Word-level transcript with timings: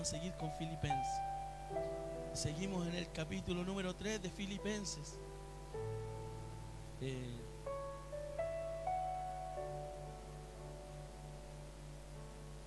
a 0.00 0.04
seguir 0.04 0.32
con 0.34 0.50
Filipenses. 0.52 1.20
Seguimos 2.32 2.86
en 2.86 2.94
el 2.94 3.12
capítulo 3.12 3.62
número 3.64 3.94
3 3.94 4.22
de 4.22 4.30
Filipenses. 4.30 5.18
Eh, 7.02 7.36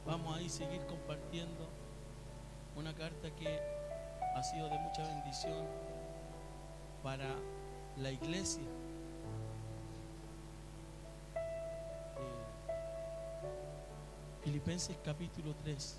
vamos 0.06 0.38
a 0.38 0.42
ir 0.42 0.50
seguir 0.52 0.86
compartiendo 0.86 1.68
una 2.76 2.94
carta 2.94 3.31
que 3.31 3.60
ha 4.36 4.44
sido 4.44 4.70
de 4.70 4.78
mucha 4.78 5.02
bendición 5.02 5.65
para 7.02 7.34
la 7.97 8.12
iglesia. 8.12 8.62
Eh, 12.15 12.44
Filipenses 14.44 14.96
capítulo 15.04 15.56
3, 15.63 15.97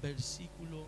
versículo... 0.00 0.86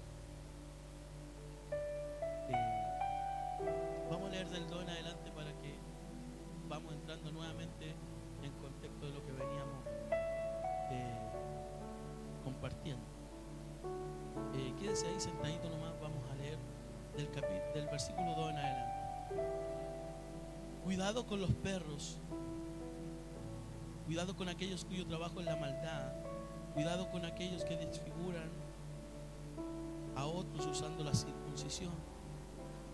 vamos 4.11 4.29
a 4.29 4.33
leer 4.33 4.49
del 4.51 4.69
2 4.69 4.83
en 4.83 4.91
adelante 4.91 5.31
para 5.31 5.51
que 5.61 5.75
vamos 6.69 6.93
entrando 6.93 7.33
nuevamente 7.33 7.95
en 8.43 8.53
contexto 8.61 9.07
de 9.07 9.13
lo 9.13 9.25
que 9.25 9.33
veníamos 9.33 9.87
eh, 10.91 11.19
compartiendo. 12.45 13.05
Eh, 14.55 14.75
quédense 14.79 15.07
ahí 15.07 15.19
sentadito 15.19 15.71
nomás, 15.71 15.99
vamos 16.01 16.23
a 16.31 16.35
leer 16.35 16.59
del, 17.17 17.31
del 17.75 17.87
versículo 17.87 18.35
2 18.35 18.51
en 18.51 18.57
adelante. 18.57 18.93
Cuidado 20.85 21.27
con 21.27 21.41
los 21.41 21.53
perros, 21.53 22.19
cuidado 24.05 24.37
con 24.37 24.49
aquellos 24.49 24.85
cuyo 24.85 25.07
trabajo 25.07 25.41
es 25.41 25.47
la 25.47 25.57
maldad, 25.57 26.13
cuidado 26.75 27.11
con 27.11 27.25
aquellos 27.25 27.65
que 27.65 27.77
desfiguran 27.77 28.62
otros 30.27 30.67
usando 30.67 31.05
la 31.05 31.15
circuncisión. 31.15 31.93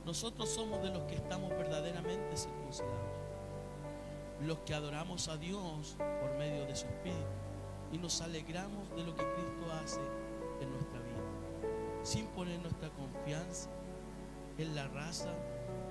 Nosotros 0.05 0.49
somos 0.49 0.83
de 0.83 0.91
los 0.91 1.03
que 1.05 1.17
estamos 1.17 1.51
verdaderamente 1.51 2.37
circuncidados, 2.37 2.97
los 4.43 4.59
que 4.61 4.75
adoramos 4.75 5.29
a 5.29 5.37
Dios 5.37 5.97
por 5.99 6.37
medio 6.39 6.65
de 6.67 6.75
su 6.75 6.87
Espíritu 6.87 7.27
y 7.93 7.99
nos 7.99 8.21
alegramos 8.21 8.89
de 8.97 9.05
lo 9.05 9.15
que 9.15 9.25
Cristo 9.25 9.73
hace 9.83 10.01
en 10.61 10.71
nuestra 10.71 11.01
vida, 11.01 12.03
sin 12.03 12.27
poner 12.29 12.61
nuestra 12.61 12.89
confianza 12.91 13.71
en 14.59 14.75
la 14.75 14.89
raza 14.89 15.33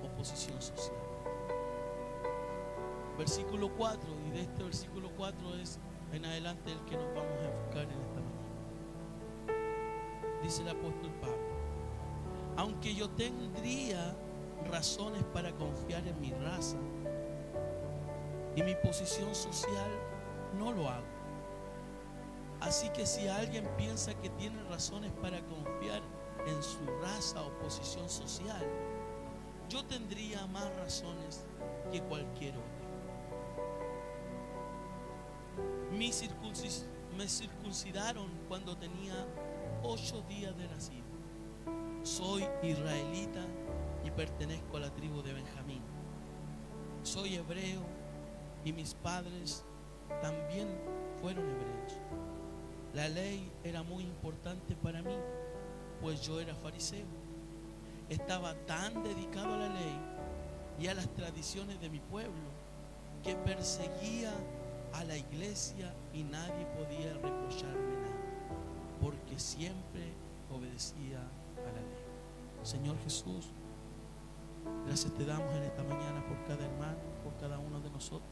o 0.04 0.16
posición 0.16 0.60
social. 0.60 0.96
Versículo 3.16 3.70
4, 3.76 4.00
y 4.28 4.30
de 4.30 4.42
este 4.42 4.62
versículo 4.62 5.10
4 5.16 5.56
es 5.56 5.78
en 6.12 6.24
adelante 6.24 6.72
el 6.72 6.80
que 6.84 6.96
nos 6.96 7.06
vamos 7.14 7.38
a 7.40 7.50
enfocar 7.50 7.82
en 7.84 8.00
esta. 8.00 8.17
Dice 10.48 10.62
el 10.62 10.70
apóstol 10.70 11.12
Pablo, 11.20 11.36
aunque 12.56 12.94
yo 12.94 13.10
tendría 13.10 14.16
razones 14.70 15.22
para 15.34 15.52
confiar 15.52 16.08
en 16.08 16.18
mi 16.22 16.30
raza 16.30 16.78
y 18.56 18.62
mi 18.62 18.74
posición 18.76 19.34
social, 19.34 19.90
no 20.58 20.72
lo 20.72 20.88
hago. 20.88 21.04
Así 22.62 22.88
que 22.94 23.04
si 23.04 23.28
alguien 23.28 23.68
piensa 23.76 24.14
que 24.14 24.30
tiene 24.30 24.62
razones 24.70 25.12
para 25.20 25.38
confiar 25.42 26.00
en 26.46 26.62
su 26.62 26.78
raza 27.02 27.42
o 27.42 27.50
posición 27.58 28.08
social, 28.08 28.64
yo 29.68 29.84
tendría 29.84 30.46
más 30.46 30.74
razones 30.76 31.44
que 31.92 32.00
cualquier 32.04 32.54
otro. 32.54 32.88
Me 37.18 37.28
circuncidaron 37.28 38.30
cuando 38.48 38.74
tenía 38.78 39.26
ocho 39.88 40.22
días 40.28 40.54
de 40.58 40.68
nacido. 40.68 41.06
Soy 42.02 42.44
israelita 42.62 43.40
y 44.04 44.10
pertenezco 44.10 44.76
a 44.76 44.80
la 44.80 44.90
tribu 44.90 45.22
de 45.22 45.32
Benjamín. 45.32 45.80
Soy 47.02 47.36
hebreo 47.36 47.80
y 48.66 48.72
mis 48.74 48.92
padres 48.92 49.64
también 50.20 50.68
fueron 51.22 51.44
hebreos. 51.48 51.94
La 52.92 53.08
ley 53.08 53.50
era 53.64 53.82
muy 53.82 54.02
importante 54.02 54.76
para 54.76 55.00
mí, 55.00 55.16
pues 56.02 56.20
yo 56.20 56.38
era 56.38 56.54
fariseo. 56.54 57.06
Estaba 58.10 58.54
tan 58.66 59.02
dedicado 59.02 59.54
a 59.54 59.58
la 59.58 59.68
ley 59.68 59.98
y 60.78 60.88
a 60.88 60.94
las 60.94 61.08
tradiciones 61.14 61.80
de 61.80 61.88
mi 61.88 62.00
pueblo 62.00 62.50
que 63.22 63.34
perseguía 63.36 64.34
a 64.92 65.04
la 65.04 65.16
iglesia 65.16 65.94
y 66.12 66.24
nadie 66.24 66.66
podía 66.76 67.14
reprocharme 67.14 67.96
nada, 68.02 68.27
porque 69.00 69.38
siempre 69.38 70.12
obedecía 70.50 71.18
a 71.18 71.72
la 71.72 71.80
ley. 71.80 72.08
Señor 72.62 72.96
Jesús, 73.04 73.50
gracias 74.86 75.12
te 75.14 75.24
damos 75.24 75.54
en 75.54 75.62
esta 75.62 75.82
mañana 75.84 76.24
por 76.26 76.44
cada 76.46 76.64
hermano, 76.64 76.98
por 77.22 77.36
cada 77.36 77.58
uno 77.58 77.80
de 77.80 77.90
nosotros, 77.90 78.30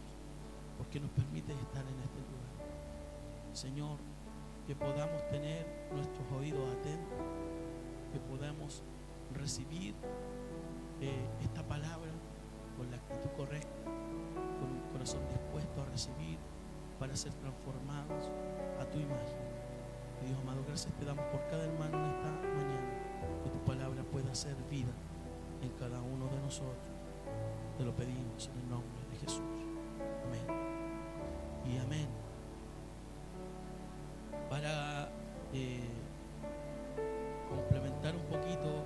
porque 0.78 1.00
nos 1.00 1.10
permite 1.10 1.53
estar 1.53 1.82
en 1.82 1.99
este 2.00 2.21
lugar. 2.21 2.47
Señor, 3.53 3.99
que 4.66 4.75
podamos 4.75 5.27
tener 5.31 5.66
nuestros 5.93 6.27
oídos 6.32 6.69
atentos, 6.78 7.19
que 8.12 8.19
podamos 8.19 8.83
recibir 9.33 9.94
eh, 11.00 11.27
esta 11.43 11.62
palabra 11.66 12.10
con 12.77 12.91
la 12.91 12.97
actitud 12.97 13.31
correcta, 13.37 13.84
con 13.84 14.71
un 14.71 14.93
corazón 14.93 15.21
dispuesto 15.28 15.83
a 15.83 15.84
recibir 15.87 16.38
para 16.98 17.15
ser 17.15 17.33
transformados 17.34 18.31
a 18.81 18.84
tu 18.91 18.98
imagen. 18.98 19.46
Y 20.22 20.27
Dios 20.27 20.38
amado, 20.43 20.62
gracias 20.66 20.93
te 20.94 21.04
damos 21.04 21.25
por 21.27 21.41
cada 21.49 21.65
hermano 21.65 21.99
en 21.99 22.10
esta 22.10 22.31
mañana, 22.54 22.91
que 23.44 23.50
tu 23.50 23.59
palabra 23.65 24.03
pueda 24.04 24.34
ser 24.34 24.54
vida 24.71 24.93
en 25.62 25.71
cada 25.78 26.00
uno 26.00 26.27
de 26.28 26.41
nosotros. 26.41 26.97
Te 27.78 27.84
lo 27.84 27.93
pedimos 27.94 28.49
en 28.49 28.62
el 28.62 28.69
nombre 28.71 29.03
de 29.10 29.16
Jesús. 29.19 29.43
Amén. 30.27 30.47
Y 31.66 31.78
amén. 31.78 32.09
Para 34.49 35.09
eh, 35.53 35.88
complementar 37.48 38.15
un 38.15 38.25
poquito 38.25 38.84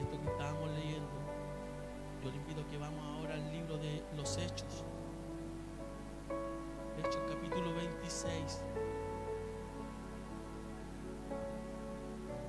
esto 0.00 0.20
que 0.20 0.30
estábamos 0.30 0.70
leyendo, 0.72 1.08
yo 2.22 2.30
le 2.30 2.36
invito 2.36 2.60
a 2.62 2.70
que 2.70 2.78
vamos 2.78 3.04
ahora 3.04 3.34
al 3.34 3.52
libro 3.52 3.76
de 3.78 4.02
los 4.16 4.36
Hechos. 4.36 4.84
Hechos 6.98 7.22
capítulo 7.28 7.74
26. 7.74 8.62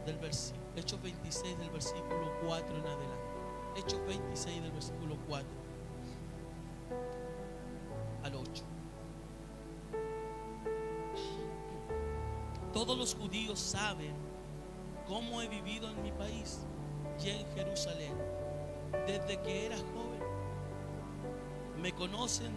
Del 0.05 0.19
versi- 0.19 0.53
Hechos 0.75 1.01
26 1.01 1.57
del 1.59 1.69
versículo 1.69 2.31
4 2.45 2.75
en 2.77 2.81
adelante. 2.85 3.23
Hechos 3.77 3.99
26 4.07 4.61
del 4.61 4.71
versículo 4.71 5.15
4 5.27 5.47
al 8.23 8.35
8. 8.35 8.63
Todos 12.73 12.97
los 12.97 13.15
judíos 13.15 13.59
saben 13.59 14.13
cómo 15.07 15.41
he 15.41 15.47
vivido 15.47 15.89
en 15.89 16.01
mi 16.01 16.11
país 16.11 16.59
y 17.23 17.29
en 17.29 17.45
Jerusalén 17.53 18.13
desde 19.05 19.39
que 19.41 19.67
era 19.67 19.77
joven. 19.77 20.23
Me 21.81 21.91
conocen 21.93 22.51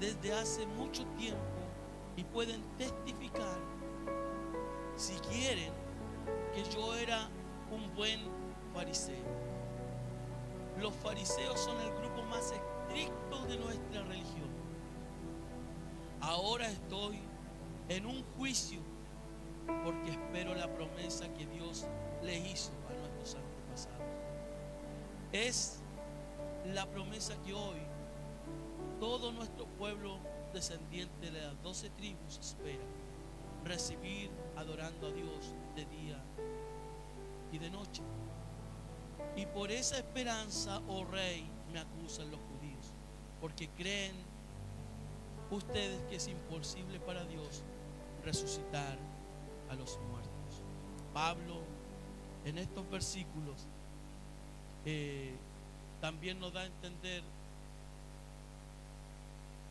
desde 0.00 0.32
hace 0.34 0.66
mucho 0.66 1.04
tiempo 1.18 1.38
y 2.16 2.24
pueden 2.24 2.62
testificar, 2.78 3.58
si 4.96 5.14
quieren, 5.20 5.72
que 6.54 6.64
yo 6.64 6.94
era 6.96 7.28
un 7.70 7.94
buen 7.94 8.20
fariseo. 8.74 9.16
Los 10.80 10.94
fariseos 10.96 11.60
son 11.60 11.78
el 11.80 11.90
grupo 11.94 12.22
más 12.22 12.52
estricto 12.52 13.44
de 13.46 13.56
nuestra 13.58 14.02
religión. 14.02 14.48
Ahora 16.20 16.68
estoy 16.68 17.18
en 17.88 18.06
un 18.06 18.24
juicio 18.36 18.80
porque 19.84 20.10
espero 20.10 20.54
la 20.54 20.68
promesa 20.74 21.32
que 21.34 21.46
Dios 21.46 21.86
le 22.22 22.38
hizo 22.38 22.70
a 22.88 22.98
nuestros 22.98 23.36
antepasados. 23.36 24.00
Es 25.32 25.80
la 26.74 26.86
promesa 26.86 27.34
que 27.44 27.54
hoy 27.54 27.80
todo 28.98 29.32
nuestro 29.32 29.66
pueblo 29.78 30.18
descendiente 30.52 31.30
de 31.30 31.40
las 31.40 31.62
doce 31.62 31.90
tribus 31.90 32.38
espera 32.38 32.84
recibir 33.64 34.30
adorando 34.56 35.08
a 35.08 35.12
Dios 35.12 35.54
de 35.76 35.84
día 35.86 36.22
y 37.52 37.58
de 37.58 37.70
noche. 37.70 38.02
Y 39.36 39.46
por 39.46 39.70
esa 39.70 39.96
esperanza, 39.96 40.80
oh 40.88 41.04
rey, 41.04 41.46
me 41.72 41.78
acusan 41.78 42.30
los 42.30 42.40
judíos, 42.40 42.92
porque 43.40 43.68
creen 43.70 44.14
ustedes 45.50 46.02
que 46.08 46.16
es 46.16 46.28
imposible 46.28 47.00
para 47.00 47.24
Dios 47.24 47.62
resucitar 48.24 48.98
a 49.70 49.74
los 49.74 49.98
muertos. 50.10 50.30
Pablo 51.12 51.62
en 52.44 52.58
estos 52.58 52.88
versículos 52.90 53.66
eh, 54.84 55.34
también 56.00 56.40
nos 56.40 56.52
da 56.52 56.62
a 56.62 56.66
entender 56.66 57.22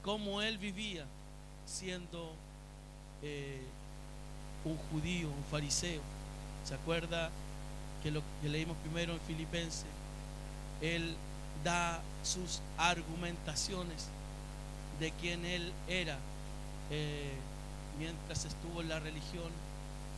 cómo 0.04 0.42
él 0.42 0.58
vivía 0.58 1.06
siendo 1.66 2.32
eh, 3.22 3.62
un 4.70 4.78
judío, 4.92 5.28
un 5.28 5.44
fariseo, 5.50 6.02
¿Se 6.66 6.76
acuerda 6.76 7.32
que 8.04 8.12
lo 8.12 8.22
que 8.42 8.50
leímos 8.50 8.78
primero 8.78 9.14
en 9.14 9.20
Filipenses? 9.22 9.86
Él 10.82 11.16
da 11.64 12.00
sus 12.24 12.62
argumentaciones 12.78 14.08
de 15.00 15.12
quién 15.14 15.46
él 15.46 15.74
era 15.88 16.18
eh, 16.92 17.34
mientras 17.98 18.46
estuvo 18.46 18.82
en 18.82 18.90
la 18.90 19.00
religión 19.00 19.50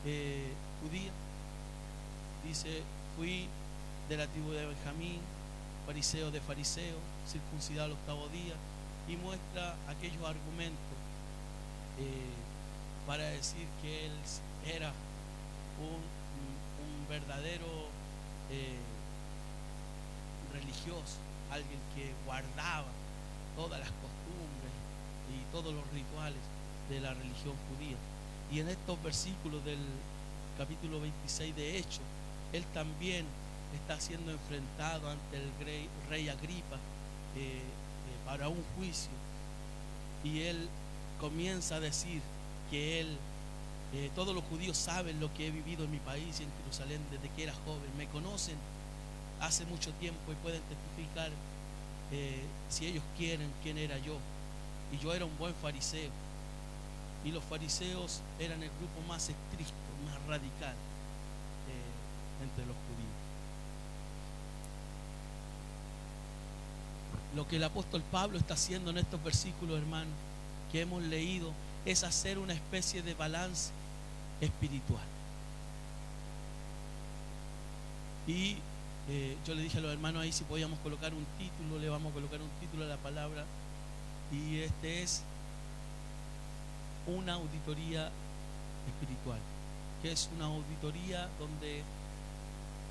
eh, 0.06 0.52
judía. 0.82 1.12
Dice, 2.44 2.84
fui 3.16 3.48
de 4.10 4.18
la 4.18 4.28
tribu 4.28 4.52
de 4.52 4.66
Benjamín, 4.66 5.20
fariseo 5.86 6.32
de 6.32 6.42
fariseo, 6.42 6.98
circuncidado 7.28 7.86
al 7.86 7.92
octavo 7.94 8.28
día, 8.30 8.56
y 9.08 9.16
muestra 9.16 9.76
aquellos 9.88 10.24
argumentos 10.26 10.98
eh, 12.00 12.41
para 13.12 13.26
decir 13.26 13.68
que 13.82 14.06
él 14.06 14.14
era 14.74 14.88
un, 14.88 16.00
verdadero 17.10 17.68
religioso, 20.54 21.18
alguien 21.52 21.80
que 21.94 22.14
guardaba 22.26 22.88
todas 23.58 23.82
las 23.82 23.90
costumbres 23.90 24.72
y 25.28 25.52
todos 25.52 25.74
los 25.74 25.84
rituales 25.92 26.40
de 26.90 27.02
la 27.02 27.14
religión 27.14 27.54
judía. 27.68 27.98
Y 28.50 28.62
en 28.62 28.70
estos 28.70 29.04
versículos 29.04 29.62
del 29.66 29.84
capítulo 30.58 31.02
26 31.02 31.54
de 31.54 31.80
Hechos, 31.80 32.08
él 32.54 32.64
también 32.74 33.26
está 33.76 34.00
siendo 34.00 34.32
enfrentado 34.32 35.10
ante 35.10 35.36
el 35.36 35.52
rey, 36.10 36.30
Agripa 36.30 36.78
eh, 37.36 37.60
eh, 37.60 37.62
para 38.26 38.48
un 38.48 38.64
juicio. 38.78 39.12
Y 40.24 40.44
él 40.44 40.70
comienza 41.20 41.76
a 41.76 41.80
decir 41.82 42.22
que 42.72 43.02
él, 43.02 43.18
eh, 43.94 44.10
todos 44.16 44.34
los 44.34 44.44
judíos 44.46 44.78
saben 44.78 45.20
lo 45.20 45.32
que 45.34 45.48
he 45.48 45.52
vivido 45.52 45.84
en 45.84 45.92
mi 45.92 46.00
país 46.00 46.40
y 46.40 46.44
en 46.44 46.50
Jerusalén 46.64 47.02
desde 47.12 47.30
que 47.36 47.44
era 47.44 47.54
joven, 47.66 47.96
me 47.98 48.08
conocen 48.08 48.56
hace 49.42 49.66
mucho 49.66 49.92
tiempo 49.94 50.32
y 50.32 50.36
pueden 50.36 50.62
testificar 50.62 51.30
eh, 52.12 52.44
si 52.70 52.88
ellos 52.88 53.04
quieren 53.18 53.52
quién 53.62 53.78
era 53.78 53.98
yo. 54.00 54.18
Y 54.92 54.98
yo 54.98 55.14
era 55.14 55.26
un 55.26 55.38
buen 55.38 55.54
fariseo. 55.56 56.10
Y 57.24 57.32
los 57.32 57.44
fariseos 57.44 58.22
eran 58.40 58.64
el 58.64 58.70
grupo 58.70 59.02
más 59.08 59.30
estricto, 59.30 59.74
más 60.06 60.16
radical 60.28 60.74
eh, 60.74 62.44
entre 62.44 62.66
los 62.66 62.76
judíos. 62.76 63.12
Lo 67.36 67.48
que 67.48 67.58
el 67.58 67.64
apóstol 67.64 68.04
Pablo 68.12 68.38
está 68.38 68.56
haciendo 68.56 68.92
en 68.92 68.98
estos 68.98 69.24
versículos, 69.24 69.78
hermanos, 69.78 70.14
que 70.72 70.82
hemos 70.82 71.02
leído, 71.04 71.52
es 71.86 72.04
hacer 72.04 72.38
una 72.38 72.54
especie 72.54 73.02
de 73.02 73.14
balance 73.14 73.72
espiritual. 74.40 75.04
Y 78.28 78.58
eh, 79.10 79.38
yo 79.46 79.56
le 79.56 79.64
dije 79.64 79.80
a 79.80 79.82
los 79.82 79.92
hermanos 79.92 80.22
ahí 80.22 80.32
si 80.32 80.44
podíamos 80.44 80.80
colocar 80.80 81.14
un 81.14 81.26
título, 81.38 81.80
le 81.80 81.90
vamos 81.90 82.12
a 82.12 82.14
colocar 82.14 82.42
un 82.42 82.50
título 82.60 82.86
a 82.86 82.88
la 82.88 82.98
palabra. 82.98 83.46
Y 84.32 84.60
este 84.60 85.04
es 85.04 85.24
una 87.08 87.34
auditoría 87.34 88.12
espiritual, 88.88 89.40
que 90.02 90.12
es 90.12 90.30
una 90.36 90.46
auditoría 90.46 91.28
donde 91.40 91.80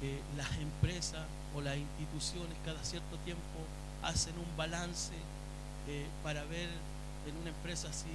eh, 0.02 0.20
las 0.36 0.50
empresas 0.58 1.26
o 1.54 1.60
las 1.60 1.76
instituciones 1.76 2.56
cada 2.64 2.82
cierto 2.84 3.16
tiempo 3.18 3.42
hacen 4.02 4.34
un 4.36 4.56
balance 4.56 5.12
eh, 5.88 6.06
para 6.22 6.42
ver 6.44 6.68
en 7.28 7.36
una 7.36 7.50
empresa 7.50 7.92
si 7.92 8.08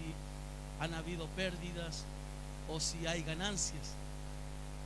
han 0.79 0.93
habido 0.93 1.27
pérdidas 1.27 2.03
o 2.69 2.79
si 2.79 3.05
hay 3.07 3.23
ganancias. 3.23 3.93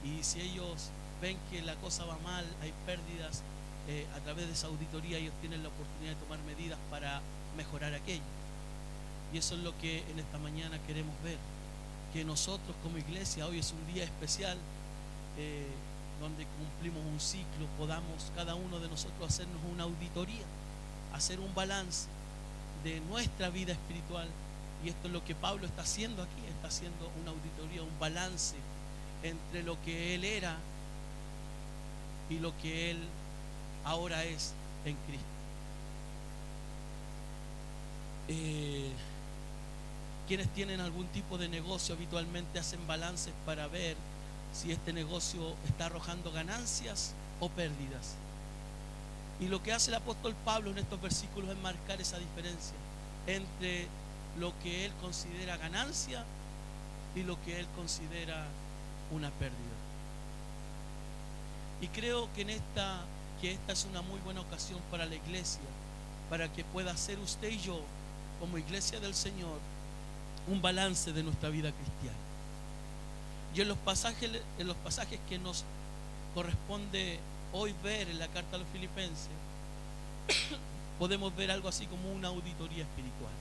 Y 0.03 0.23
si 0.23 0.41
ellos 0.41 0.89
ven 1.21 1.37
que 1.51 1.61
la 1.61 1.75
cosa 1.75 2.05
va 2.05 2.17
mal, 2.19 2.45
hay 2.61 2.73
pérdidas, 2.85 3.41
eh, 3.87 4.05
a 4.15 4.19
través 4.19 4.47
de 4.47 4.53
esa 4.53 4.67
auditoría 4.67 5.17
ellos 5.17 5.33
tienen 5.41 5.63
la 5.63 5.69
oportunidad 5.69 6.13
de 6.13 6.21
tomar 6.21 6.39
medidas 6.43 6.77
para 6.89 7.21
mejorar 7.57 7.93
aquello. 7.93 8.21
Y 9.33 9.37
eso 9.37 9.55
es 9.55 9.61
lo 9.61 9.77
que 9.77 9.99
en 10.09 10.19
esta 10.19 10.37
mañana 10.37 10.77
queremos 10.87 11.13
ver, 11.23 11.37
que 12.13 12.23
nosotros 12.23 12.75
como 12.81 12.97
iglesia, 12.97 13.45
hoy 13.45 13.59
es 13.59 13.71
un 13.71 13.93
día 13.93 14.03
especial, 14.03 14.57
eh, 15.37 15.67
donde 16.19 16.45
cumplimos 16.57 17.05
un 17.05 17.19
ciclo, 17.19 17.65
podamos 17.77 18.31
cada 18.35 18.55
uno 18.55 18.79
de 18.79 18.89
nosotros 18.89 19.27
hacernos 19.27 19.61
una 19.71 19.83
auditoría, 19.83 20.45
hacer 21.13 21.39
un 21.39 21.53
balance 21.53 22.07
de 22.83 22.99
nuestra 23.01 23.49
vida 23.49 23.73
espiritual. 23.73 24.27
Y 24.83 24.89
esto 24.89 25.07
es 25.07 25.13
lo 25.13 25.23
que 25.25 25.35
Pablo 25.35 25.65
está 25.65 25.81
haciendo 25.81 26.23
aquí, 26.23 26.41
está 26.49 26.67
haciendo 26.67 27.11
una 27.21 27.31
auditoría, 27.31 27.83
un 27.83 27.99
balance 27.99 28.55
entre 29.23 29.63
lo 29.63 29.81
que 29.83 30.15
él 30.15 30.23
era 30.23 30.57
y 32.29 32.39
lo 32.39 32.55
que 32.61 32.91
Él 32.91 32.99
ahora 33.83 34.23
es 34.23 34.53
en 34.85 34.95
Cristo. 35.07 35.25
Eh, 38.27 38.91
quienes 40.27 40.47
tienen 40.53 40.79
algún 40.79 41.07
tipo 41.07 41.39
de 41.39 41.49
negocio 41.49 41.95
habitualmente 41.95 42.59
hacen 42.59 42.85
balances 42.85 43.33
para 43.45 43.67
ver 43.67 43.97
si 44.53 44.71
este 44.71 44.93
negocio 44.93 45.55
está 45.67 45.87
arrojando 45.87 46.31
ganancias 46.31 47.13
o 47.39 47.49
pérdidas. 47.49 48.15
Y 49.39 49.47
lo 49.47 49.63
que 49.63 49.73
hace 49.73 49.89
el 49.89 49.95
apóstol 49.95 50.35
Pablo 50.45 50.69
en 50.69 50.77
estos 50.77 51.01
versículos 51.01 51.49
es 51.49 51.57
marcar 51.57 51.99
esa 51.99 52.19
diferencia 52.19 52.75
entre 53.25 53.87
lo 54.39 54.53
que 54.59 54.85
él 54.85 54.91
considera 55.01 55.57
ganancia 55.57 56.23
y 57.15 57.23
lo 57.23 57.41
que 57.43 57.59
él 57.59 57.67
considera 57.75 58.45
una 59.11 59.29
pérdida. 59.31 59.55
Y 61.81 61.87
creo 61.87 62.29
que 62.33 62.41
en 62.41 62.51
esta 62.51 63.01
que 63.41 63.51
esta 63.53 63.73
es 63.73 63.85
una 63.85 64.01
muy 64.01 64.19
buena 64.19 64.41
ocasión 64.41 64.79
para 64.91 65.05
la 65.05 65.15
iglesia, 65.15 65.61
para 66.29 66.51
que 66.51 66.63
pueda 66.63 66.91
hacer 66.91 67.17
usted 67.19 67.49
y 67.49 67.59
yo, 67.59 67.79
como 68.39 68.57
iglesia 68.57 68.99
del 68.99 69.15
Señor, 69.15 69.59
un 70.47 70.61
balance 70.61 71.13
de 71.13 71.23
nuestra 71.23 71.49
vida 71.49 71.71
cristiana. 71.71 72.17
Y 73.55 73.61
en 73.61 73.69
los 73.69 73.77
pasajes, 73.77 74.29
en 74.57 74.67
los 74.67 74.75
pasajes 74.77 75.19
que 75.29 75.39
nos 75.39 75.63
corresponde 76.35 77.19
hoy 77.53 77.73
ver 77.83 78.09
en 78.09 78.19
la 78.19 78.27
carta 78.27 78.57
a 78.57 78.59
los 78.59 78.67
filipenses, 78.73 79.29
podemos 80.99 81.35
ver 81.35 81.51
algo 81.51 81.69
así 81.69 81.85
como 81.85 82.11
una 82.11 82.27
auditoría 82.27 82.83
espiritual. 82.83 83.31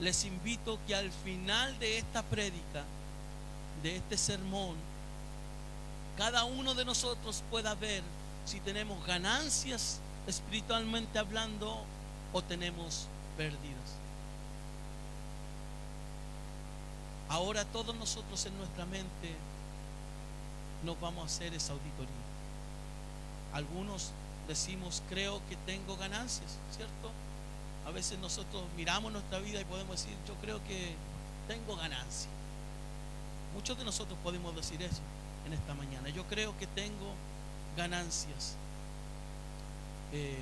Les 0.00 0.24
invito 0.24 0.78
que 0.86 0.94
al 0.94 1.10
final 1.12 1.78
de 1.78 1.98
esta 1.98 2.22
prédica, 2.22 2.84
de 3.82 3.96
este 3.96 4.16
sermón, 4.16 4.76
cada 6.16 6.44
uno 6.44 6.74
de 6.74 6.84
nosotros 6.84 7.42
pueda 7.50 7.74
ver 7.74 8.02
si 8.46 8.60
tenemos 8.60 9.06
ganancias 9.06 10.00
espiritualmente 10.26 11.18
hablando 11.18 11.84
o 12.32 12.42
tenemos 12.42 13.06
pérdidas. 13.36 14.00
Ahora 17.28 17.64
todos 17.66 17.94
nosotros 17.94 18.44
en 18.46 18.56
nuestra 18.58 18.86
mente 18.86 19.36
nos 20.82 20.98
vamos 21.00 21.22
a 21.22 21.26
hacer 21.26 21.54
esa 21.54 21.72
auditoría. 21.72 22.14
Algunos 23.52 24.10
decimos, 24.48 25.02
creo 25.08 25.40
que 25.48 25.56
tengo 25.56 25.96
ganancias, 25.96 26.56
¿cierto? 26.74 27.10
A 27.90 27.92
veces 27.92 28.20
nosotros 28.20 28.62
miramos 28.76 29.10
nuestra 29.10 29.40
vida 29.40 29.60
y 29.60 29.64
podemos 29.64 30.00
decir, 30.00 30.16
yo 30.28 30.34
creo 30.34 30.62
que 30.62 30.94
tengo 31.48 31.74
ganancias. 31.74 32.28
Muchos 33.52 33.76
de 33.76 33.84
nosotros 33.84 34.16
podemos 34.22 34.54
decir 34.54 34.80
eso 34.80 35.00
en 35.44 35.54
esta 35.54 35.74
mañana. 35.74 36.08
Yo 36.10 36.24
creo 36.26 36.56
que 36.56 36.68
tengo 36.68 37.14
ganancias 37.76 38.54
eh, 40.12 40.38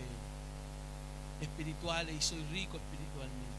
espirituales 1.41 2.15
y 2.15 2.21
soy 2.21 2.45
rico 2.53 2.77
espiritualmente. 2.77 3.57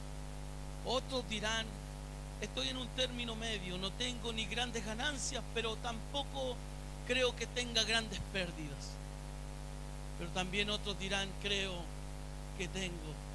Otros 0.86 1.28
dirán, 1.28 1.66
estoy 2.42 2.70
en 2.70 2.78
un 2.78 2.88
término 2.90 3.36
medio, 3.36 3.80
no 3.80 3.92
tengo 3.94 4.32
ni 4.34 4.46
grandes 4.46 4.86
ganancias, 4.86 5.44
pero 5.56 5.76
tampoco 5.78 6.56
creo 7.08 7.36
que 7.36 7.48
tenga 7.48 7.84
grandes 7.86 8.20
pérdidas. 8.32 8.92
Pero 10.20 10.30
también 10.30 10.70
otros 10.70 11.00
dirán, 11.00 11.28
creo 11.42 11.74
que 12.60 12.68
tengo 12.68 13.29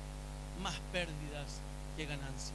más 0.63 0.75
pérdidas 0.93 1.61
que 1.97 2.07
ganancias. 2.07 2.53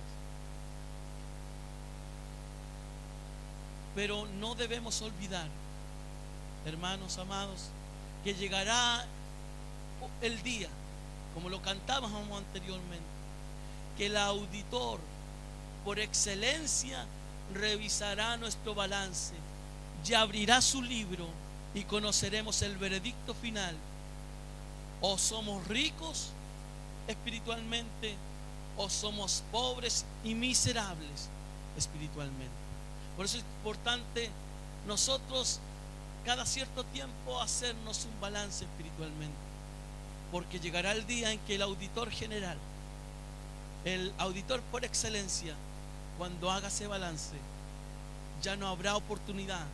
Pero 3.95 4.25
no 4.39 4.55
debemos 4.55 5.01
olvidar, 5.01 5.47
hermanos 6.65 7.17
amados, 7.17 7.69
que 8.23 8.33
llegará 8.33 9.05
el 10.21 10.41
día, 10.43 10.69
como 11.33 11.49
lo 11.49 11.61
cantábamos 11.61 12.37
anteriormente, 12.37 13.05
que 13.97 14.07
el 14.07 14.17
auditor 14.17 14.99
por 15.83 15.99
excelencia 15.99 17.05
revisará 17.53 18.37
nuestro 18.37 18.75
balance 18.75 19.33
y 20.07 20.13
abrirá 20.13 20.61
su 20.61 20.81
libro 20.81 21.27
y 21.73 21.83
conoceremos 21.83 22.61
el 22.61 22.77
veredicto 22.77 23.33
final. 23.33 23.75
O 25.01 25.17
somos 25.17 25.65
ricos 25.67 26.31
espiritualmente 27.09 28.15
o 28.77 28.89
somos 28.89 29.43
pobres 29.51 30.05
y 30.23 30.35
miserables 30.35 31.29
espiritualmente. 31.77 32.47
Por 33.17 33.25
eso 33.25 33.37
es 33.37 33.43
importante 33.43 34.29
nosotros 34.87 35.59
cada 36.25 36.45
cierto 36.45 36.83
tiempo 36.85 37.41
hacernos 37.41 38.05
un 38.05 38.21
balance 38.21 38.63
espiritualmente. 38.63 39.35
Porque 40.31 40.59
llegará 40.59 40.91
el 40.91 41.07
día 41.07 41.31
en 41.31 41.39
que 41.39 41.55
el 41.55 41.61
auditor 41.63 42.11
general, 42.11 42.57
el 43.83 44.13
auditor 44.19 44.61
por 44.71 44.85
excelencia, 44.85 45.55
cuando 46.17 46.51
haga 46.51 46.67
ese 46.67 46.85
balance, 46.85 47.35
ya 48.41 48.55
no 48.55 48.67
habrá 48.67 48.95
oportunidad 48.95 49.65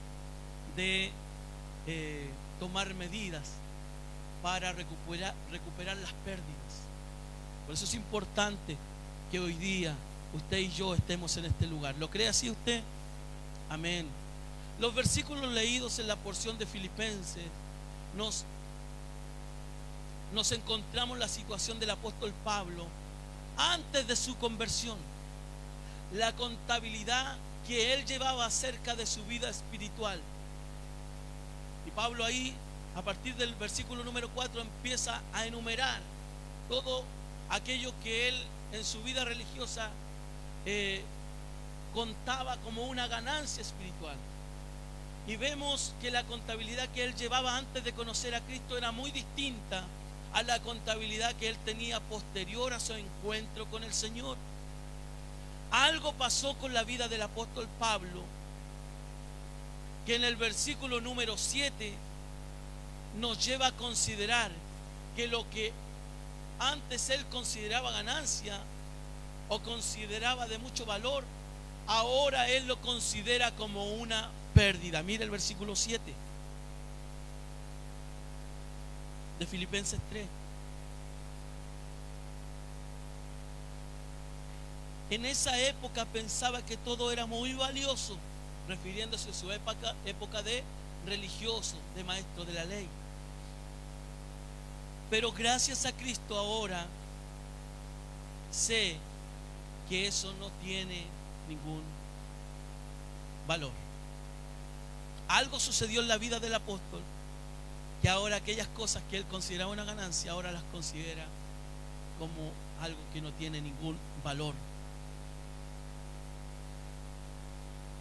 de 0.75 1.11
eh, 1.87 2.29
tomar 2.59 2.93
medidas 2.93 3.49
para 4.41 4.71
recuperar, 4.71 5.33
recuperar 5.51 5.97
las 5.97 6.13
pérdidas. 6.23 6.84
Por 7.65 7.73
eso 7.73 7.85
es 7.85 7.93
importante 7.93 8.77
que 9.31 9.39
hoy 9.39 9.53
día 9.53 9.95
usted 10.33 10.57
y 10.57 10.69
yo 10.69 10.93
estemos 10.93 11.35
en 11.37 11.45
este 11.45 11.67
lugar. 11.67 11.95
¿Lo 11.99 12.09
cree 12.09 12.27
así 12.27 12.49
usted? 12.49 12.81
Amén. 13.69 14.07
Los 14.79 14.93
versículos 14.93 15.51
leídos 15.51 15.99
en 15.99 16.07
la 16.07 16.15
porción 16.15 16.57
de 16.57 16.65
Filipenses 16.65 17.43
nos, 18.15 18.43
nos 20.33 20.51
encontramos 20.51 21.17
la 21.17 21.27
situación 21.27 21.79
del 21.79 21.89
apóstol 21.91 22.33
Pablo 22.43 22.85
antes 23.57 24.07
de 24.07 24.15
su 24.15 24.37
conversión. 24.37 24.97
La 26.13 26.35
contabilidad 26.35 27.37
que 27.67 27.93
él 27.93 28.05
llevaba 28.05 28.45
acerca 28.45 28.95
de 28.95 29.05
su 29.05 29.23
vida 29.25 29.49
espiritual. 29.49 30.19
Y 31.87 31.91
Pablo 31.91 32.23
ahí, 32.23 32.53
a 32.95 33.01
partir 33.01 33.35
del 33.35 33.55
versículo 33.55 34.03
número 34.03 34.29
4, 34.29 34.61
empieza 34.61 35.21
a 35.33 35.45
enumerar 35.45 35.99
todo 36.69 37.03
aquello 37.49 37.93
que 38.03 38.29
él 38.29 38.43
en 38.71 38.83
su 38.83 39.01
vida 39.03 39.23
religiosa 39.25 39.89
eh, 40.65 41.01
contaba 41.93 42.57
como 42.57 42.83
una 42.83 43.07
ganancia 43.07 43.61
espiritual. 43.61 44.15
Y 45.27 45.37
vemos 45.37 45.93
que 46.01 46.11
la 46.11 46.23
contabilidad 46.23 46.87
que 46.89 47.03
él 47.03 47.15
llevaba 47.15 47.57
antes 47.57 47.83
de 47.83 47.93
conocer 47.93 48.35
a 48.35 48.41
Cristo 48.41 48.77
era 48.77 48.91
muy 48.91 49.11
distinta 49.11 49.83
a 50.33 50.43
la 50.43 50.59
contabilidad 50.59 51.33
que 51.35 51.47
él 51.47 51.57
tenía 51.65 51.99
posterior 52.01 52.73
a 52.73 52.79
su 52.79 52.93
encuentro 52.93 53.65
con 53.67 53.83
el 53.83 53.93
Señor. 53.93 54.37
Algo 55.71 56.13
pasó 56.13 56.55
con 56.57 56.73
la 56.73 56.83
vida 56.83 57.07
del 57.07 57.21
apóstol 57.21 57.67
Pablo, 57.79 58.21
que 60.05 60.15
en 60.15 60.23
el 60.23 60.35
versículo 60.35 61.01
número 61.01 61.37
7 61.37 61.93
nos 63.19 63.43
lleva 63.43 63.67
a 63.67 63.71
considerar 63.71 64.51
que 65.15 65.27
lo 65.27 65.49
que 65.49 65.71
antes 66.59 67.09
él 67.09 67.25
consideraba 67.27 67.91
ganancia 67.91 68.57
o 69.49 69.59
consideraba 69.59 70.47
de 70.47 70.57
mucho 70.57 70.85
valor, 70.85 71.23
ahora 71.87 72.49
él 72.49 72.67
lo 72.67 72.81
considera 72.81 73.51
como 73.51 73.93
una 73.93 74.29
pérdida. 74.53 75.03
Mira 75.03 75.23
el 75.23 75.29
versículo 75.29 75.75
7 75.75 76.01
de 79.39 79.45
Filipenses 79.45 79.99
3. 80.09 80.25
En 85.11 85.25
esa 85.25 85.59
época 85.59 86.05
pensaba 86.05 86.63
que 86.63 86.77
todo 86.77 87.11
era 87.11 87.27
muy 87.27 87.53
valioso, 87.53 88.17
refiriéndose 88.67 89.29
a 89.29 89.33
su 89.33 89.51
época, 89.51 89.93
época 90.05 90.41
de 90.41 90.63
religioso, 91.05 91.75
de 91.95 92.03
maestro 92.03 92.43
de 92.45 92.53
la 92.53 92.65
ley. 92.65 92.87
Pero 95.09 95.31
gracias 95.31 95.85
a 95.85 95.91
Cristo 95.91 96.37
ahora 96.37 96.85
sé 98.51 98.97
que 99.87 100.07
eso 100.07 100.33
no 100.39 100.49
tiene 100.63 101.03
ningún 101.47 101.83
valor. 103.47 103.71
Algo 105.27 105.59
sucedió 105.59 106.01
en 106.01 106.07
la 106.07 106.17
vida 106.17 106.39
del 106.39 106.53
apóstol 106.53 107.01
que 108.01 108.09
ahora 108.09 108.37
aquellas 108.37 108.67
cosas 108.69 109.03
que 109.09 109.17
él 109.17 109.25
consideraba 109.25 109.71
una 109.71 109.83
ganancia, 109.83 110.31
ahora 110.31 110.51
las 110.51 110.63
considera 110.71 111.25
como 112.19 112.51
algo 112.81 112.99
que 113.13 113.21
no 113.21 113.31
tiene 113.33 113.61
ningún 113.61 113.97
valor. 114.23 114.53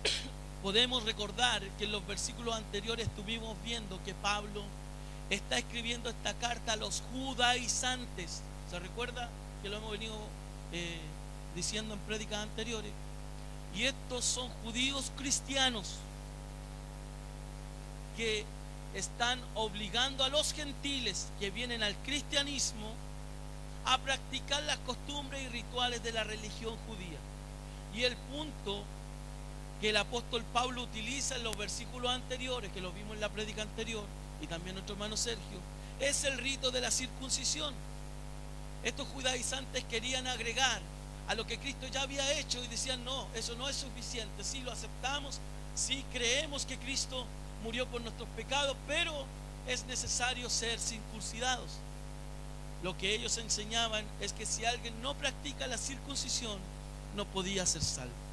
Podemos 0.63 1.05
recordar 1.05 1.63
que 1.79 1.85
en 1.85 1.93
los 1.93 2.07
versículos 2.07 2.55
anteriores 2.55 3.07
estuvimos 3.07 3.57
viendo 3.65 4.03
que 4.05 4.15
Pablo 4.15 4.63
está 5.31 5.59
escribiendo 5.59 6.11
esta 6.11 6.35
carta 6.35 6.73
a 6.73 6.77
los 6.77 7.03
judaizantes. 7.13 8.43
¿Se 8.71 8.79
recuerda 8.79 9.29
que 9.63 9.69
lo 9.69 9.79
hemos 9.79 9.93
venido 9.93 10.17
eh, 10.73 11.01
diciendo 11.55 11.95
en 11.95 12.01
prédicas 12.01 12.39
anteriores? 12.39 12.93
Y 13.75 13.85
estos 13.85 14.25
son 14.25 14.49
judíos 14.63 15.11
cristianos 15.17 15.97
que 18.17 18.45
están 18.95 19.41
obligando 19.55 20.23
a 20.23 20.29
los 20.29 20.53
gentiles 20.53 21.29
que 21.41 21.51
vienen 21.51 21.83
al 21.83 21.97
cristianismo 22.05 22.93
a 23.87 23.99
practicar 23.99 24.63
las 24.63 24.79
costumbres 24.79 25.43
y 25.43 25.49
rituales 25.49 26.03
de 26.03 26.13
la 26.13 26.25
religión 26.25 26.77
judía. 26.87 27.19
Y 27.95 28.05
el 28.05 28.17
punto 28.17 28.83
que 29.81 29.91
el 29.91 29.97
apóstol 29.97 30.45
Pablo 30.53 30.83
utiliza 30.83 31.37
en 31.37 31.45
los 31.45 31.57
versículos 31.57 32.11
anteriores, 32.11 32.73
que 32.73 32.81
lo 32.81 32.93
vimos 32.93 33.15
en 33.15 33.21
la 33.21 33.29
prédica 33.29 33.63
anterior, 33.63 34.05
y 34.45 34.47
también 34.47 34.75
nuestro 34.75 34.95
hermano 34.95 35.17
Sergio, 35.17 35.59
es 36.01 36.25
el 36.25 36.39
rito 36.39 36.71
de 36.71 36.81
la 36.81 36.91
circuncisión. 36.91 37.75
Estos 38.83 39.09
judaizantes 39.09 39.85
querían 39.85 40.27
agregar 40.27 40.81
a 41.27 41.35
lo 41.35 41.47
que 41.47 41.59
Cristo 41.59 41.87
ya 41.89 42.03
había 42.03 42.31
hecho 42.39 42.63
y 42.63 42.69
decían, 42.69 43.03
no, 43.05 43.27
eso 43.35 43.55
no 43.57 43.69
es 43.69 43.77
suficiente, 43.77 44.45
sí 44.45 44.61
lo 44.61 44.71
aceptamos, 44.71 45.41
sí 45.75 46.05
creemos 46.13 46.67
que 46.67 46.79
Cristo 46.79 47.25
murió 47.63 47.87
por 47.87 48.03
nuestros 48.03 48.29
pecados, 48.37 48.77
pero 48.87 49.25
es 49.67 49.85
necesario 49.87 50.51
ser 50.51 50.79
circuncidados. 50.79 51.71
Lo 52.83 52.97
que 52.99 53.15
ellos 53.15 53.39
enseñaban 53.39 54.05
es 54.21 54.35
que 54.35 54.45
si 54.45 54.67
alguien 54.67 55.01
no 55.01 55.15
practica 55.15 55.67
la 55.67 55.79
circuncisión, 55.79 56.59
no 57.17 57.25
podía 57.25 57.65
ser 57.65 57.83
salvo. 57.83 58.24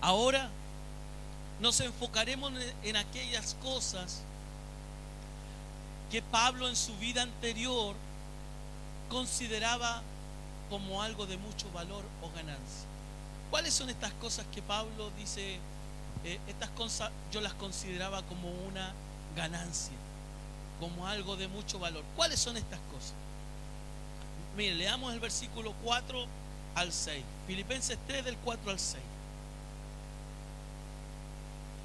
Ahora 0.00 0.50
nos 1.60 1.80
enfocaremos 1.80 2.52
en 2.82 2.96
aquellas 2.96 3.54
cosas 3.62 4.22
que 6.10 6.22
Pablo 6.22 6.68
en 6.68 6.76
su 6.76 6.96
vida 6.98 7.22
anterior 7.22 7.96
consideraba 9.08 10.02
como 10.70 11.02
algo 11.02 11.26
de 11.26 11.36
mucho 11.36 11.70
valor 11.72 12.04
o 12.22 12.30
ganancia. 12.30 12.86
¿Cuáles 13.50 13.74
son 13.74 13.88
estas 13.88 14.12
cosas 14.14 14.46
que 14.52 14.62
Pablo 14.62 15.10
dice, 15.18 15.58
eh, 16.24 16.40
estas 16.48 16.70
cosas 16.70 17.10
yo 17.32 17.40
las 17.40 17.54
consideraba 17.54 18.22
como 18.22 18.50
una 18.66 18.92
ganancia, 19.36 19.94
como 20.80 21.06
algo 21.06 21.36
de 21.36 21.48
mucho 21.48 21.78
valor? 21.78 22.04
¿Cuáles 22.16 22.40
son 22.40 22.56
estas 22.56 22.80
cosas? 22.92 23.14
Mire, 24.56 24.74
leamos 24.74 25.12
el 25.12 25.20
versículo 25.20 25.72
4 25.84 26.26
al 26.74 26.92
6. 26.92 27.24
Filipenses 27.46 27.98
3 28.06 28.24
del 28.24 28.36
4 28.38 28.70
al 28.70 28.78
6. 28.78 29.02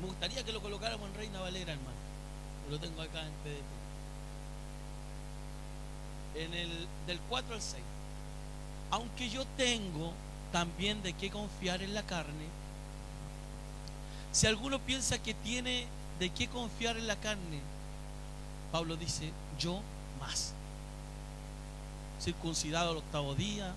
Me 0.01 0.07
gustaría 0.07 0.43
que 0.43 0.51
lo 0.51 0.61
colocáramos 0.61 1.07
en 1.09 1.15
Reina 1.15 1.39
Valera, 1.39 1.73
hermano. 1.73 1.97
Lo 2.69 2.79
tengo 2.79 3.01
acá 3.01 3.21
en 3.21 3.33
PDF. 3.43 3.81
En 6.35 6.53
el 6.53 6.87
del 7.07 7.19
4 7.29 7.55
al 7.55 7.61
6 7.61 7.83
aunque 8.91 9.29
yo 9.29 9.45
tengo 9.57 10.11
también 10.51 11.01
de 11.01 11.13
qué 11.13 11.31
confiar 11.31 11.81
en 11.81 11.93
la 11.93 12.03
carne, 12.03 12.45
si 14.33 14.47
alguno 14.47 14.79
piensa 14.79 15.17
que 15.17 15.33
tiene 15.33 15.85
de 16.19 16.29
qué 16.29 16.47
confiar 16.47 16.97
en 16.97 17.07
la 17.07 17.15
carne, 17.15 17.61
Pablo 18.71 18.97
dice, 18.97 19.31
yo 19.57 19.81
más. 20.19 20.53
Circuncidado 22.21 22.91
al 22.91 22.97
octavo 22.97 23.33
día, 23.33 23.73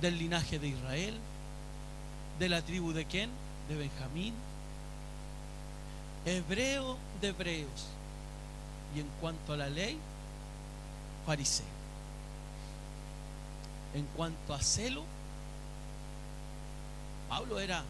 del 0.00 0.18
linaje 0.18 0.58
de 0.58 0.68
Israel, 0.68 1.18
de 2.38 2.48
la 2.48 2.62
tribu 2.62 2.92
de 2.92 3.06
quién? 3.06 3.30
De 3.68 3.74
Benjamín, 3.74 4.34
hebreo 6.24 6.96
de 7.20 7.28
hebreos, 7.28 7.86
y 8.94 9.00
en 9.00 9.06
cuanto 9.20 9.52
a 9.52 9.56
la 9.56 9.68
ley, 9.68 9.98
fariseo 11.26 11.80
en 13.94 14.04
cuanto 14.16 14.54
a 14.54 14.62
celo, 14.62 15.04
Pablo 17.28 17.60
era 17.60 17.82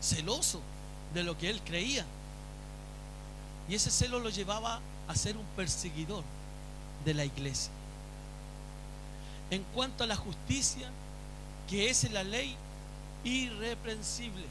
celoso 0.00 0.60
de 1.14 1.22
lo 1.22 1.36
que 1.36 1.50
él 1.50 1.60
creía. 1.62 2.04
Y 3.68 3.74
ese 3.74 3.90
celo 3.90 4.20
lo 4.20 4.30
llevaba 4.30 4.80
a 5.08 5.14
ser 5.14 5.36
un 5.36 5.46
perseguidor 5.56 6.24
de 7.04 7.14
la 7.14 7.24
iglesia. 7.24 7.70
En 9.50 9.62
cuanto 9.74 10.04
a 10.04 10.06
la 10.06 10.16
justicia, 10.16 10.90
que 11.68 11.90
es 11.90 12.10
la 12.10 12.22
ley 12.22 12.56
irreprensible. 13.24 14.44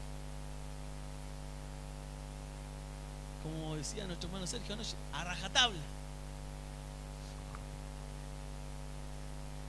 Como 3.46 3.76
decía 3.76 4.06
nuestro 4.06 4.28
hermano 4.28 4.46
Sergio 4.46 4.74
anoche, 4.74 4.96
a 5.12 5.22
rajatabla. 5.22 5.80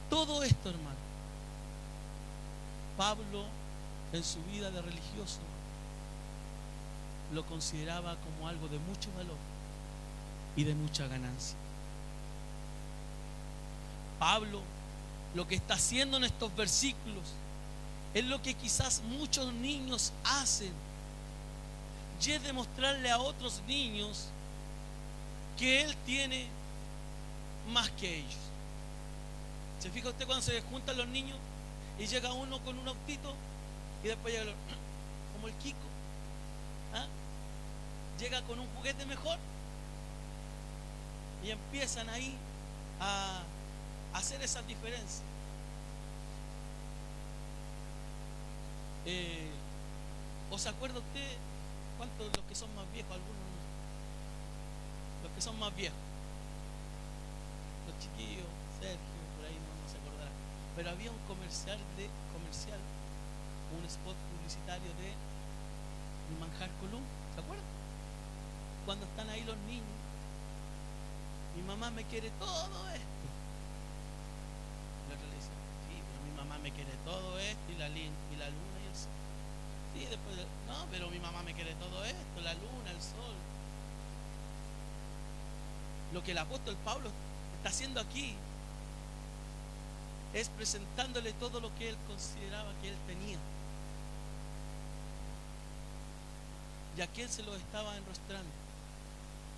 Todo 0.10 0.42
esto, 0.44 0.70
hermano, 0.70 0.98
Pablo 2.98 3.46
en 4.14 4.24
su 4.24 4.42
vida 4.46 4.72
de 4.72 4.82
religioso 4.82 5.40
lo 7.34 7.46
consideraba 7.46 8.16
como 8.16 8.48
algo 8.48 8.68
de 8.70 8.80
mucho 8.80 9.12
valor 9.16 9.38
y 10.56 10.64
de 10.64 10.74
mucha 10.74 11.08
ganancia. 11.08 11.58
Pablo 14.18 14.62
lo 15.36 15.48
que 15.48 15.56
está 15.56 15.76
haciendo 15.76 16.18
en 16.18 16.24
estos 16.24 16.56
versículos 16.56 17.24
es 18.14 18.26
lo 18.26 18.42
que 18.42 18.56
quizás 18.56 19.04
muchos 19.04 19.54
niños 19.54 20.14
hacen. 20.24 20.72
Y 22.26 22.32
es 22.32 22.44
demostrarle 22.44 23.10
a 23.10 23.20
otros 23.20 23.62
niños 23.68 24.26
que 25.58 25.84
él 25.84 25.96
tiene 26.06 26.48
más 27.72 27.90
que 27.92 28.18
ellos. 28.18 28.36
¿Se 29.80 29.90
fija 29.90 30.10
usted 30.10 30.26
cuando 30.26 30.44
se 30.44 30.62
juntan 30.64 30.98
los 30.98 31.08
niños 31.08 31.38
y 31.98 32.06
llega 32.06 32.34
uno 32.34 32.60
con 32.66 32.78
un 32.78 32.86
autito 32.86 33.34
y 34.04 34.08
después 34.08 34.34
llega 34.34 34.52
como 35.34 35.48
el 35.48 35.54
Kiko? 35.54 35.78
¿ah? 36.94 37.06
Llega 38.20 38.42
con 38.42 38.60
un 38.60 38.68
juguete 38.76 39.06
mejor 39.06 39.38
y 41.46 41.52
empiezan 41.52 42.10
ahí 42.10 42.36
a 43.00 43.42
hacer 44.14 44.42
esas 44.42 44.68
diferencias. 44.68 45.22
Eh, 49.06 49.50
¿O 50.52 50.58
se 50.58 50.68
acuerda 50.68 51.00
usted 51.00 51.38
cuántos 51.98 52.27
los 52.36 52.46
que 52.46 52.56
son 52.56 52.74
más 52.75 52.86
viejos? 52.94 53.12
Algunos 53.12 53.50
Los 55.24 55.32
que 55.34 55.42
son 55.42 55.60
más 55.60 55.75
viejos. 55.75 56.00
Los 57.88 57.96
chiquillos, 58.00 58.48
Sergio, 58.80 59.18
por 59.36 59.46
ahí 59.46 59.58
no, 59.58 59.72
se 59.89 59.98
acordará. 59.98 60.32
Pero 60.75 60.89
había 60.92 61.12
un 61.12 61.24
comercial 61.27 61.80
de 61.98 62.10
comercial, 62.32 62.80
un 63.77 63.84
spot 63.86 64.16
publicitario 64.16 64.92
de 65.01 65.10
Manjar 66.39 66.70
Column, 66.80 67.04
¿se 67.34 67.42
acuerda? 67.42 67.63
Cuando 68.86 69.06
están 69.06 69.30
ahí 69.30 69.44
los 69.44 69.58
niños, 69.66 69.98
mi 71.56 71.63
mamá 71.63 71.89
me 71.92 72.04
quiere 72.04 72.30
todo 72.39 72.89
esto 72.89 73.18
mamá 76.38 76.60
me 76.60 76.72
quiere 76.72 76.92
todo 77.04 77.39
esto 77.39 77.72
y 77.72 77.75
la, 77.75 77.89
y 77.89 78.36
la 78.38 78.48
luna 78.48 78.77
después, 80.06 80.38
no, 80.68 80.86
pero 80.92 81.10
mi 81.10 81.20
mamá 81.20 81.44
me 81.44 81.54
quiere 81.54 81.74
todo 81.75 82.04
esto, 82.06 82.42
la 82.44 82.54
luna, 82.54 82.92
el 82.92 83.01
sol. 83.01 83.36
Lo 86.13 86.24
que 86.24 86.32
el 86.32 86.38
apóstol 86.38 86.75
Pablo 86.86 87.10
está 87.58 87.70
haciendo 87.70 88.00
aquí 88.00 88.36
es 90.34 90.50
presentándole 90.50 91.34
todo 91.34 91.60
lo 91.60 91.74
que 91.75 91.89
él 91.89 91.98
consideraba 92.08 92.72
que 92.82 92.89
él 92.89 92.96
tenía. 93.08 93.38
Y 96.98 97.01
a 97.01 97.08
quién 97.08 97.30
se 97.30 97.44
lo 97.44 97.56
estaba 97.56 97.96
enrostrando. 97.96 98.50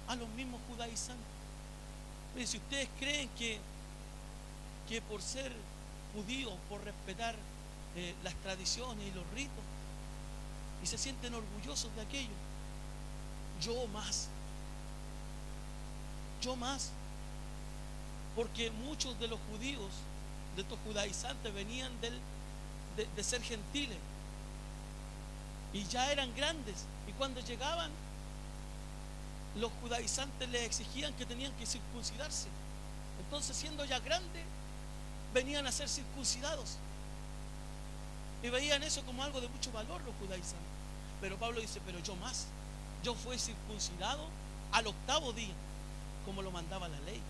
A 0.07 0.15
los 0.15 0.27
mismos 0.29 0.59
judaizantes. 0.69 1.25
Si 2.45 2.57
ustedes 2.57 2.87
creen 2.99 3.29
que, 3.37 3.59
que 4.87 5.01
por 5.01 5.21
ser 5.21 5.51
judíos 6.13 6.53
por 6.69 6.83
respetar 6.83 7.35
eh, 7.95 8.15
las 8.23 8.33
tradiciones 8.35 9.05
y 9.07 9.11
los 9.11 9.27
ritos 9.33 9.63
y 10.83 10.87
se 10.87 10.97
sienten 10.97 11.33
orgullosos 11.33 11.93
de 11.95 12.01
aquello. 12.01 12.33
Yo 13.61 13.87
más. 13.87 14.27
Yo 16.41 16.55
más. 16.55 16.91
Porque 18.35 18.71
muchos 18.71 19.19
de 19.19 19.27
los 19.27 19.39
judíos, 19.51 19.91
de 20.55 20.61
estos 20.61 20.79
judaizantes, 20.85 21.53
venían 21.53 21.99
del, 22.01 22.19
de, 22.95 23.07
de 23.15 23.23
ser 23.23 23.41
gentiles. 23.41 23.97
Y 25.73 25.83
ya 25.85 26.11
eran 26.11 26.33
grandes. 26.35 26.85
Y 27.07 27.11
cuando 27.13 27.41
llegaban, 27.41 27.91
los 29.55 29.71
judaizantes 29.81 30.49
les 30.49 30.63
exigían 30.63 31.13
que 31.13 31.25
tenían 31.25 31.51
que 31.53 31.65
circuncidarse. 31.65 32.47
Entonces, 33.19 33.57
siendo 33.57 33.83
ya 33.85 33.99
grandes, 33.99 34.43
venían 35.33 35.67
a 35.67 35.71
ser 35.71 35.89
circuncidados. 35.89 36.77
Y 38.41 38.49
veían 38.49 38.83
eso 38.83 39.03
como 39.03 39.23
algo 39.23 39.41
de 39.41 39.49
mucho 39.49 39.71
valor 39.71 40.01
los 40.01 40.15
judaizantes. 40.15 40.57
Pero 41.21 41.37
Pablo 41.37 41.59
dice, 41.59 41.81
pero 41.85 41.99
yo 41.99 42.15
más. 42.17 42.47
Yo 43.03 43.15
fui 43.15 43.37
circuncidado 43.37 44.25
al 44.71 44.87
octavo 44.87 45.33
día, 45.33 45.53
como 46.25 46.41
lo 46.41 46.51
mandaba 46.51 46.87
la 46.87 46.99
ley. 47.01 47.21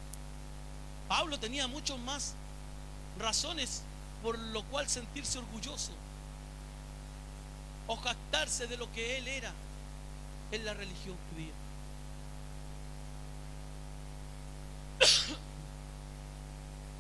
Pablo 1.08 1.40
tenía 1.40 1.68
muchas 1.68 1.98
más 2.00 2.34
razones 3.18 3.84
por 4.22 4.38
lo 4.38 4.64
cual 4.66 4.88
sentirse 4.88 5.40
orgulloso 5.40 5.92
o 7.88 7.96
jactarse 7.98 8.68
de 8.68 8.78
lo 8.78 8.92
que 8.92 9.18
él 9.18 9.28
era 9.28 9.52
en 10.52 10.66
la 10.66 10.74
religión 10.74 11.16
judía. 11.32 11.54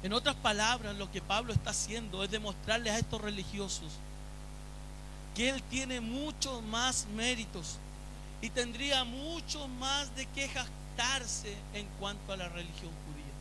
En 0.02 0.14
otras 0.14 0.36
palabras, 0.36 0.96
lo 0.96 1.12
que 1.12 1.22
Pablo 1.22 1.52
está 1.52 1.72
haciendo 1.72 2.24
es 2.24 2.32
demostrarles 2.32 2.94
a 2.94 3.00
estos 3.00 3.22
religiosos 3.22 3.92
que 5.36 5.50
él 5.50 5.62
tiene 5.64 6.00
muchos 6.00 6.64
más 6.64 7.06
méritos 7.16 7.78
y 8.42 8.50
tendría 8.50 9.04
mucho 9.04 9.68
más 9.68 10.16
de 10.16 10.26
qué 10.28 10.48
jactarse 10.48 11.56
en 11.74 11.86
cuanto 12.00 12.34
a 12.34 12.38
la 12.38 12.50
religión 12.50 12.92
judía. 13.06 13.34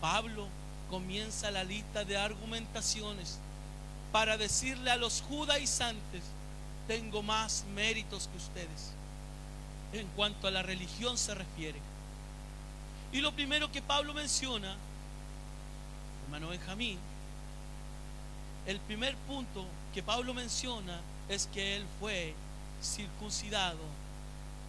Pablo 0.00 0.48
comienza 0.90 1.50
la 1.50 1.64
lista 1.64 2.04
de 2.04 2.16
argumentaciones 2.16 3.38
para 4.12 4.36
decirle 4.36 4.90
a 4.90 4.96
los 4.96 5.20
judaizantes, 5.22 6.22
tengo 6.86 7.22
más 7.22 7.64
méritos 7.74 8.28
que 8.28 8.36
ustedes 8.36 8.92
en 9.92 10.06
cuanto 10.08 10.46
a 10.46 10.50
la 10.50 10.62
religión 10.62 11.16
se 11.16 11.34
refiere. 11.34 11.80
Y 13.12 13.20
lo 13.20 13.32
primero 13.32 13.70
que 13.70 13.82
Pablo 13.82 14.14
menciona 14.14 14.76
hermano 16.36 16.50
Benjamín, 16.50 16.98
el 18.66 18.78
primer 18.80 19.16
punto 19.26 19.64
que 19.94 20.02
Pablo 20.02 20.34
menciona 20.34 21.00
es 21.30 21.46
que 21.46 21.76
él 21.76 21.86
fue 21.98 22.34
circuncidado 22.82 23.78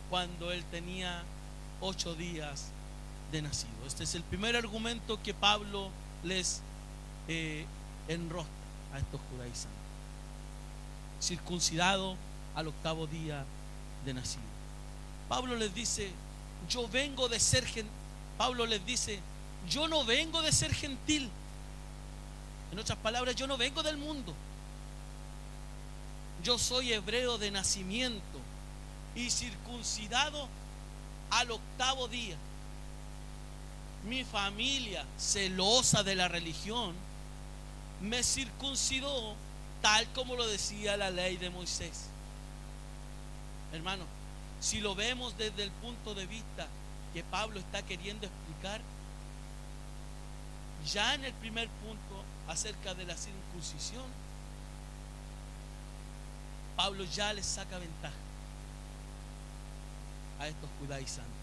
cuando 0.09 0.53
él 0.53 0.63
tenía 0.71 1.23
ocho 1.81 2.15
días 2.15 2.67
de 3.33 3.41
nacido. 3.41 3.85
Este 3.85 4.05
es 4.05 4.15
el 4.15 4.23
primer 4.23 4.55
argumento 4.55 5.21
que 5.21 5.33
Pablo 5.33 5.89
les 6.23 6.61
eh, 7.27 7.65
enrostra 8.07 8.53
a 8.93 8.99
estos 8.99 9.19
judaizantes. 9.29 9.77
Circuncidado 11.21 12.15
al 12.55 12.69
octavo 12.69 13.07
día 13.07 13.43
de 14.05 14.13
nacido. 14.13 14.45
Pablo 15.27 15.57
les 15.57 15.75
dice, 15.75 16.11
yo 16.69 16.87
vengo 16.87 17.27
de 17.27 17.41
ser. 17.41 17.65
Pablo 18.37 18.65
les 18.65 18.85
dice, 18.85 19.19
yo 19.69 19.89
no 19.89 20.05
vengo 20.05 20.41
de 20.41 20.53
ser 20.53 20.73
gentil. 20.73 21.29
En 22.71 22.79
otras 22.79 22.97
palabras, 22.99 23.35
yo 23.35 23.47
no 23.47 23.57
vengo 23.57 23.83
del 23.83 23.97
mundo. 23.97 24.33
Yo 26.43 26.57
soy 26.57 26.93
hebreo 26.93 27.37
de 27.37 27.51
nacimiento 27.51 28.39
y 29.15 29.29
circuncidado 29.29 30.47
al 31.31 31.51
octavo 31.51 32.07
día. 32.07 32.37
Mi 34.07 34.23
familia, 34.23 35.05
celosa 35.17 36.03
de 36.03 36.15
la 36.15 36.27
religión, 36.27 36.95
me 38.01 38.23
circuncidó 38.23 39.35
tal 39.81 40.07
como 40.13 40.35
lo 40.35 40.47
decía 40.47 40.97
la 40.97 41.09
ley 41.09 41.37
de 41.37 41.49
Moisés. 41.49 42.05
Hermano, 43.73 44.05
si 44.59 44.79
lo 44.79 44.95
vemos 44.95 45.37
desde 45.37 45.63
el 45.63 45.71
punto 45.71 46.13
de 46.13 46.25
vista 46.25 46.67
que 47.13 47.23
Pablo 47.23 47.59
está 47.59 47.81
queriendo 47.83 48.27
explicar, 48.27 48.81
ya 50.85 51.15
en 51.15 51.25
el 51.25 51.33
primer 51.33 51.67
punto 51.67 52.23
acerca 52.47 52.93
de 52.93 53.05
la 53.05 53.15
circuncisión, 53.15 54.05
Pablo 56.75 57.03
ya 57.05 57.33
les 57.33 57.45
saca 57.45 57.77
ventaja 57.77 58.15
a 60.39 60.47
estos 60.47 60.69
judaizantes. 60.79 61.33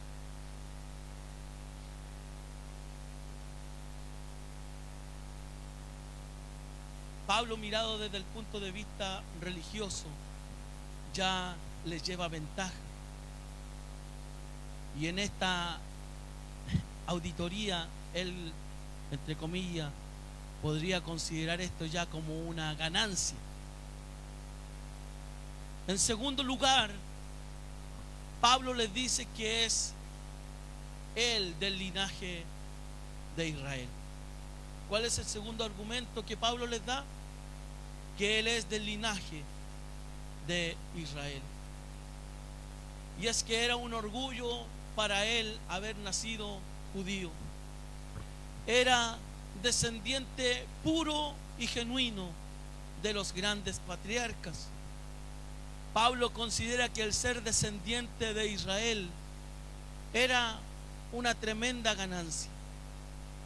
Pablo 7.26 7.56
mirado 7.56 7.98
desde 7.98 8.18
el 8.18 8.24
punto 8.24 8.60
de 8.60 8.70
vista 8.70 9.22
religioso 9.40 10.04
ya 11.14 11.56
les 11.86 12.02
lleva 12.02 12.28
ventaja. 12.28 12.72
Y 15.00 15.06
en 15.08 15.18
esta 15.18 15.78
auditoría, 17.06 17.88
él, 18.12 18.52
entre 19.10 19.36
comillas, 19.36 19.90
podría 20.64 21.00
considerar 21.02 21.60
esto 21.60 21.84
ya 21.84 22.06
como 22.06 22.34
una 22.48 22.74
ganancia. 22.74 23.36
En 25.86 25.98
segundo 25.98 26.42
lugar, 26.42 26.90
Pablo 28.40 28.72
les 28.72 28.92
dice 28.92 29.28
que 29.36 29.66
es 29.66 29.92
él 31.14 31.54
del 31.60 31.78
linaje 31.78 32.44
de 33.36 33.48
Israel. 33.48 33.88
¿Cuál 34.88 35.04
es 35.04 35.18
el 35.18 35.26
segundo 35.26 35.64
argumento 35.64 36.24
que 36.24 36.36
Pablo 36.36 36.66
les 36.66 36.84
da? 36.84 37.04
que 38.16 38.38
él 38.38 38.46
es 38.46 38.68
del 38.68 38.86
linaje 38.86 39.42
de 40.46 40.76
Israel. 40.96 41.42
Y 43.20 43.26
es 43.26 43.42
que 43.42 43.64
era 43.64 43.76
un 43.76 43.94
orgullo 43.94 44.64
para 44.96 45.24
él 45.26 45.58
haber 45.68 45.96
nacido 45.98 46.58
judío. 46.92 47.30
Era 48.66 49.16
descendiente 49.62 50.66
puro 50.82 51.34
y 51.58 51.66
genuino 51.66 52.28
de 53.02 53.12
los 53.12 53.32
grandes 53.32 53.78
patriarcas. 53.80 54.68
Pablo 55.92 56.32
considera 56.32 56.88
que 56.88 57.02
el 57.02 57.14
ser 57.14 57.42
descendiente 57.42 58.34
de 58.34 58.48
Israel 58.48 59.08
era 60.12 60.58
una 61.12 61.34
tremenda 61.34 61.94
ganancia, 61.94 62.50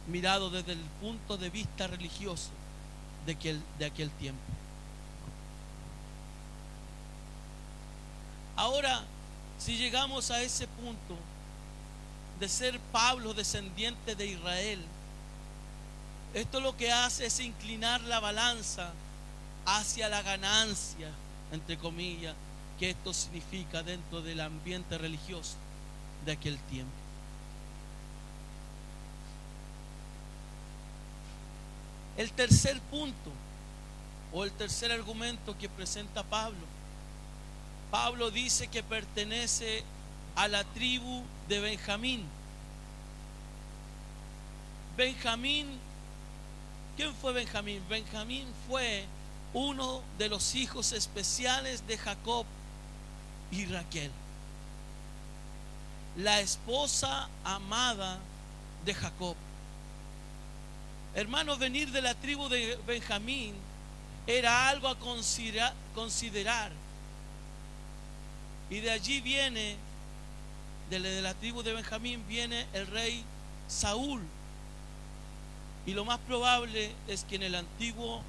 mirado 0.07 0.49
desde 0.49 0.73
el 0.73 0.79
punto 1.01 1.37
de 1.37 1.49
vista 1.49 1.87
religioso 1.87 2.49
de 3.25 3.33
aquel, 3.33 3.61
de 3.77 3.85
aquel 3.85 4.09
tiempo. 4.11 4.41
Ahora, 8.55 9.03
si 9.59 9.77
llegamos 9.77 10.31
a 10.31 10.41
ese 10.41 10.67
punto 10.67 11.15
de 12.39 12.49
ser 12.49 12.79
Pablo 12.91 13.33
descendiente 13.33 14.15
de 14.15 14.25
Israel, 14.25 14.79
esto 16.33 16.59
lo 16.59 16.75
que 16.77 16.91
hace 16.91 17.25
es 17.25 17.39
inclinar 17.39 18.01
la 18.01 18.19
balanza 18.19 18.91
hacia 19.65 20.09
la 20.09 20.21
ganancia, 20.21 21.09
entre 21.51 21.77
comillas, 21.77 22.35
que 22.79 22.91
esto 22.91 23.13
significa 23.13 23.83
dentro 23.83 24.21
del 24.21 24.39
ambiente 24.39 24.97
religioso 24.97 25.55
de 26.25 26.31
aquel 26.31 26.57
tiempo. 26.57 26.91
El 32.17 32.31
tercer 32.31 32.79
punto 32.81 33.31
o 34.33 34.43
el 34.43 34.51
tercer 34.51 34.91
argumento 34.91 35.57
que 35.57 35.69
presenta 35.69 36.23
Pablo, 36.23 36.65
Pablo 37.91 38.29
dice 38.29 38.67
que 38.67 38.83
pertenece 38.83 39.83
a 40.35 40.47
la 40.47 40.63
tribu 40.63 41.23
de 41.47 41.59
Benjamín. 41.59 42.23
Benjamín, 44.95 45.67
¿quién 46.99 47.15
fue 47.15 47.31
Benjamín? 47.31 47.81
Benjamín 47.89 48.45
fue 48.67 49.05
uno 49.53 50.01
de 50.17 50.27
los 50.27 50.53
hijos 50.53 50.91
especiales 50.91 51.87
de 51.87 51.97
Jacob 51.97 52.45
y 53.51 53.65
Raquel, 53.67 54.11
la 56.17 56.41
esposa 56.41 57.29
amada 57.45 58.19
de 58.83 58.93
Jacob. 58.93 59.37
Hermanos, 61.15 61.57
venir 61.57 61.89
de 61.93 62.01
la 62.01 62.15
tribu 62.15 62.49
de 62.49 62.77
Benjamín 62.85 63.53
era 64.27 64.67
algo 64.67 64.89
a 64.89 64.97
considerar. 65.95 66.73
Y 68.69 68.81
de 68.81 68.91
allí 68.91 69.21
viene, 69.21 69.77
de 70.89 70.99
la 71.21 71.33
tribu 71.33 71.63
de 71.63 71.71
Benjamín 71.71 72.25
viene 72.27 72.67
el 72.73 72.87
rey 72.87 73.23
Saúl. 73.69 74.21
Y 75.85 75.93
lo 75.93 76.05
más 76.05 76.19
probable 76.19 76.91
es 77.07 77.23
que 77.23 77.35
en 77.35 77.43
el 77.43 77.55
antiguo 77.55 78.21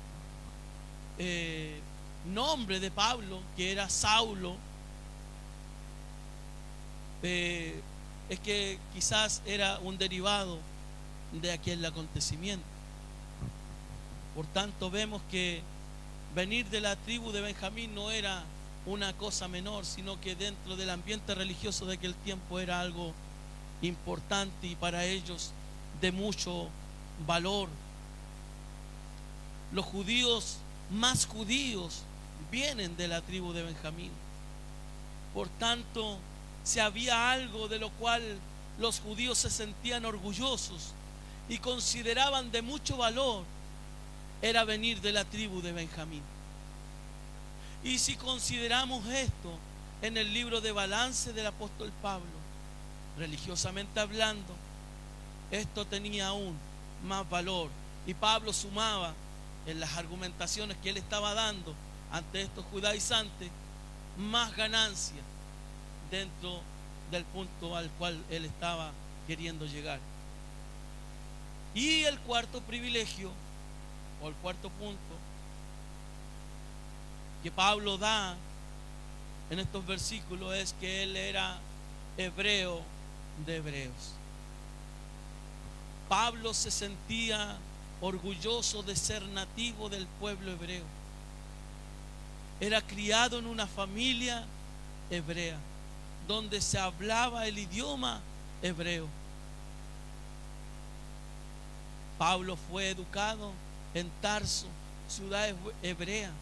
eh, 1.18 1.80
nombre 2.32 2.80
de 2.80 2.90
Pablo, 2.90 3.40
que 3.56 3.72
era 3.72 3.88
Saulo, 3.88 4.56
eh, 7.22 7.80
es 8.28 8.40
que 8.40 8.78
quizás 8.94 9.42
era 9.44 9.78
un 9.80 9.98
derivado 9.98 10.58
de 11.32 11.52
aquel 11.52 11.84
acontecimiento. 11.84 12.64
Por 14.34 14.46
tanto, 14.46 14.90
vemos 14.90 15.20
que 15.30 15.62
venir 16.34 16.66
de 16.70 16.80
la 16.80 16.96
tribu 16.96 17.32
de 17.32 17.40
Benjamín 17.40 17.94
no 17.94 18.10
era 18.10 18.42
una 18.86 19.12
cosa 19.12 19.48
menor, 19.48 19.84
sino 19.84 20.20
que 20.20 20.34
dentro 20.34 20.76
del 20.76 20.90
ambiente 20.90 21.34
religioso 21.34 21.86
de 21.86 21.94
aquel 21.94 22.14
tiempo 22.14 22.58
era 22.58 22.80
algo 22.80 23.12
importante 23.82 24.66
y 24.66 24.76
para 24.76 25.04
ellos 25.04 25.52
de 26.00 26.12
mucho 26.12 26.68
valor. 27.26 27.68
Los 29.72 29.85
judíos 29.85 30.59
más 30.90 31.26
judíos 31.26 32.02
vienen 32.50 32.96
de 32.96 33.09
la 33.09 33.20
tribu 33.20 33.52
de 33.52 33.62
Benjamín. 33.62 34.11
Por 35.33 35.48
tanto, 35.48 36.18
si 36.64 36.80
había 36.80 37.30
algo 37.30 37.68
de 37.68 37.78
lo 37.78 37.90
cual 37.90 38.22
los 38.78 39.00
judíos 39.00 39.38
se 39.38 39.50
sentían 39.50 40.04
orgullosos 40.04 40.92
y 41.48 41.59
consideraban 41.59 42.50
de 42.50 42.62
mucho 42.62 42.96
valor, 42.96 43.44
era 44.42 44.64
venir 44.64 45.00
de 45.00 45.12
la 45.12 45.24
tribu 45.24 45.61
de 45.61 45.72
Benjamín. 45.72 46.22
Y 47.85 47.98
si 47.98 48.16
consideramos 48.16 49.06
esto 49.06 49.52
en 50.02 50.16
el 50.16 50.33
libro 50.33 50.61
de 50.61 50.72
balance 50.72 51.33
del 51.33 51.46
apóstol 51.46 51.92
Pablo, 52.02 52.26
religiosamente 53.16 54.00
hablando, 54.00 54.54
esto 55.50 55.87
tenía 55.87 56.28
aún 56.28 56.56
más 57.04 57.28
valor. 57.28 57.70
Y 58.06 58.14
Pablo 58.14 58.52
sumaba 58.52 59.14
en 59.66 59.80
las 59.80 59.96
argumentaciones 59.96 60.76
que 60.78 60.90
él 60.90 60.96
estaba 60.96 61.34
dando 61.34 61.74
ante 62.10 62.42
estos 62.42 62.64
judaizantes, 62.66 63.50
más 64.16 64.54
ganancia 64.56 65.20
dentro 66.10 66.60
del 67.10 67.24
punto 67.24 67.76
al 67.76 67.88
cual 67.90 68.22
él 68.30 68.44
estaba 68.44 68.90
queriendo 69.26 69.66
llegar. 69.66 70.00
Y 71.74 72.02
el 72.04 72.18
cuarto 72.20 72.60
privilegio, 72.62 73.30
o 74.22 74.28
el 74.28 74.34
cuarto 74.34 74.70
punto, 74.70 74.98
que 77.42 77.50
Pablo 77.50 77.96
da 77.96 78.36
en 79.50 79.58
estos 79.58 79.86
versículos 79.86 80.54
es 80.54 80.74
que 80.74 81.04
él 81.04 81.16
era 81.16 81.58
hebreo 82.16 82.82
de 83.46 83.56
hebreos. 83.56 84.19
Pablo 86.11 86.53
se 86.55 86.73
sentía 86.73 87.57
orgulloso 88.01 88.83
de 88.83 88.96
ser 88.96 89.23
nativo 89.29 89.88
del 89.88 90.09
pueblo 90.18 90.51
hebreo. 90.51 90.83
Era 92.59 92.83
criado 92.83 93.38
en 93.38 93.46
una 93.46 93.68
familia 93.68 94.44
hebrea, 95.09 95.57
donde 96.27 96.61
se 96.61 96.81
hablaba 96.81 97.46
el 97.46 97.61
idioma 97.61 98.20
hebreo. 98.61 99.07
Pablo 102.18 102.59
fue 102.68 102.88
educado 102.88 103.53
en 103.94 104.11
Tarso, 104.20 104.66
ciudad 105.09 105.55
hebrea. 105.81 106.33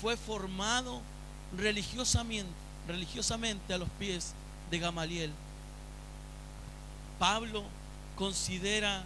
Fue 0.00 0.16
formado 0.16 1.00
religiosamente, 1.58 2.52
religiosamente 2.86 3.74
a 3.74 3.78
los 3.78 3.88
pies 3.98 4.32
de 4.70 4.78
Gamaliel. 4.78 5.32
Pablo 7.18 7.64
considera 8.16 9.04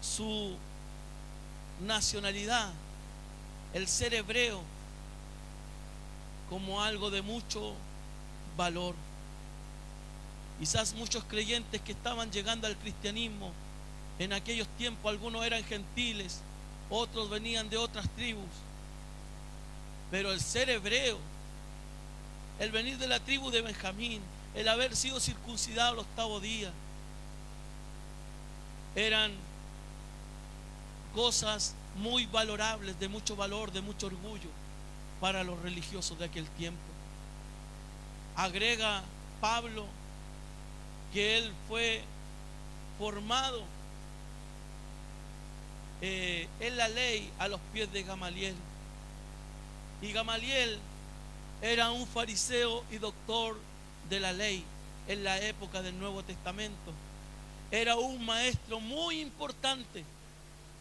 su 0.00 0.56
nacionalidad, 1.84 2.72
el 3.74 3.88
ser 3.88 4.14
hebreo, 4.14 4.62
como 6.48 6.82
algo 6.82 7.10
de 7.10 7.22
mucho 7.22 7.74
valor. 8.56 8.94
Quizás 10.58 10.94
muchos 10.94 11.24
creyentes 11.24 11.80
que 11.82 11.92
estaban 11.92 12.30
llegando 12.30 12.66
al 12.66 12.76
cristianismo 12.76 13.52
en 14.18 14.32
aquellos 14.32 14.68
tiempos, 14.78 15.10
algunos 15.10 15.44
eran 15.44 15.62
gentiles, 15.64 16.40
otros 16.88 17.28
venían 17.28 17.68
de 17.68 17.76
otras 17.76 18.08
tribus. 18.10 18.44
Pero 20.10 20.32
el 20.32 20.40
ser 20.40 20.70
hebreo, 20.70 21.18
el 22.58 22.70
venir 22.70 22.96
de 22.96 23.08
la 23.08 23.20
tribu 23.20 23.50
de 23.50 23.60
Benjamín, 23.60 24.22
el 24.56 24.68
haber 24.68 24.96
sido 24.96 25.20
circuncidado 25.20 25.92
el 25.92 25.98
octavo 26.00 26.40
día, 26.40 26.72
eran 28.94 29.32
cosas 31.14 31.74
muy 31.96 32.24
valorables, 32.26 32.98
de 32.98 33.08
mucho 33.08 33.36
valor, 33.36 33.70
de 33.70 33.82
mucho 33.82 34.06
orgullo 34.06 34.48
para 35.20 35.44
los 35.44 35.60
religiosos 35.60 36.18
de 36.18 36.24
aquel 36.24 36.48
tiempo. 36.50 36.80
Agrega 38.34 39.02
Pablo 39.40 39.86
que 41.12 41.38
él 41.38 41.52
fue 41.68 42.02
formado 42.98 43.62
eh, 46.00 46.48
en 46.60 46.76
la 46.78 46.88
ley 46.88 47.30
a 47.38 47.48
los 47.48 47.60
pies 47.74 47.92
de 47.92 48.02
Gamaliel. 48.02 48.54
Y 50.00 50.12
Gamaliel 50.12 50.78
era 51.60 51.90
un 51.90 52.06
fariseo 52.06 52.84
y 52.90 52.96
doctor 52.96 53.58
de 54.08 54.20
la 54.20 54.32
ley 54.32 54.64
en 55.08 55.24
la 55.24 55.40
época 55.40 55.82
del 55.82 55.98
Nuevo 55.98 56.22
Testamento. 56.22 56.92
Era 57.70 57.96
un 57.96 58.24
maestro 58.24 58.80
muy 58.80 59.20
importante 59.20 60.04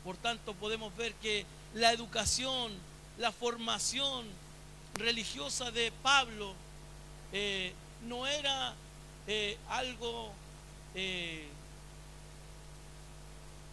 por 0.06 0.18
tanto, 0.18 0.54
podemos 0.54 0.96
ver 0.96 1.16
que 1.16 1.48
la 1.74 1.92
educación, 1.92 2.72
la 3.18 3.32
formación 3.32 4.28
religiosa 4.94 5.72
de 5.72 5.92
Pablo 6.04 6.54
eh, 7.34 7.74
no 8.08 8.28
era 8.28 8.76
eh, 9.26 9.58
algo 9.68 10.32
eh, 10.94 11.48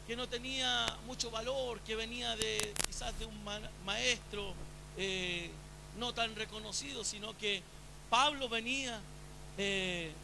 que 0.07 0.17
no 0.17 0.27
tenía 0.27 0.97
mucho 1.07 1.31
valor, 1.31 1.81
que 1.81 1.97
venía 1.97 2.35
de 2.35 2.73
quizás 2.87 3.17
de 3.19 3.27
un 3.27 3.39
maestro 3.85 4.55
no 5.99 6.15
tan 6.15 6.35
reconocido, 6.35 7.05
sino 7.05 7.37
que 7.37 7.63
Pablo 8.09 8.49
venía 8.49 9.03
de 9.57 10.15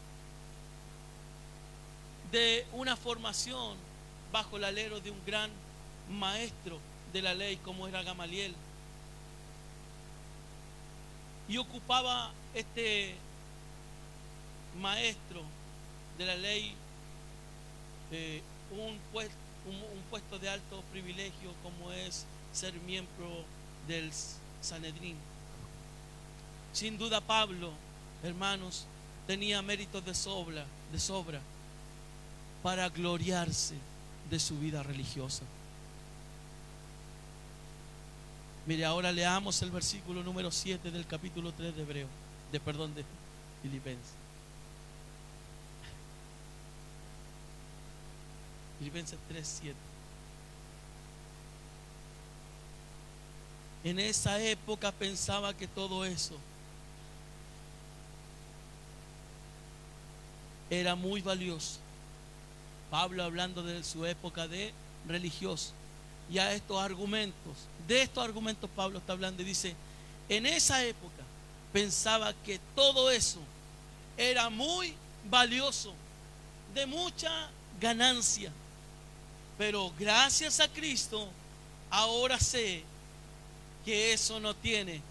una 2.73 2.95
formación 2.95 3.77
bajo 4.31 4.57
el 4.57 4.63
alero 4.63 4.99
de 4.99 5.11
un 5.11 5.25
gran 5.25 5.49
maestro 6.09 6.79
de 7.13 7.21
la 7.21 7.33
ley 7.33 7.57
como 7.57 7.87
era 7.87 8.03
Gamaliel. 8.03 8.55
Y 11.47 11.57
ocupaba 11.57 12.31
este 12.53 13.15
maestro 14.79 15.41
de 16.17 16.25
la 16.25 16.35
ley 16.35 16.75
eh, 18.11 18.41
un, 18.71 18.99
puesto 20.09 20.39
de 20.39 20.49
alto 20.49 20.83
privilegio 20.91 21.53
como 21.63 21.91
es 21.91 22.25
ser 22.53 22.73
miembro 22.81 23.45
del 23.87 24.11
Sanedrín. 24.61 25.17
Sin 26.73 26.97
duda 26.97 27.21
Pablo, 27.21 27.71
hermanos, 28.23 28.85
tenía 29.29 29.61
méritos 29.61 30.03
de 30.03 30.15
sobra, 30.15 30.65
de 30.91 30.99
sobra 30.99 31.39
para 32.63 32.89
gloriarse 32.89 33.75
de 34.27 34.39
su 34.39 34.57
vida 34.57 34.81
religiosa. 34.81 35.43
Mire, 38.65 38.85
ahora 38.85 39.11
leamos 39.11 39.61
el 39.61 39.69
versículo 39.69 40.23
número 40.23 40.49
7 40.49 40.89
del 40.89 41.05
capítulo 41.05 41.51
3 41.51 41.75
de 41.75 41.81
Hebreo, 41.83 42.07
de 42.51 42.59
perdón 42.59 42.95
de 42.95 43.05
Filipenses. 43.61 44.13
Filipenses 48.79 49.19
3, 49.27 49.59
7. 49.61 49.75
En 53.83 53.99
esa 53.99 54.41
época 54.41 54.91
pensaba 54.91 55.53
que 55.53 55.67
todo 55.67 56.03
eso 56.03 56.35
era 60.69 60.95
muy 60.95 61.21
valioso. 61.21 61.79
Pablo 62.89 63.23
hablando 63.23 63.63
de 63.63 63.83
su 63.83 64.05
época 64.05 64.47
de 64.47 64.73
religioso. 65.07 65.73
Y 66.31 66.37
a 66.37 66.53
estos 66.53 66.79
argumentos, 66.81 67.57
de 67.87 68.03
estos 68.03 68.23
argumentos 68.23 68.69
Pablo 68.75 68.99
está 68.99 69.13
hablando 69.13 69.41
y 69.41 69.45
dice, 69.45 69.75
en 70.27 70.45
esa 70.45 70.83
época 70.85 71.23
pensaba 71.73 72.33
que 72.45 72.59
todo 72.75 73.09
eso 73.09 73.39
era 74.17 74.49
muy 74.49 74.93
valioso, 75.29 75.93
de 76.73 76.85
mucha 76.85 77.49
ganancia. 77.79 78.51
Pero 79.57 79.91
gracias 79.97 80.59
a 80.59 80.67
Cristo, 80.67 81.27
ahora 81.89 82.39
sé 82.39 82.83
que 83.83 84.13
eso 84.13 84.39
no 84.39 84.55
tiene 84.55 85.01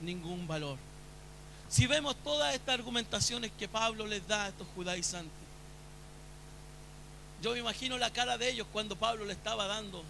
ningún 0.00 0.46
valor. 0.46 0.87
Si 1.68 1.86
vemos 1.86 2.16
todas 2.24 2.54
estas 2.54 2.74
argumentaciones 2.74 3.50
que 3.58 3.68
Pablo 3.68 4.06
les 4.06 4.26
da 4.26 4.44
a 4.44 4.48
estos 4.48 4.66
judaizantes, 4.74 5.32
yo 7.42 7.52
me 7.52 7.58
imagino 7.58 7.98
la 7.98 8.10
cara 8.10 8.38
de 8.38 8.50
ellos 8.50 8.66
cuando 8.72 8.96
Pablo 8.96 9.24
le 9.24 9.32
estaba 9.32 9.66
dando 9.66 10.02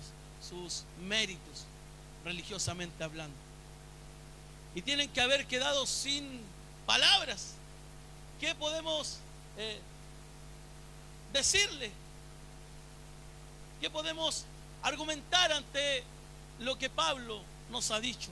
sus 0.48 0.84
méritos, 1.00 1.64
religiosamente 2.24 3.02
hablando. 3.02 3.36
Y 4.74 4.82
tienen 4.82 5.10
que 5.10 5.20
haber 5.20 5.46
quedado 5.46 5.84
sin 5.84 6.40
palabras. 6.86 7.54
¿Qué 8.40 8.54
podemos 8.54 9.18
eh, 9.56 9.80
decirle? 11.32 11.90
¿Qué 13.80 13.90
podemos 13.90 14.44
argumentar 14.82 15.52
ante 15.52 16.04
lo 16.60 16.78
que 16.78 16.88
Pablo 16.88 17.42
nos 17.70 17.90
ha 17.90 18.00
dicho? 18.00 18.30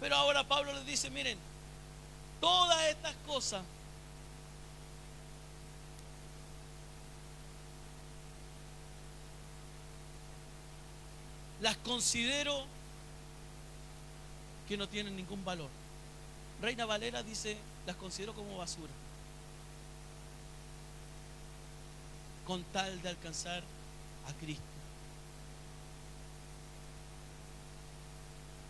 Pero 0.00 0.16
ahora 0.16 0.44
Pablo 0.44 0.74
les 0.74 0.84
dice, 0.84 1.10
miren, 1.10 1.38
todas 2.42 2.82
estas 2.88 3.14
cosas 3.24 3.62
las 11.60 11.76
considero 11.76 12.64
que 14.66 14.76
no 14.76 14.88
tienen 14.88 15.14
ningún 15.14 15.44
valor. 15.44 15.70
Reina 16.60 16.84
Valera 16.84 17.22
dice, 17.22 17.56
las 17.86 17.94
considero 17.94 18.34
como 18.34 18.58
basura. 18.58 18.90
Con 22.44 22.64
tal 22.64 23.00
de 23.02 23.08
alcanzar 23.08 23.62
a 24.28 24.32
Cristo. 24.40 24.71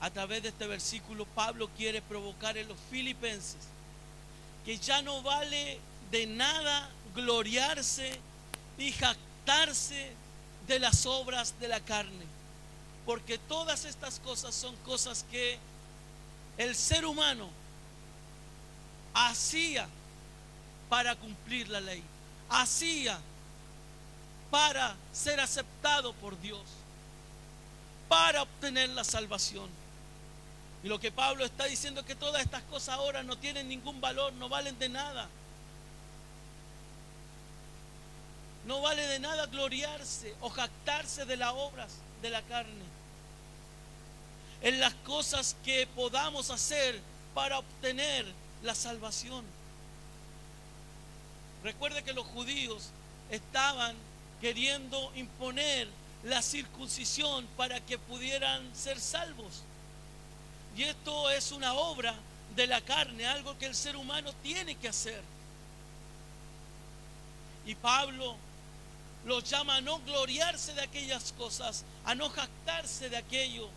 A 0.03 0.11
través 0.11 0.43
de 0.43 0.51
este 0.51 0.67
versículo, 0.67 1.25
Pablo 1.25 1.71
quiere 1.77 2.03
provocar 2.03 2.59
en 2.59 2.69
los 2.69 2.79
filipenses 2.91 3.63
que 4.65 4.77
ya 4.77 5.01
no 5.01 5.23
vale 5.23 5.81
de 6.11 6.27
nada 6.27 6.91
gloriarse 7.15 8.21
y 8.77 8.93
jactarse 8.93 10.13
de 10.67 10.79
las 10.79 11.07
obras 11.07 11.59
de 11.59 11.69
la 11.69 11.81
carne 11.81 12.33
porque 13.05 13.39
todas 13.39 13.85
estas 13.85 14.21
cosas 14.21 14.55
son 14.55 14.77
cosas 14.77 15.25
que 15.31 15.59
el 16.57 16.75
ser 16.77 17.05
humano 17.05 17.49
hacía 19.15 19.89
para 20.89 21.17
cumplir 21.17 21.69
la 21.69 21.81
ley, 21.81 22.03
hacía 22.49 23.19
para 24.51 24.95
ser 25.13 25.41
aceptado 25.41 26.13
por 26.15 26.39
Dios, 26.41 26.63
para 28.09 28.43
obtener 28.43 28.91
la 28.91 29.03
salvación. 29.03 29.69
Y 30.83 30.89
lo 30.89 30.99
que 30.99 31.13
Pablo 31.13 31.45
está 31.45 31.65
diciendo 31.65 32.01
es 32.01 32.07
que 32.07 32.17
todas 32.17 32.43
estas 32.43 32.63
cosas 32.65 32.97
ahora 32.97 33.23
no 33.23 33.37
tienen 33.37 33.69
ningún 33.69 34.01
valor, 34.01 34.33
no 34.35 34.49
valen 34.49 34.79
de 34.79 34.89
nada. 34.89 35.29
No 38.67 38.81
vale 38.81 39.07
de 39.07 39.19
nada 39.19 39.47
gloriarse 39.47 40.35
o 40.41 40.51
jactarse 40.51 41.25
de 41.25 41.37
las 41.37 41.53
obras 41.53 41.93
de 42.21 42.31
la 42.31 42.43
carne 42.43 42.93
en 44.63 44.79
las 44.79 44.95
cosas 44.95 45.57
que 45.65 45.87
podamos 45.89 46.51
hacer 46.51 47.01
para 47.35 47.59
obtener 47.59 48.25
la 48.63 48.75
salvación. 48.75 49.45
Recuerde 51.65 52.03
que 52.03 52.13
los 52.13 52.27
judíos 52.27 52.91
estaban 53.31 53.97
queriendo 54.41 55.13
imponer 55.17 55.89
la 56.25 56.43
circuncisión 56.43 57.47
para 57.57 57.81
que 57.81 57.99
pudieran 57.99 58.75
ser 58.75 59.01
salvos. 59.01 59.63
Y 60.77 60.85
esto 60.85 61.31
es 61.31 61.53
una 61.53 61.75
obra 61.75 62.15
de 62.57 62.67
la 62.67 62.81
carne, 62.81 63.27
algo 63.27 63.57
que 63.59 63.67
el 63.67 63.75
ser 63.75 63.97
humano 63.97 64.33
tiene 64.43 64.75
que 64.75 64.89
hacer. 64.89 65.23
Y 67.67 67.75
Pablo 67.75 68.37
los 69.25 69.49
llama 69.49 69.77
a 69.77 69.81
no 69.81 70.01
gloriarse 70.01 70.75
de 70.75 70.83
aquellas 70.83 71.33
cosas, 71.33 71.85
a 72.05 72.15
no 72.15 72.29
jactarse 72.31 73.09
de 73.09 73.17
aquello 73.17 73.69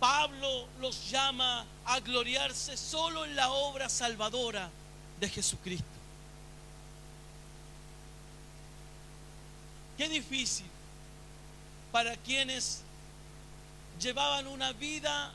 Pablo 0.00 0.66
los 0.80 1.10
llama 1.10 1.66
a 1.84 2.00
gloriarse 2.00 2.76
solo 2.78 3.26
en 3.26 3.36
la 3.36 3.50
obra 3.50 3.90
salvadora 3.90 4.70
de 5.20 5.28
Jesucristo. 5.28 5.84
Qué 9.98 10.08
difícil 10.08 10.64
para 11.92 12.16
quienes 12.16 12.80
llevaban 14.00 14.46
una 14.46 14.72
vida 14.72 15.30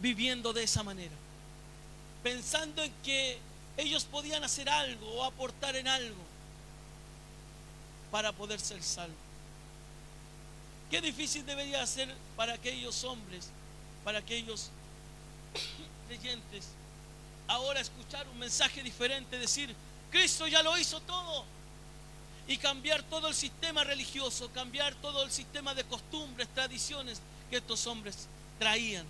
viviendo 0.00 0.52
de 0.52 0.62
esa 0.62 0.82
manera, 0.82 1.14
pensando 2.22 2.82
en 2.82 2.92
que 3.02 3.38
ellos 3.76 4.04
podían 4.04 4.42
hacer 4.44 4.68
algo 4.68 5.06
o 5.14 5.24
aportar 5.24 5.76
en 5.76 5.88
algo 5.88 6.22
para 8.10 8.32
poder 8.32 8.60
ser 8.60 8.82
salvos. 8.82 9.16
Qué 10.90 11.00
difícil 11.00 11.46
debería 11.46 11.86
ser 11.86 12.12
para 12.36 12.54
aquellos 12.54 13.04
hombres, 13.04 13.48
para 14.02 14.18
aquellos 14.18 14.70
creyentes, 16.08 16.66
ahora 17.46 17.80
escuchar 17.80 18.26
un 18.28 18.38
mensaje 18.38 18.82
diferente, 18.82 19.38
decir, 19.38 19.74
Cristo 20.10 20.46
ya 20.48 20.62
lo 20.62 20.76
hizo 20.76 21.00
todo. 21.00 21.44
Y 22.48 22.56
cambiar 22.56 23.04
todo 23.04 23.28
el 23.28 23.34
sistema 23.34 23.84
religioso, 23.84 24.50
cambiar 24.50 24.94
todo 24.96 25.22
el 25.22 25.30
sistema 25.30 25.72
de 25.72 25.84
costumbres, 25.84 26.48
tradiciones 26.48 27.20
que 27.48 27.58
estos 27.58 27.86
hombres 27.86 28.26
traían 28.58 29.06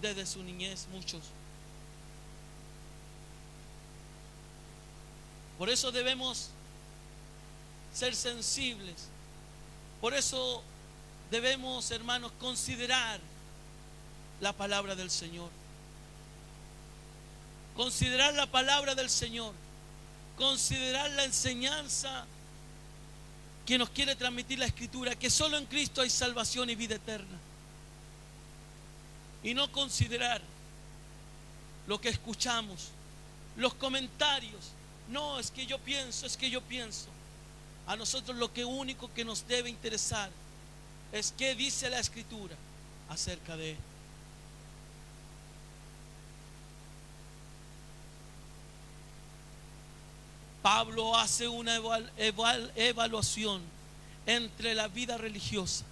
desde 0.00 0.26
su 0.26 0.42
niñez, 0.42 0.86
muchos. 0.92 1.22
Por 5.58 5.68
eso 5.68 5.92
debemos 5.92 6.50
ser 7.92 8.14
sensibles. 8.14 9.08
Por 10.00 10.14
eso 10.14 10.62
debemos, 11.30 11.90
hermanos, 11.90 12.32
considerar 12.40 13.20
la 14.40 14.52
palabra 14.52 14.94
del 14.94 15.10
Señor. 15.10 15.50
Considerar 17.76 18.32
la 18.34 18.46
palabra 18.46 18.94
del 18.94 19.10
Señor. 19.10 19.52
Considerar 20.36 21.10
la 21.10 21.24
enseñanza 21.24 22.24
que 23.66 23.76
nos 23.76 23.90
quiere 23.90 24.16
transmitir 24.16 24.58
la 24.58 24.66
escritura, 24.66 25.14
que 25.14 25.30
solo 25.30 25.58
en 25.58 25.66
Cristo 25.66 26.00
hay 26.00 26.10
salvación 26.10 26.70
y 26.70 26.74
vida 26.74 26.94
eterna. 26.94 27.38
Y 29.42 29.54
no 29.54 29.70
considerar 29.72 30.42
lo 31.86 32.00
que 32.00 32.08
escuchamos, 32.08 32.88
los 33.56 33.74
comentarios. 33.74 34.72
No, 35.08 35.38
es 35.38 35.50
que 35.50 35.66
yo 35.66 35.78
pienso, 35.78 36.26
es 36.26 36.36
que 36.36 36.50
yo 36.50 36.60
pienso. 36.60 37.06
A 37.86 37.96
nosotros 37.96 38.36
lo 38.36 38.52
que 38.52 38.64
único 38.64 39.12
que 39.12 39.24
nos 39.24 39.46
debe 39.46 39.70
interesar 39.70 40.30
es 41.12 41.34
qué 41.36 41.54
dice 41.54 41.90
la 41.90 41.98
escritura 41.98 42.54
acerca 43.08 43.56
de 43.56 43.72
esto. 43.72 43.90
Pablo 50.62 51.16
hace 51.16 51.48
una 51.48 51.80
evaluación 52.76 53.62
entre 54.26 54.74
la 54.74 54.88
vida 54.88 55.16
religiosa, 55.16 55.84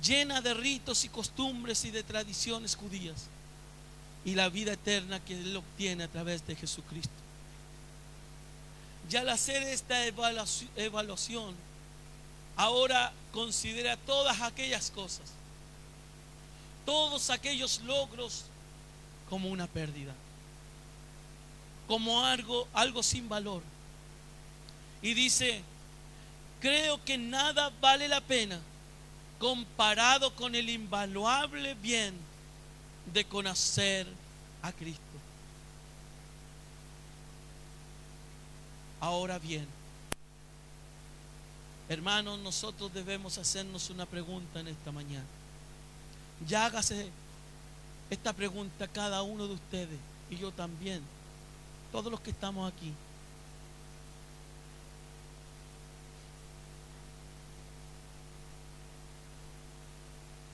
llena 0.00 0.40
de 0.40 0.54
ritos 0.54 1.04
y 1.04 1.08
costumbres 1.08 1.84
y 1.84 1.90
de 1.90 2.02
tradiciones 2.02 2.76
judías, 2.76 3.26
y 4.24 4.34
la 4.34 4.48
vida 4.48 4.74
eterna 4.74 5.20
que 5.20 5.38
él 5.38 5.56
obtiene 5.56 6.04
a 6.04 6.08
través 6.08 6.46
de 6.46 6.54
Jesucristo. 6.54 7.10
Ya 9.10 9.20
al 9.20 9.28
hacer 9.30 9.62
esta 9.64 10.06
evaluación, 10.06 11.54
ahora 12.56 13.12
considera 13.32 13.96
todas 13.96 14.40
aquellas 14.40 14.90
cosas, 14.90 15.32
todos 16.86 17.30
aquellos 17.30 17.80
logros 17.82 18.44
como 19.28 19.48
una 19.48 19.66
pérdida 19.66 20.14
como 21.92 22.24
algo, 22.24 22.66
algo 22.72 23.02
sin 23.02 23.28
valor. 23.28 23.62
Y 25.02 25.12
dice, 25.12 25.62
creo 26.58 27.04
que 27.04 27.18
nada 27.18 27.70
vale 27.82 28.08
la 28.08 28.22
pena 28.22 28.60
comparado 29.42 30.32
con 30.36 30.54
el 30.54 30.70
invaluable 30.70 31.74
bien 31.74 32.14
de 33.12 33.24
conocer 33.24 34.06
a 34.62 34.70
Cristo. 34.70 35.02
Ahora 39.00 39.40
bien, 39.40 39.66
hermanos, 41.88 42.38
nosotros 42.38 42.94
debemos 42.94 43.36
hacernos 43.36 43.90
una 43.90 44.06
pregunta 44.06 44.60
en 44.60 44.68
esta 44.68 44.92
mañana. 44.92 45.26
Ya 46.46 46.66
hágase 46.66 47.10
esta 48.10 48.32
pregunta 48.32 48.86
cada 48.86 49.22
uno 49.22 49.48
de 49.48 49.54
ustedes 49.54 49.98
y 50.30 50.36
yo 50.36 50.52
también 50.52 51.02
todos 51.90 52.12
los 52.12 52.20
que 52.20 52.30
estamos 52.30 52.72
aquí. 52.72 52.92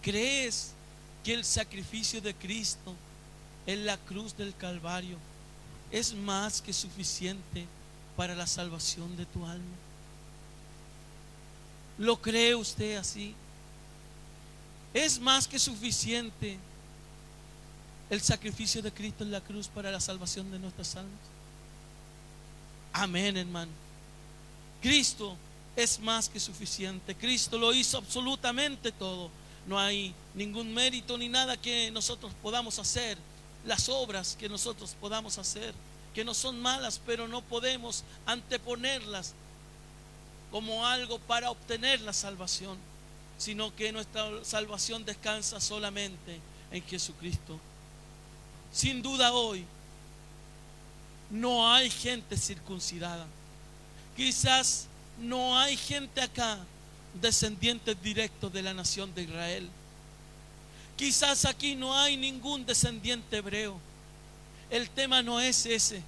¿Crees 0.08 0.70
que 1.22 1.34
el 1.34 1.44
sacrificio 1.44 2.22
de 2.22 2.34
Cristo 2.34 2.94
en 3.66 3.84
la 3.84 3.98
cruz 3.98 4.34
del 4.34 4.56
Calvario 4.56 5.18
es 5.90 6.14
más 6.14 6.62
que 6.62 6.72
suficiente 6.72 7.66
para 8.16 8.34
la 8.34 8.46
salvación 8.46 9.14
de 9.18 9.26
tu 9.26 9.44
alma? 9.44 9.76
¿Lo 11.98 12.18
cree 12.22 12.54
usted 12.54 12.96
así? 12.96 13.34
¿Es 14.94 15.20
más 15.20 15.46
que 15.46 15.58
suficiente 15.58 16.56
el 18.08 18.22
sacrificio 18.22 18.80
de 18.80 18.90
Cristo 18.90 19.24
en 19.24 19.30
la 19.30 19.42
cruz 19.42 19.68
para 19.68 19.90
la 19.90 20.00
salvación 20.00 20.50
de 20.50 20.58
nuestras 20.58 20.96
almas? 20.96 21.20
Amén, 22.94 23.36
hermano. 23.36 23.72
Cristo 24.80 25.36
es 25.76 26.00
más 26.00 26.30
que 26.30 26.40
suficiente. 26.40 27.14
Cristo 27.14 27.58
lo 27.58 27.74
hizo 27.74 27.98
absolutamente 27.98 28.90
todo. 28.90 29.30
No 29.68 29.78
hay 29.78 30.14
ningún 30.34 30.72
mérito 30.72 31.18
ni 31.18 31.28
nada 31.28 31.58
que 31.58 31.90
nosotros 31.90 32.32
podamos 32.42 32.78
hacer. 32.78 33.18
Las 33.66 33.90
obras 33.90 34.34
que 34.38 34.48
nosotros 34.48 34.96
podamos 34.98 35.36
hacer, 35.36 35.74
que 36.14 36.24
no 36.24 36.32
son 36.32 36.58
malas, 36.58 36.98
pero 37.04 37.28
no 37.28 37.42
podemos 37.42 38.02
anteponerlas 38.24 39.34
como 40.50 40.86
algo 40.86 41.18
para 41.18 41.50
obtener 41.50 42.00
la 42.00 42.14
salvación, 42.14 42.78
sino 43.36 43.74
que 43.76 43.92
nuestra 43.92 44.42
salvación 44.42 45.04
descansa 45.04 45.60
solamente 45.60 46.40
en 46.70 46.82
Jesucristo. 46.84 47.60
Sin 48.72 49.02
duda 49.02 49.34
hoy 49.34 49.66
no 51.28 51.70
hay 51.70 51.90
gente 51.90 52.38
circuncidada. 52.38 53.26
Quizás 54.16 54.86
no 55.18 55.58
hay 55.58 55.76
gente 55.76 56.22
acá 56.22 56.58
descendientes 57.14 58.00
directos 58.02 58.52
de 58.52 58.62
la 58.62 58.74
nación 58.74 59.14
de 59.14 59.22
Israel. 59.22 59.68
Quizás 60.96 61.44
aquí 61.44 61.74
no 61.74 61.96
hay 61.96 62.16
ningún 62.16 62.66
descendiente 62.66 63.36
hebreo. 63.36 63.78
El 64.70 64.90
tema 64.90 65.22
no 65.22 65.40
es 65.40 65.64
ese. 65.66 66.02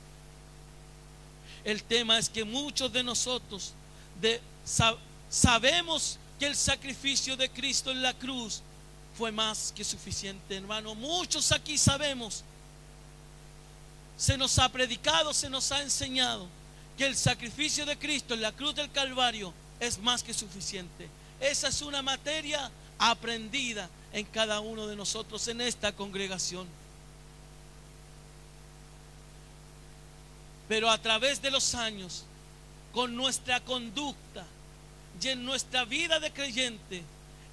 El 1.64 1.82
tema 1.82 2.18
es 2.18 2.28
que 2.28 2.44
muchos 2.44 2.92
de 2.92 3.02
nosotros 3.02 3.72
sabemos 5.28 6.18
que 6.38 6.46
el 6.46 6.56
sacrificio 6.56 7.36
de 7.36 7.50
Cristo 7.50 7.90
en 7.90 8.02
la 8.02 8.14
cruz 8.14 8.62
fue 9.16 9.30
más 9.30 9.72
que 9.74 9.84
suficiente, 9.84 10.56
hermano. 10.56 10.94
Muchos 10.94 11.52
aquí 11.52 11.76
sabemos 11.76 12.44
se 14.20 14.36
nos 14.36 14.58
ha 14.58 14.68
predicado, 14.68 15.32
se 15.32 15.48
nos 15.48 15.72
ha 15.72 15.80
enseñado 15.80 16.46
que 16.98 17.06
el 17.06 17.16
sacrificio 17.16 17.86
de 17.86 17.98
Cristo 17.98 18.34
en 18.34 18.42
la 18.42 18.52
cruz 18.52 18.74
del 18.74 18.90
Calvario 18.90 19.54
es 19.80 19.98
más 19.98 20.22
que 20.22 20.34
suficiente. 20.34 21.08
Esa 21.40 21.68
es 21.68 21.82
una 21.82 22.02
materia 22.02 22.70
aprendida 22.98 23.88
en 24.12 24.26
cada 24.26 24.60
uno 24.60 24.86
de 24.86 24.94
nosotros 24.94 25.48
en 25.48 25.62
esta 25.62 25.92
congregación. 25.92 26.68
Pero 30.68 30.90
a 30.90 30.98
través 30.98 31.42
de 31.42 31.50
los 31.50 31.74
años, 31.74 32.24
con 32.92 33.16
nuestra 33.16 33.60
conducta 33.60 34.46
y 35.20 35.28
en 35.28 35.44
nuestra 35.44 35.84
vida 35.84 36.20
de 36.20 36.30
creyente, 36.32 37.02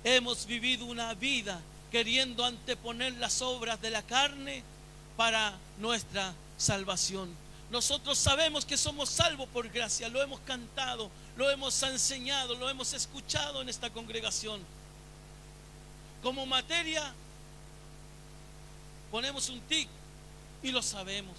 hemos 0.03 0.45
vivido 0.45 0.85
una 0.85 1.13
vida 1.13 1.59
queriendo 1.91 2.45
anteponer 2.45 3.13
las 3.13 3.41
obras 3.41 3.81
de 3.81 3.89
la 3.89 4.03
carne 4.03 4.63
para 5.15 5.57
nuestra 5.79 6.33
salvación. 6.57 7.29
Nosotros 7.69 8.17
sabemos 8.17 8.65
que 8.65 8.77
somos 8.77 9.09
salvos 9.09 9.47
por 9.49 9.67
gracia, 9.69 10.07
lo 10.07 10.21
hemos 10.21 10.39
cantado, 10.41 11.11
lo 11.35 11.49
hemos 11.49 11.81
enseñado, 11.83 12.55
lo 12.55 12.69
hemos 12.69 12.93
escuchado 12.93 13.61
en 13.61 13.67
esta 13.67 13.89
congregación. 13.89 14.61
Como 16.23 16.45
materia, 16.45 17.13
ponemos 19.11 19.49
un 19.49 19.59
tic 19.61 19.89
y 20.63 20.71
lo 20.71 20.81
sabemos. 20.81 21.35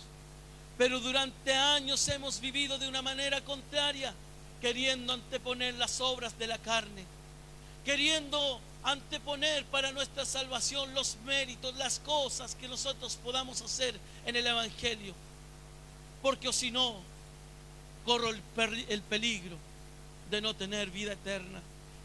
Pero 0.77 1.01
durante 1.01 1.55
años 1.55 2.07
hemos 2.09 2.41
vivido 2.41 2.79
de 2.79 2.89
una 2.89 3.03
manera 3.03 3.41
contraria, 3.41 4.15
queriendo 4.61 5.15
anteponer 5.15 5.75
las 5.75 6.01
obras 6.01 6.39
de 6.39 6.47
la 6.47 6.59
carne, 6.59 7.05
queriendo 7.85 8.61
anteponer 8.85 9.65
para 9.67 9.93
nuestra 9.93 10.25
salvación 10.25 10.95
los 10.95 11.17
méritos, 11.25 11.75
las 11.77 11.99
cosas 12.01 12.55
que 12.55 12.69
nosotros 12.69 13.19
podamos 13.25 13.61
hacer 13.63 13.99
en 14.27 14.37
el 14.37 14.47
Evangelio. 14.47 15.15
Porque 16.23 16.53
si 16.53 16.71
no, 16.71 16.97
corro 18.05 18.31
el, 18.31 18.43
el 18.89 19.03
peligro 19.03 19.57
de 20.31 20.41
no 20.41 20.55
tener 20.55 20.91
vida 20.91 21.13
eterna. 21.13 21.61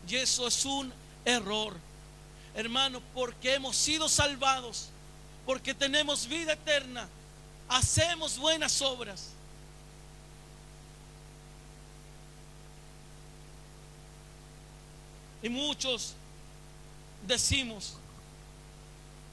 Y 0.08 0.15
eso 0.15 0.47
es 0.47 0.65
un 0.65 0.93
error. 1.26 1.78
Hermano, 2.56 3.02
porque 3.13 3.56
hemos 3.56 3.76
sido 3.76 4.08
salvados, 4.08 4.89
porque 5.45 5.73
tenemos 5.73 6.28
vida 6.28 6.54
eterna, 6.54 7.08
hacemos 7.67 8.38
buenas 8.38 8.82
obras. 8.82 9.30
Y 15.41 15.49
muchos 15.49 16.14
decimos, 17.28 17.95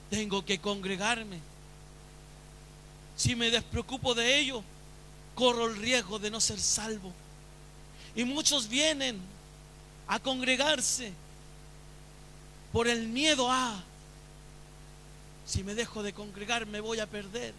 tengo 0.08 0.44
que 0.44 0.58
congregarme. 0.58 1.38
Si 3.20 3.36
me 3.36 3.50
despreocupo 3.50 4.14
de 4.14 4.38
ello, 4.38 4.64
corro 5.34 5.66
el 5.66 5.76
riesgo 5.76 6.18
de 6.18 6.30
no 6.30 6.40
ser 6.40 6.58
salvo. 6.58 7.12
Y 8.14 8.24
muchos 8.24 8.66
vienen 8.66 9.20
a 10.06 10.18
congregarse 10.20 11.12
por 12.72 12.88
el 12.88 13.08
miedo 13.08 13.52
a, 13.52 13.78
si 15.44 15.62
me 15.62 15.74
dejo 15.74 16.02
de 16.02 16.14
congregar 16.14 16.64
me 16.64 16.80
voy 16.80 16.98
a 16.98 17.06
perder. 17.06 17.52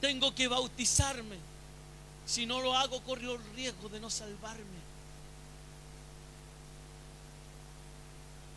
Tengo 0.00 0.34
que 0.34 0.48
bautizarme. 0.48 1.36
Si 2.26 2.46
no 2.46 2.60
lo 2.60 2.76
hago, 2.76 3.00
corro 3.02 3.36
el 3.36 3.54
riesgo 3.54 3.88
de 3.88 4.00
no 4.00 4.10
salvarme. 4.10 4.81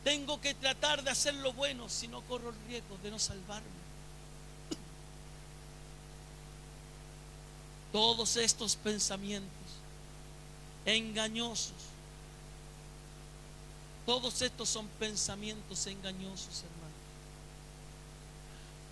Tengo 0.05 0.39
que 0.39 0.53
tratar 0.53 1.03
de 1.03 1.09
hacer 1.09 1.33
lo 1.33 1.51
bueno 1.51 1.89
si 1.89 2.07
no 2.07 2.21
corro 2.21 2.51
el 2.51 2.67
riesgo 2.67 2.95
de 3.01 3.09
no 3.09 3.17
salvarme. 3.17 3.65
Todos 7.91 8.37
estos 8.37 8.75
pensamientos 8.75 9.49
engañosos, 10.85 11.73
todos 14.05 14.43
estos 14.43 14.69
son 14.69 14.87
pensamientos 14.99 15.87
engañosos, 15.87 16.59
hermano. 16.59 16.93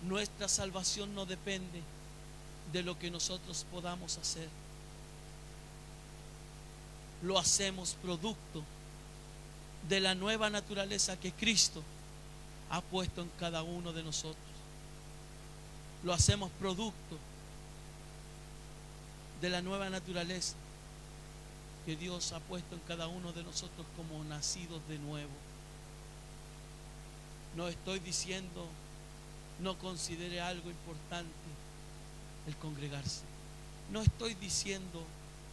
Nuestra 0.08 0.48
salvación 0.48 1.14
no 1.14 1.26
depende 1.26 1.80
de 2.72 2.82
lo 2.82 2.98
que 2.98 3.12
nosotros 3.12 3.64
podamos 3.70 4.18
hacer. 4.18 4.48
Lo 7.22 7.38
hacemos 7.38 7.94
producto 8.02 8.64
de 9.88 10.00
la 10.00 10.14
nueva 10.14 10.50
naturaleza 10.50 11.18
que 11.18 11.32
Cristo 11.32 11.82
ha 12.70 12.80
puesto 12.80 13.22
en 13.22 13.30
cada 13.38 13.62
uno 13.62 13.92
de 13.92 14.02
nosotros. 14.02 14.36
Lo 16.02 16.12
hacemos 16.12 16.50
producto 16.58 17.18
de 19.40 19.50
la 19.50 19.62
nueva 19.62 19.90
naturaleza 19.90 20.54
que 21.84 21.96
Dios 21.96 22.32
ha 22.32 22.40
puesto 22.40 22.74
en 22.74 22.80
cada 22.82 23.08
uno 23.08 23.32
de 23.32 23.42
nosotros 23.42 23.86
como 23.96 24.24
nacidos 24.24 24.80
de 24.88 24.98
nuevo. 24.98 25.32
No 27.56 27.68
estoy 27.68 28.00
diciendo 28.00 28.66
no 29.60 29.78
considere 29.78 30.40
algo 30.40 30.70
importante 30.70 31.30
el 32.46 32.56
congregarse. 32.56 33.22
No 33.92 34.00
estoy 34.00 34.34
diciendo 34.34 35.04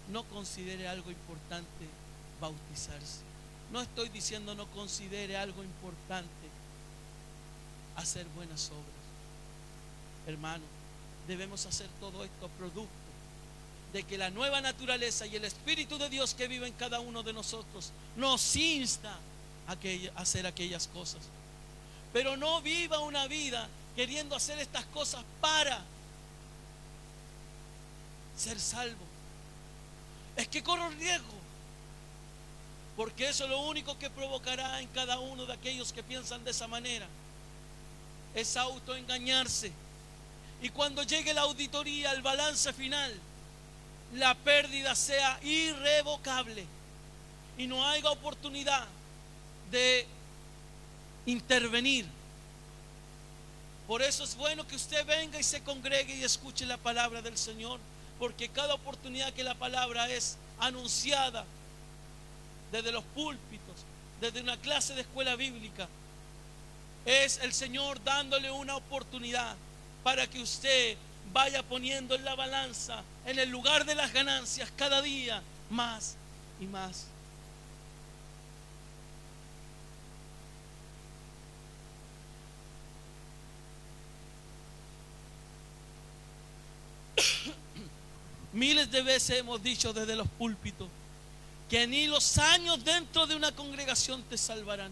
no 0.10 0.24
considere 0.24 0.88
algo 0.88 1.12
importante 1.12 1.88
bautizarse. 2.40 3.31
No 3.72 3.82
estoy 3.82 4.10
diciendo 4.10 4.54
no 4.54 4.68
considere 4.68 5.38
algo 5.38 5.64
importante 5.64 6.30
hacer 7.96 8.26
buenas 8.36 8.68
obras. 8.70 9.02
Hermano, 10.28 10.64
debemos 11.28 11.66
hacer 11.66 11.88
todo 12.00 12.24
esto 12.24 12.50
producto 12.58 12.90
de 13.94 14.04
que 14.04 14.18
la 14.18 14.30
nueva 14.30 14.62
naturaleza 14.62 15.26
y 15.26 15.36
el 15.36 15.46
Espíritu 15.46 15.98
de 15.98 16.10
Dios 16.10 16.34
que 16.34 16.48
vive 16.48 16.68
en 16.68 16.74
cada 16.74 17.00
uno 17.00 17.24
de 17.24 17.34
nosotros 17.34 17.92
nos 18.16 18.56
insta 18.56 19.18
a, 19.68 19.76
hacer 20.22 20.48
aquellas 20.48 20.88
cosas. 20.88 21.22
Pero 22.14 22.38
no 22.38 22.62
viva 22.62 23.00
una 23.00 23.28
vida 23.28 23.68
queriendo 23.96 24.36
hacer 24.36 24.60
estas 24.60 24.86
cosas 24.86 25.24
para 25.40 25.82
ser 28.38 28.60
salvo. 28.60 29.06
Es 30.36 30.48
que 30.48 30.64
corro 30.64 30.90
riesgo. 30.92 31.41
Porque 32.96 33.30
eso 33.30 33.46
es 33.46 33.50
lo 33.50 33.62
único 33.62 33.98
que 33.98 34.10
provocará 34.10 34.82
en 34.82 34.88
cada 34.90 35.20
uno 35.20 35.46
de 35.46 35.54
aquellos 35.54 35.94
que 35.94 36.04
piensan 36.04 36.44
de 36.44 36.52
esa 36.52 36.68
manera. 36.68 37.08
Es 38.36 38.58
autoengañarse. 38.58 39.72
Y 40.62 40.70
cuando 40.70 41.04
llegue 41.04 41.34
la 41.34 41.42
auditoría, 41.42 42.12
el 42.12 42.22
balance 42.22 42.72
final, 42.74 43.14
la 44.14 44.36
pérdida 44.36 44.94
sea 44.94 45.40
irrevocable 45.42 46.66
y 47.58 47.68
no 47.68 47.86
haya 47.88 48.10
oportunidad 48.10 48.86
de 49.72 50.06
intervenir. 51.26 52.06
Por 53.88 54.02
eso 54.02 54.24
es 54.24 54.36
bueno 54.36 54.68
que 54.68 54.76
usted 54.76 55.06
venga 55.06 55.40
y 55.40 55.44
se 55.44 55.64
congregue 55.64 56.16
y 56.16 56.24
escuche 56.24 56.66
la 56.66 56.78
palabra 56.78 57.22
del 57.22 57.38
Señor, 57.38 57.80
porque 58.20 58.50
cada 58.50 58.76
oportunidad 58.76 59.34
que 59.34 59.44
la 59.44 59.56
palabra 59.56 60.10
es 60.10 60.38
anunciada 60.60 61.46
desde 62.72 62.92
los 62.92 63.04
púlpitos, 63.04 63.86
desde 64.20 64.42
una 64.42 64.58
clase 64.58 64.94
de 64.94 65.02
escuela 65.02 65.36
bíblica, 65.36 65.88
es 67.06 67.40
el 67.40 67.54
Señor 67.54 68.04
dándole 68.04 68.52
una 68.52 68.76
oportunidad 68.76 69.56
para 70.04 70.28
que 70.28 70.40
usted 70.42 70.98
vaya 71.34 71.64
poniendo 71.64 72.16
en 72.16 72.24
la 72.24 72.36
balanza, 72.36 73.04
en 73.26 73.40
el 73.40 73.50
lugar 73.50 73.86
de 73.86 73.96
las 73.96 74.14
ganancias, 74.14 74.72
cada 74.76 75.02
día 75.02 75.42
más 75.70 76.16
y 76.60 76.66
más. 76.66 77.08
Miles 88.54 88.92
de 88.92 89.02
veces 89.02 89.40
hemos 89.40 89.64
dicho 89.64 89.94
desde 89.94 90.16
los 90.16 90.28
púlpitos 90.28 90.88
que 91.72 91.88
ni 91.88 92.06
los 92.06 92.38
años 92.38 92.84
dentro 92.84 93.26
de 93.26 93.34
una 93.34 93.56
congregación 93.56 94.22
te 94.24 94.38
salvarán. 94.38 94.92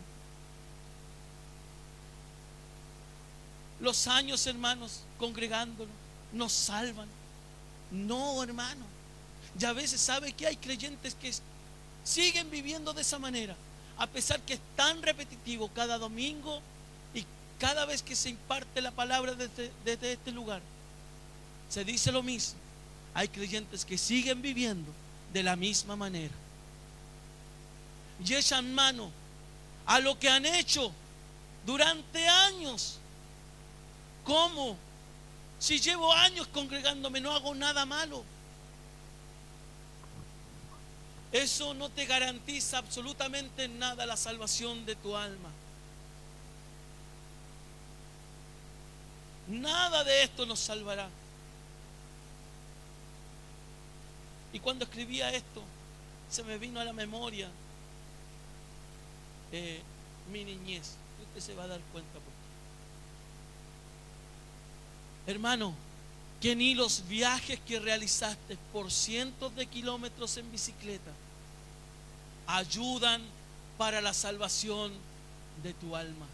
Los 3.82 4.07
años, 4.07 4.47
hermanos, 4.47 5.01
congregándolo 5.17 5.91
nos 6.32 6.53
salvan. 6.53 7.09
No, 7.91 8.41
hermano. 8.41 8.86
Ya 9.57 9.71
a 9.71 9.73
veces 9.73 9.99
sabe 9.99 10.32
que 10.32 10.47
hay 10.47 10.55
creyentes 10.55 11.15
que 11.15 11.34
siguen 12.05 12.49
viviendo 12.49 12.93
de 12.93 13.01
esa 13.01 13.19
manera, 13.19 13.57
a 13.97 14.07
pesar 14.07 14.39
que 14.39 14.53
es 14.53 14.61
tan 14.77 15.01
repetitivo 15.01 15.67
cada 15.67 15.97
domingo 15.97 16.61
y 17.13 17.25
cada 17.59 17.86
vez 17.86 18.01
que 18.01 18.15
se 18.15 18.30
imparte 18.30 18.82
la 18.82 18.91
palabra 18.91 19.34
desde, 19.34 19.69
desde 19.84 20.13
este 20.13 20.32
lugar, 20.32 20.61
se 21.69 21.84
dice 21.84 22.13
lo 22.13 22.23
mismo. 22.23 22.57
Hay 23.13 23.27
creyentes 23.27 23.84
que 23.84 23.97
siguen 23.97 24.41
viviendo 24.41 24.89
de 25.34 25.43
la 25.43 25.57
misma 25.57 25.97
manera. 25.97 26.34
Y 28.26 28.34
echan 28.34 28.74
mano 28.74 29.11
a 29.86 29.99
lo 29.99 30.20
que 30.20 30.30
han 30.30 30.45
hecho 30.45 30.91
durante 31.65 32.28
años. 32.28 32.97
¿Cómo? 34.24 34.78
Si 35.59 35.80
llevo 35.80 36.13
años 36.13 36.47
congregándome, 36.47 37.20
no 37.22 37.34
hago 37.34 37.53
nada 37.55 37.86
malo. 37.86 38.24
Eso 41.32 41.74
no 41.74 41.89
te 41.89 42.05
garantiza 42.05 42.80
absolutamente 42.80 43.67
nada 43.67 44.05
la 44.05 44.17
salvación 44.17 44.86
de 44.86 44.95
tu 44.95 45.15
alma. 45.15 45.49
Nada 49.47 50.03
de 50.03 50.24
esto 50.24 50.45
nos 50.45 50.59
salvará. 50.59 51.09
Y 54.53 54.59
cuando 54.59 54.86
escribía 54.86 55.32
esto, 55.32 55.63
se 56.30 56.43
me 56.43 56.57
vino 56.57 56.80
a 56.80 56.86
la 56.86 56.93
memoria 56.93 57.49
mi 60.32 60.43
niñez. 60.43 60.95
Usted 61.28 61.41
se 61.41 61.56
va 61.56 61.64
a 61.64 61.68
dar 61.68 61.82
cuenta 61.91 62.14
por 62.14 62.30
Hermano, 65.30 65.76
que 66.41 66.56
ni 66.56 66.74
los 66.74 67.08
viajes 67.08 67.60
que 67.68 67.80
realizaste 67.80 68.58
por 68.74 68.91
cientos 68.91 69.56
de 69.56 69.68
kilómetros 69.68 70.38
en 70.38 70.52
bicicleta 70.52 71.12
ayudan 72.47 73.22
para 73.78 74.02
la 74.02 74.14
salvación 74.14 74.91
de 75.62 75.74
tu 75.76 75.95
alma. 75.95 76.26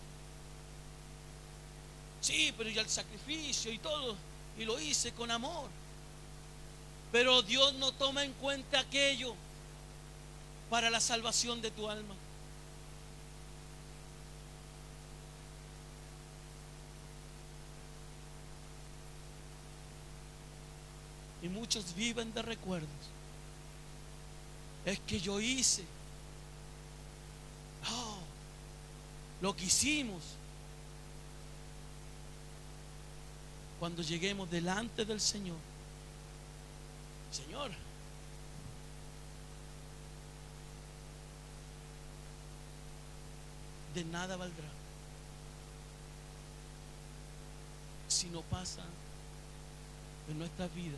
Sí, 2.21 2.53
pero 2.57 2.69
ya 2.69 2.81
el 2.81 2.89
sacrificio 2.89 3.71
y 3.71 3.79
todo, 3.79 4.15
y 4.57 4.63
lo 4.63 4.79
hice 4.79 5.11
con 5.11 5.29
amor. 5.29 5.69
Pero 7.11 7.41
Dios 7.41 7.73
no 7.73 7.91
toma 7.91 8.23
en 8.23 8.31
cuenta 8.33 8.79
aquello 8.79 9.35
para 10.69 10.89
la 10.89 11.01
salvación 11.01 11.61
de 11.61 11.71
tu 11.71 11.89
alma. 11.89 12.15
Muchos 21.55 21.95
viven 21.95 22.33
de 22.33 22.41
recuerdos. 22.41 22.89
Es 24.85 24.99
que 24.99 25.19
yo 25.19 25.39
hice. 25.39 25.83
Oh, 27.89 28.17
lo 29.41 29.55
que 29.55 29.65
hicimos. 29.65 30.21
Cuando 33.79 34.03
lleguemos 34.03 34.49
delante 34.51 35.05
del 35.05 35.19
Señor. 35.19 35.57
Señor. 37.31 37.71
De 43.95 44.03
nada 44.05 44.35
valdrá. 44.35 44.67
Si 48.07 48.27
no 48.27 48.41
pasa 48.41 48.83
en 50.29 50.37
nuestra 50.37 50.67
vida 50.67 50.97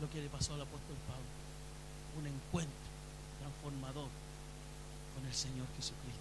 lo 0.00 0.10
que 0.10 0.20
le 0.20 0.28
pasó 0.28 0.54
al 0.54 0.62
apóstol 0.62 0.96
Pablo. 1.06 1.24
Un 2.18 2.26
encuentro 2.26 2.86
transformador 3.40 4.08
con 5.14 5.26
el 5.26 5.34
Señor 5.34 5.66
Jesucristo. 5.76 6.20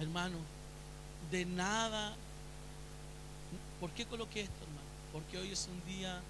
Hermano, 0.00 0.38
de 1.30 1.44
nada. 1.44 2.14
¿Por 3.80 3.90
qué 3.90 4.06
coloqué 4.06 4.42
esto, 4.42 4.62
hermano? 4.62 4.88
Porque 5.12 5.38
hoy 5.38 5.52
es 5.52 5.68
un 5.68 5.84
día, 5.92 6.20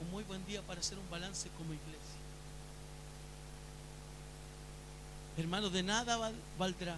un 0.00 0.10
muy 0.10 0.24
buen 0.24 0.44
día 0.46 0.62
para 0.62 0.80
hacer 0.80 0.98
un 0.98 1.08
balance 1.10 1.48
como 1.58 1.74
iglesia. 1.74 2.20
Hermano, 5.36 5.70
de 5.70 5.82
nada 5.82 6.32
valdrá 6.58 6.96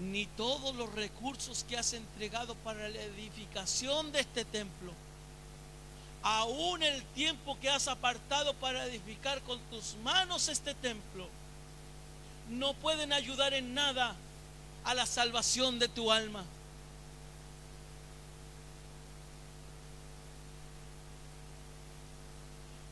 ni 0.00 0.26
todos 0.26 0.74
los 0.74 0.92
recursos 0.94 1.64
que 1.68 1.76
has 1.76 1.92
entregado 1.92 2.54
para 2.56 2.88
la 2.88 3.02
edificación 3.02 4.10
de 4.12 4.20
este 4.20 4.44
templo, 4.46 4.92
aún 6.22 6.82
el 6.82 7.02
tiempo 7.14 7.58
que 7.60 7.68
has 7.68 7.86
apartado 7.86 8.54
para 8.54 8.86
edificar 8.86 9.42
con 9.42 9.60
tus 9.70 9.96
manos 10.02 10.48
este 10.48 10.74
templo, 10.74 11.28
no 12.48 12.72
pueden 12.74 13.12
ayudar 13.12 13.52
en 13.54 13.74
nada 13.74 14.16
a 14.84 14.94
la 14.94 15.06
salvación 15.06 15.78
de 15.78 15.88
tu 15.88 16.10
alma. 16.10 16.44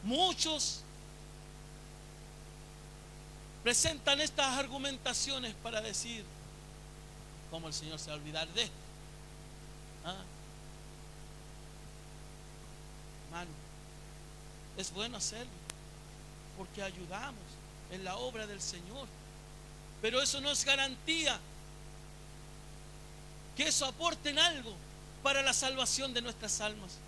Muchos 0.03 0.83
presentan 3.63 4.21
estas 4.21 4.59
argumentaciones 4.59 5.55
para 5.63 5.81
decir, 5.81 6.25
¿cómo 7.51 7.69
el 7.69 7.75
Señor 7.75 7.99
se 7.99 8.11
va 8.11 8.17
a 8.17 8.19
olvidar 8.19 8.49
de 8.49 8.63
esto? 8.63 8.75
¿Ah? 10.05 10.17
Hermano, 13.27 13.51
es 14.77 14.93
bueno 14.93 15.17
hacerlo, 15.17 15.51
porque 16.57 16.83
ayudamos 16.83 17.41
en 17.91 18.05
la 18.05 18.17
obra 18.17 18.47
del 18.47 18.61
Señor. 18.61 19.07
Pero 20.01 20.23
eso 20.23 20.41
no 20.41 20.51
es 20.51 20.65
garantía 20.65 21.39
que 23.57 23.67
eso 23.67 23.87
aporte 23.87 24.31
en 24.31 24.39
algo 24.39 24.73
para 25.23 25.43
la 25.43 25.53
salvación 25.53 26.15
de 26.15 26.23
nuestras 26.23 26.61
almas. 26.61 26.99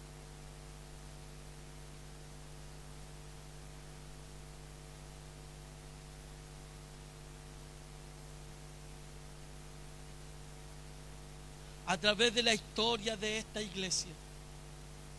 A 11.91 11.97
través 11.97 12.32
de 12.32 12.45
la 12.45 12.55
historia 12.55 13.16
de 13.16 13.38
esta 13.38 13.61
iglesia 13.61 14.12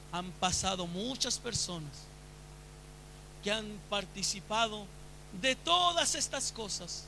han 0.09 0.31
pasado 0.31 0.87
muchas 0.87 1.37
personas 1.37 1.91
que 3.43 3.51
han 3.51 3.67
participado 3.89 4.85
de 5.41 5.53
todas 5.57 6.15
estas 6.15 6.49
cosas, 6.49 7.03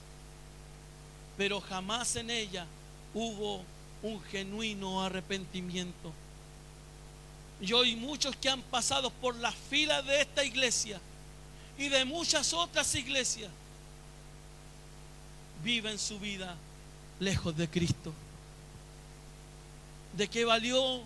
pero 1.38 1.61
jamás 1.61 2.14
en 2.18 2.30
ella 2.30 2.68
hubo 3.14 3.64
un 4.01 4.22
genuino 4.24 5.01
arrepentimiento. 5.01 6.11
Y 7.61 7.72
hoy 7.72 7.95
muchos 7.95 8.36
que 8.36 8.49
han 8.49 8.64
pasado 8.64 9.11
por 9.11 9.34
las 9.38 9.55
filas 9.55 10.05
de 10.05 10.24
esta 10.24 10.43
iglesia 10.43 10.99
y 11.78 11.88
de 11.88 12.03
muchas 12.03 12.51
otras 12.51 12.93
iglesias 12.95 13.49
viven 15.64 15.97
su 15.97 16.20
vida 16.20 16.53
lejos 17.22 17.55
de 17.55 17.70
Cristo. 17.70 18.14
¿De 20.16 20.28
qué 20.28 20.45
valió 20.45 21.01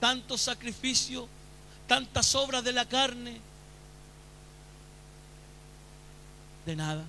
tanto 0.00 0.38
sacrificio, 0.38 1.28
tantas 1.86 2.34
obras 2.34 2.62
de 2.62 2.72
la 2.72 2.86
carne? 2.86 3.40
De 6.64 6.76
nada. 6.76 7.04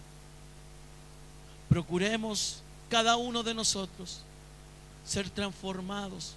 Procuremos 1.69 2.61
cada 2.89 3.17
uno 3.17 3.43
de 3.43 3.53
nosotros 3.53 4.21
ser 5.05 5.29
transformados 5.29 6.33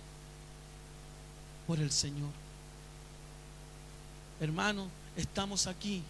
por 1.67 1.79
el 1.79 1.91
Señor. 1.91 2.31
Hermano, 4.41 4.89
estamos 5.17 5.67
aquí. 5.67 6.03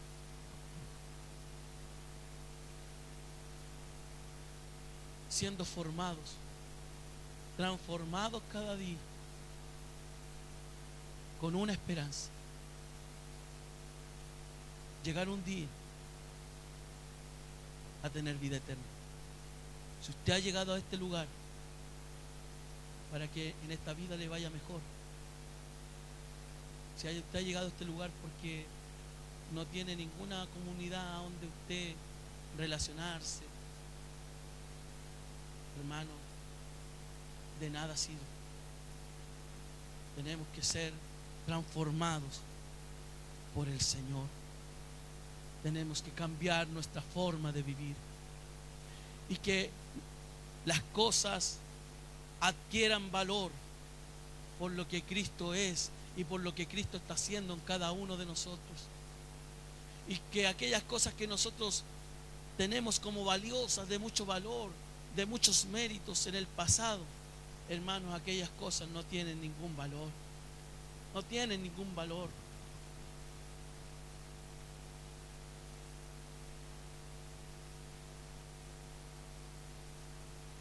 siendo 5.30 5.64
formados, 5.64 6.18
transformados 7.60 8.42
cada 8.50 8.74
día 8.74 8.96
con 11.42 11.54
una 11.54 11.74
esperanza. 11.74 12.30
Llegar 15.04 15.28
un 15.28 15.44
día 15.44 15.66
a 18.02 18.08
tener 18.08 18.36
vida 18.36 18.56
eterna. 18.56 18.82
Si 20.02 20.10
usted 20.10 20.32
ha 20.32 20.38
llegado 20.38 20.72
a 20.72 20.78
este 20.78 20.96
lugar 20.96 21.26
para 23.12 23.28
que 23.28 23.54
en 23.62 23.72
esta 23.72 23.92
vida 23.92 24.16
le 24.16 24.28
vaya 24.28 24.48
mejor. 24.48 24.80
Si 26.96 27.08
usted 27.08 27.38
ha 27.38 27.42
llegado 27.42 27.66
a 27.66 27.68
este 27.68 27.84
lugar 27.84 28.08
porque 28.22 28.64
no 29.52 29.66
tiene 29.66 29.96
ninguna 29.96 30.46
comunidad 30.46 31.18
donde 31.24 31.46
usted 31.46 31.94
relacionarse, 32.56 33.42
hermano, 35.78 36.19
de 37.60 37.70
nada 37.70 37.96
sirve. 37.96 38.18
Tenemos 40.16 40.46
que 40.54 40.62
ser 40.62 40.92
transformados 41.46 42.40
por 43.54 43.68
el 43.68 43.80
Señor. 43.80 44.26
Tenemos 45.62 46.02
que 46.02 46.10
cambiar 46.10 46.66
nuestra 46.68 47.02
forma 47.02 47.52
de 47.52 47.62
vivir. 47.62 47.94
Y 49.28 49.36
que 49.36 49.70
las 50.64 50.80
cosas 50.92 51.58
adquieran 52.40 53.10
valor 53.10 53.50
por 54.58 54.72
lo 54.72 54.88
que 54.88 55.02
Cristo 55.02 55.54
es 55.54 55.90
y 56.16 56.24
por 56.24 56.40
lo 56.40 56.54
que 56.54 56.66
Cristo 56.66 56.96
está 56.96 57.14
haciendo 57.14 57.54
en 57.54 57.60
cada 57.60 57.92
uno 57.92 58.16
de 58.16 58.26
nosotros. 58.26 58.60
Y 60.08 60.16
que 60.32 60.46
aquellas 60.46 60.82
cosas 60.82 61.14
que 61.14 61.26
nosotros 61.26 61.84
tenemos 62.56 62.98
como 62.98 63.24
valiosas, 63.24 63.88
de 63.88 63.98
mucho 63.98 64.26
valor, 64.26 64.70
de 65.16 65.26
muchos 65.26 65.64
méritos 65.66 66.26
en 66.26 66.34
el 66.34 66.46
pasado, 66.46 67.00
hermanos, 67.70 68.12
aquellas 68.14 68.50
cosas 68.50 68.88
no 68.88 69.04
tienen 69.04 69.40
ningún 69.40 69.76
valor. 69.76 70.08
No 71.14 71.22
tienen 71.22 71.62
ningún 71.62 71.94
valor. 71.94 72.28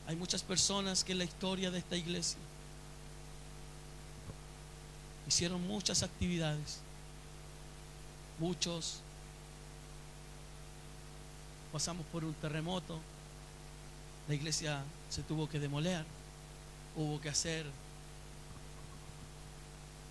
Hay 0.08 0.16
muchas 0.16 0.42
personas 0.42 1.04
que 1.04 1.12
en 1.12 1.20
la 1.20 1.24
historia 1.24 1.70
de 1.70 1.80
esta 1.80 1.96
iglesia 1.96 2.40
hicieron 5.28 5.66
muchas 5.68 6.02
actividades. 6.02 6.80
Muchos 8.40 9.02
pasamos 11.72 12.06
por 12.08 12.24
un 12.24 12.34
terremoto. 12.36 13.00
La 14.28 14.36
iglesia 14.36 14.82
se 15.10 15.22
tuvo 15.22 15.48
que 15.48 15.60
demoler. 15.60 16.04
Hubo 16.96 17.20
que 17.22 17.30
hacer 17.30 17.66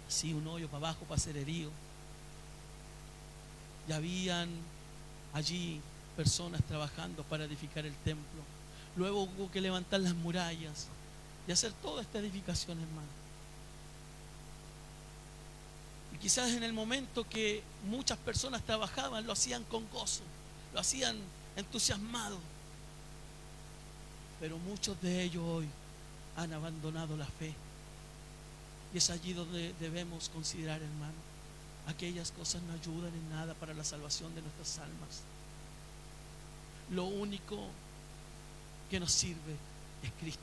así 0.08 0.32
un 0.32 0.46
hoyo 0.46 0.68
para 0.68 0.88
abajo 0.88 1.04
para 1.04 1.20
ser 1.20 1.36
herido. 1.36 1.70
Y 3.88 3.92
habían 3.92 4.48
allí 5.32 5.80
personas 6.16 6.62
trabajando 6.64 7.22
para 7.24 7.44
edificar 7.44 7.86
el 7.86 7.94
templo. 7.96 8.42
Luego 8.96 9.22
hubo 9.22 9.50
que 9.50 9.60
levantar 9.60 10.00
las 10.00 10.14
murallas 10.14 10.88
y 11.46 11.52
hacer 11.52 11.72
toda 11.82 12.02
esta 12.02 12.18
edificación, 12.18 12.80
hermano. 12.80 13.08
Y 16.14 16.18
quizás 16.18 16.50
en 16.50 16.62
el 16.62 16.72
momento 16.72 17.24
que 17.28 17.62
muchas 17.88 18.18
personas 18.18 18.62
trabajaban, 18.62 19.26
lo 19.26 19.32
hacían 19.32 19.62
con 19.64 19.88
gozo, 19.90 20.22
lo 20.74 20.80
hacían 20.80 21.16
entusiasmado. 21.56 22.38
Pero 24.40 24.58
muchos 24.58 25.00
de 25.00 25.22
ellos 25.22 25.44
hoy 25.44 25.68
han 26.38 26.52
abandonado 26.52 27.16
la 27.16 27.26
fe. 27.26 27.52
Y 28.94 28.98
es 28.98 29.10
allí 29.10 29.32
donde 29.32 29.74
debemos 29.80 30.28
considerar, 30.28 30.80
hermano, 30.80 31.12
aquellas 31.88 32.30
cosas 32.30 32.62
no 32.62 32.72
ayudan 32.74 33.12
en 33.12 33.30
nada 33.30 33.54
para 33.54 33.74
la 33.74 33.82
salvación 33.82 34.34
de 34.34 34.42
nuestras 34.42 34.78
almas. 34.78 35.22
Lo 36.90 37.04
único 37.04 37.58
que 38.88 39.00
nos 39.00 39.12
sirve 39.12 39.56
es 40.02 40.10
Cristo. 40.20 40.40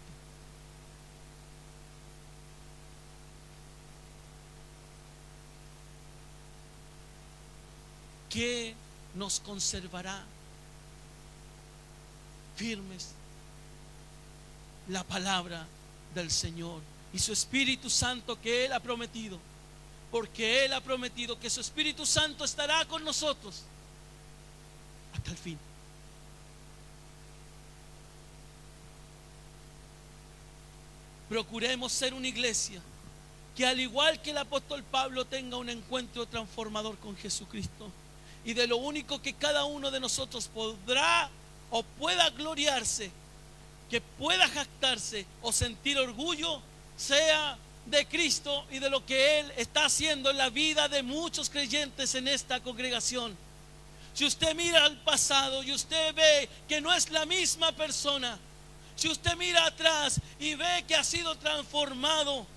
¿Qué 8.30 8.76
nos 9.16 9.39
conservará 9.39 10.26
firmes? 12.58 13.12
La 14.89 15.04
palabra 15.06 15.66
del 16.16 16.32
Señor 16.32 16.82
y 17.13 17.20
su 17.20 17.32
Espíritu 17.32 17.89
Santo 17.89 18.41
que 18.41 18.66
Él 18.66 18.74
ha 18.74 18.80
prometido. 18.80 19.38
Porque 20.09 20.66
Él 20.66 20.74
ha 20.74 20.82
prometido 20.82 21.39
que 21.39 21.49
su 21.49 21.61
Espíritu 21.61 22.05
Santo 22.05 22.43
estará 22.43 22.86
con 22.86 23.03
nosotros 23.03 23.63
hasta 25.13 25.32
el 25.32 25.38
fin. 25.38 25.59
procuremos 31.30 31.91
ser 31.91 32.13
una 32.13 32.28
iglesia 32.28 32.82
que 33.55 33.66
al 33.66 33.80
igual 33.80 34.22
que 34.22 34.32
el 34.32 34.38
apóstol 34.38 34.84
Pablo 34.84 35.26
tenga 35.26 35.57
un 35.57 35.70
encuentro 35.70 36.26
transformador 36.26 36.97
con 36.97 37.16
Jesucristo. 37.16 37.89
Y 38.43 38.53
de 38.53 38.68
lo 38.68 38.78
único 38.78 39.22
que 39.22 39.34
cada 39.34 39.63
uno 39.63 39.91
de 39.91 39.99
nosotros 39.99 40.47
podrá 40.47 41.30
o 41.72 41.82
pueda 41.84 42.30
gloriarse 42.32 43.11
que 43.89 44.01
pueda 44.01 44.47
jactarse 44.47 45.25
o 45.41 45.51
sentir 45.51 45.97
orgullo 45.97 46.61
sea 46.97 47.57
de 47.86 48.05
Cristo 48.07 48.65
y 48.71 48.79
de 48.79 48.89
lo 48.89 49.05
que 49.05 49.39
Él 49.39 49.53
está 49.57 49.86
haciendo 49.86 50.31
en 50.31 50.38
la 50.38 50.49
vida 50.49 50.88
de 50.88 51.03
muchos 51.03 51.49
creyentes 51.49 52.15
en 52.15 52.27
esta 52.27 52.59
congregación. 52.61 53.38
Si 54.13 54.25
usted 54.25 54.55
mira 54.55 54.86
al 54.86 54.97
pasado 55.01 55.61
y 55.61 55.71
usted 55.71 56.15
ve 56.15 56.49
que 56.67 56.81
no 56.81 56.93
es 56.93 57.09
la 57.11 57.25
misma 57.25 57.71
persona, 57.73 58.39
si 58.95 59.09
usted 59.09 59.36
mira 59.36 59.65
atrás 59.65 60.19
y 60.39 60.55
ve 60.55 60.86
que 60.88 60.95
ha 60.95 61.03
sido 61.03 61.36
transformado, 61.36 62.47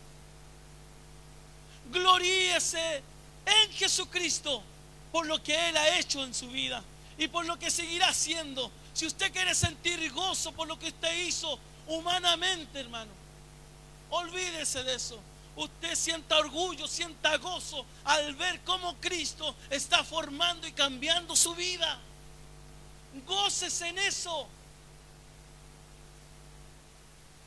gloríese 1.91 3.03
en 3.45 3.73
Jesucristo 3.73 4.63
por 5.11 5.27
lo 5.27 5.43
que 5.43 5.69
Él 5.69 5.77
ha 5.77 5.99
hecho 5.99 6.25
en 6.25 6.33
su 6.33 6.49
vida 6.49 6.83
y 7.19 7.29
por 7.29 7.45
lo 7.45 7.59
que 7.59 7.71
seguirá 7.71 8.09
haciendo. 8.09 8.71
Si 8.95 9.07
usted 9.07 9.33
quiere 9.33 9.55
sentir 9.55 10.11
gozo 10.13 10.53
por 10.53 10.67
lo 10.67 10.79
que 10.79 10.89
usted 10.89 11.27
hizo 11.27 11.59
humanamente, 11.87 12.81
hermano, 12.81 13.11
olvídese 14.11 14.85
de 14.85 14.95
eso. 14.95 15.21
Usted 15.57 15.97
sienta 15.97 16.39
orgullo, 16.39 16.87
sienta 16.87 17.37
gozo 17.39 17.85
al 18.05 18.35
ver 18.37 18.61
cómo 18.61 18.95
Cristo 18.97 19.57
está 19.71 20.05
formando 20.05 20.69
y 20.69 20.73
cambiando 20.73 21.35
su 21.35 21.55
vida. 21.57 21.99
Gócese 23.27 23.89
en 23.89 23.99
eso. 23.99 24.47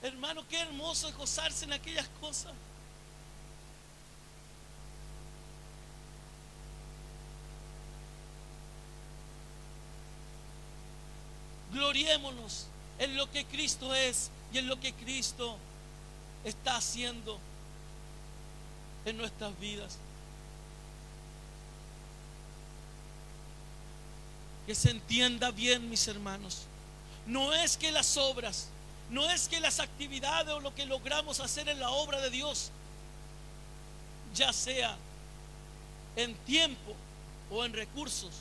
Hermano, 0.02 0.46
qué 0.50 0.60
hermoso 0.60 1.08
es 1.08 1.16
gozarse 1.16 1.64
en 1.64 1.74
aquellas 1.74 2.10
cosas. 2.20 2.52
Gloriémonos 11.82 12.68
en 13.00 13.18
lo 13.18 13.32
que 13.32 13.44
Cristo 13.44 13.92
es 13.96 14.30
y 14.54 14.60
en 14.60 14.68
lo 14.68 14.80
que 14.80 14.94
Cristo 14.94 15.58
está 16.46 16.76
haciendo 16.76 17.40
en 19.04 19.18
nuestras 19.18 19.60
vidas. 19.60 19.98
Que 24.68 24.76
se 24.76 24.92
entienda 24.92 25.50
bien, 25.50 25.90
mis 25.90 26.08
hermanos. 26.08 26.66
No 27.26 27.52
es 27.52 27.78
que 27.78 27.92
las 27.92 28.16
obras, 28.16 28.68
no 29.10 29.28
es 29.32 29.48
que 29.48 29.60
las 29.60 29.80
actividades 29.80 30.54
o 30.54 30.60
lo 30.60 30.76
que 30.76 30.86
logramos 30.86 31.40
hacer 31.40 31.68
en 31.68 31.80
la 31.80 31.90
obra 31.90 32.22
de 32.22 32.30
Dios, 32.30 32.70
ya 34.36 34.54
sea 34.54 34.96
en 36.16 36.36
tiempo 36.46 36.94
o 37.50 37.66
en 37.66 37.74
recursos, 37.74 38.34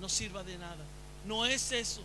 no 0.00 0.08
sirva 0.08 0.42
de 0.42 0.58
nada. 0.58 0.84
No 1.24 1.46
es 1.46 1.70
eso. 1.70 2.02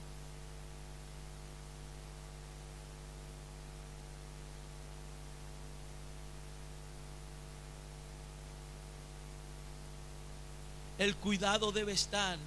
El 10.98 11.16
cuidado 11.16 11.72
debe 11.72 11.92
estar 11.92 12.38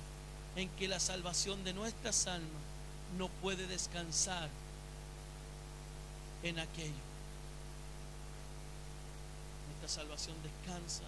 en 0.57 0.69
que 0.71 0.89
la 0.89 0.99
salvación 0.99 1.63
de 1.63 1.73
nuestras 1.73 2.27
almas 2.27 2.63
no 3.17 3.29
puede 3.29 3.67
descansar 3.67 4.49
en 6.43 6.59
aquello. 6.59 6.93
Nuestra 9.69 10.03
salvación 10.03 10.37
descansa 10.43 11.05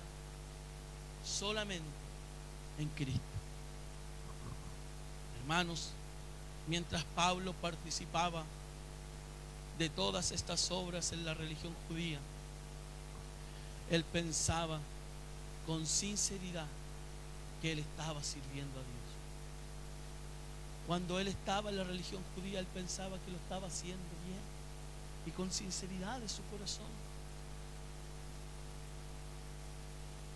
solamente 1.25 1.89
en 2.79 2.89
Cristo. 2.91 3.21
Hermanos, 5.41 5.91
mientras 6.69 7.03
Pablo 7.17 7.53
participaba 7.55 8.45
de 9.79 9.89
todas 9.89 10.31
estas 10.31 10.71
obras 10.71 11.11
en 11.11 11.25
la 11.25 11.35
religión 11.35 11.75
judía, 11.89 12.21
él 13.91 14.05
pensaba 14.05 14.79
con 15.67 15.87
sinceridad 15.87 16.67
que 17.63 17.73
él 17.73 17.79
estaba 17.79 18.23
sirviendo 18.25 18.79
a 18.79 18.83
Dios. 18.83 19.03
Cuando 20.89 21.21
él 21.21 21.29
estaba 21.29 21.71
en 21.71 21.77
la 21.77 21.85
religión 21.85 22.21
judía, 22.35 22.59
él 22.59 22.67
pensaba 22.75 23.17
que 23.25 23.31
lo 23.31 23.39
estaba 23.39 23.69
haciendo 23.69 24.03
bien 24.27 24.41
y 25.25 25.31
con 25.31 25.53
sinceridad 25.53 26.19
de 26.19 26.29
su 26.29 26.43
corazón. 26.51 26.91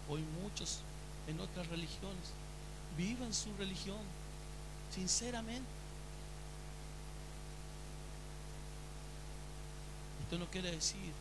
Hoy 0.09 0.23
muchos 0.41 0.83
en 1.27 1.41
otras 1.41 1.67
religiones 1.67 2.33
viven 2.97 3.35
su 3.35 3.55
religión 3.57 3.99
sinceramente. 4.95 5.69
Esto 10.23 10.39
no 10.39 10.47
quiere 10.47 10.71
decir 10.71 11.13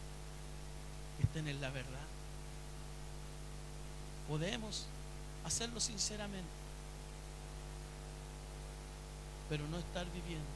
que 1.17 1.23
estén 1.23 1.47
en 1.47 1.59
la 1.61 1.71
verdad. 1.71 2.05
Podemos 4.27 4.85
hacerlo 5.45 5.79
sinceramente, 5.79 6.49
pero 9.47 9.67
no 9.67 9.77
estar 9.77 10.05
viviendo 10.11 10.49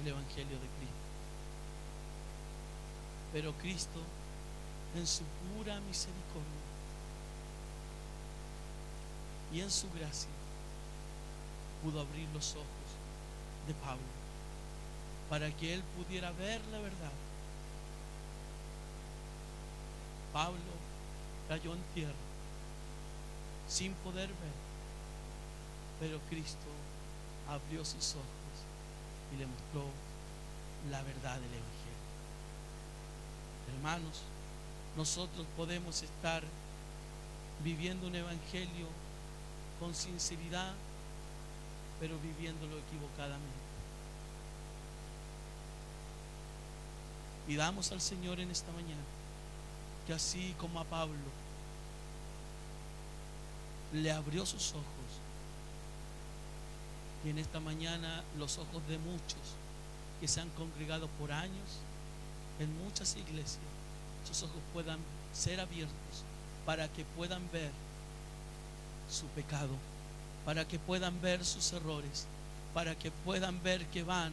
el 0.00 0.08
Evangelio 0.08 0.56
de 0.58 0.68
Cristo. 0.78 0.94
Pero 3.32 3.52
Cristo, 3.54 4.00
en 4.94 5.06
su 5.06 5.24
pura 5.24 5.80
misericordia 5.80 6.68
y 9.52 9.60
en 9.60 9.70
su 9.70 9.90
gracia, 9.90 10.30
pudo 11.82 12.00
abrir 12.00 12.28
los 12.32 12.52
ojos 12.52 12.66
de 13.66 13.74
Pablo 13.74 14.02
para 15.28 15.50
que 15.56 15.74
él 15.74 15.82
pudiera 15.96 16.30
ver 16.32 16.60
la 16.70 16.78
verdad. 16.78 17.12
Pablo 20.32 20.58
cayó 21.48 21.74
en 21.74 21.82
tierra 21.94 22.27
sin 23.68 23.92
poder 23.94 24.28
ver. 24.28 24.68
Pero 26.00 26.18
Cristo 26.30 26.68
abrió 27.48 27.84
sus 27.84 28.14
ojos 28.14 28.24
y 29.34 29.38
le 29.38 29.46
mostró 29.46 29.84
la 30.90 31.02
verdad 31.02 31.34
del 31.34 31.52
Evangelio. 31.52 31.68
Hermanos, 33.74 34.22
nosotros 34.96 35.46
podemos 35.56 36.02
estar 36.02 36.42
viviendo 37.62 38.06
un 38.06 38.14
Evangelio 38.14 38.86
con 39.80 39.94
sinceridad, 39.94 40.72
pero 42.00 42.18
viviéndolo 42.20 42.78
equivocadamente. 42.78 43.58
Y 47.48 47.56
damos 47.56 47.92
al 47.92 48.00
Señor 48.00 48.40
en 48.40 48.50
esta 48.50 48.70
mañana 48.72 49.02
que 50.06 50.14
así 50.14 50.54
como 50.58 50.80
a 50.80 50.84
Pablo, 50.84 51.16
le 53.92 54.12
abrió 54.12 54.44
sus 54.44 54.72
ojos. 54.72 54.84
Y 57.24 57.30
en 57.30 57.38
esta 57.38 57.60
mañana 57.60 58.22
los 58.38 58.58
ojos 58.58 58.86
de 58.88 58.98
muchos 58.98 59.40
que 60.20 60.28
se 60.28 60.40
han 60.40 60.50
congregado 60.50 61.08
por 61.18 61.32
años 61.32 61.80
en 62.58 62.76
muchas 62.84 63.16
iglesias, 63.16 63.62
sus 64.26 64.42
ojos 64.42 64.60
puedan 64.72 64.98
ser 65.32 65.60
abiertos 65.60 66.24
para 66.66 66.88
que 66.88 67.04
puedan 67.16 67.42
ver 67.52 67.70
su 69.10 69.26
pecado, 69.28 69.74
para 70.44 70.66
que 70.66 70.78
puedan 70.78 71.20
ver 71.20 71.44
sus 71.44 71.72
errores, 71.72 72.26
para 72.74 72.94
que 72.94 73.10
puedan 73.10 73.62
ver 73.62 73.86
que 73.86 74.02
van 74.02 74.32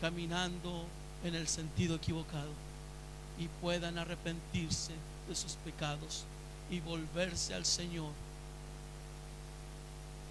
caminando 0.00 0.86
en 1.24 1.34
el 1.34 1.48
sentido 1.48 1.96
equivocado 1.96 2.50
y 3.38 3.48
puedan 3.60 3.98
arrepentirse 3.98 4.92
de 5.28 5.34
sus 5.34 5.52
pecados 5.54 6.24
y 6.70 6.80
volverse 6.80 7.54
al 7.54 7.64
Señor 7.64 8.10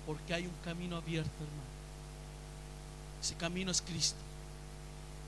porque 0.08 0.34
hay 0.34 0.48
un 0.48 0.56
camino 0.64 0.96
abierto, 0.96 1.30
hermano. 1.30 1.68
Ese 3.22 3.36
camino 3.36 3.70
es 3.70 3.82
Cristo. 3.82 4.18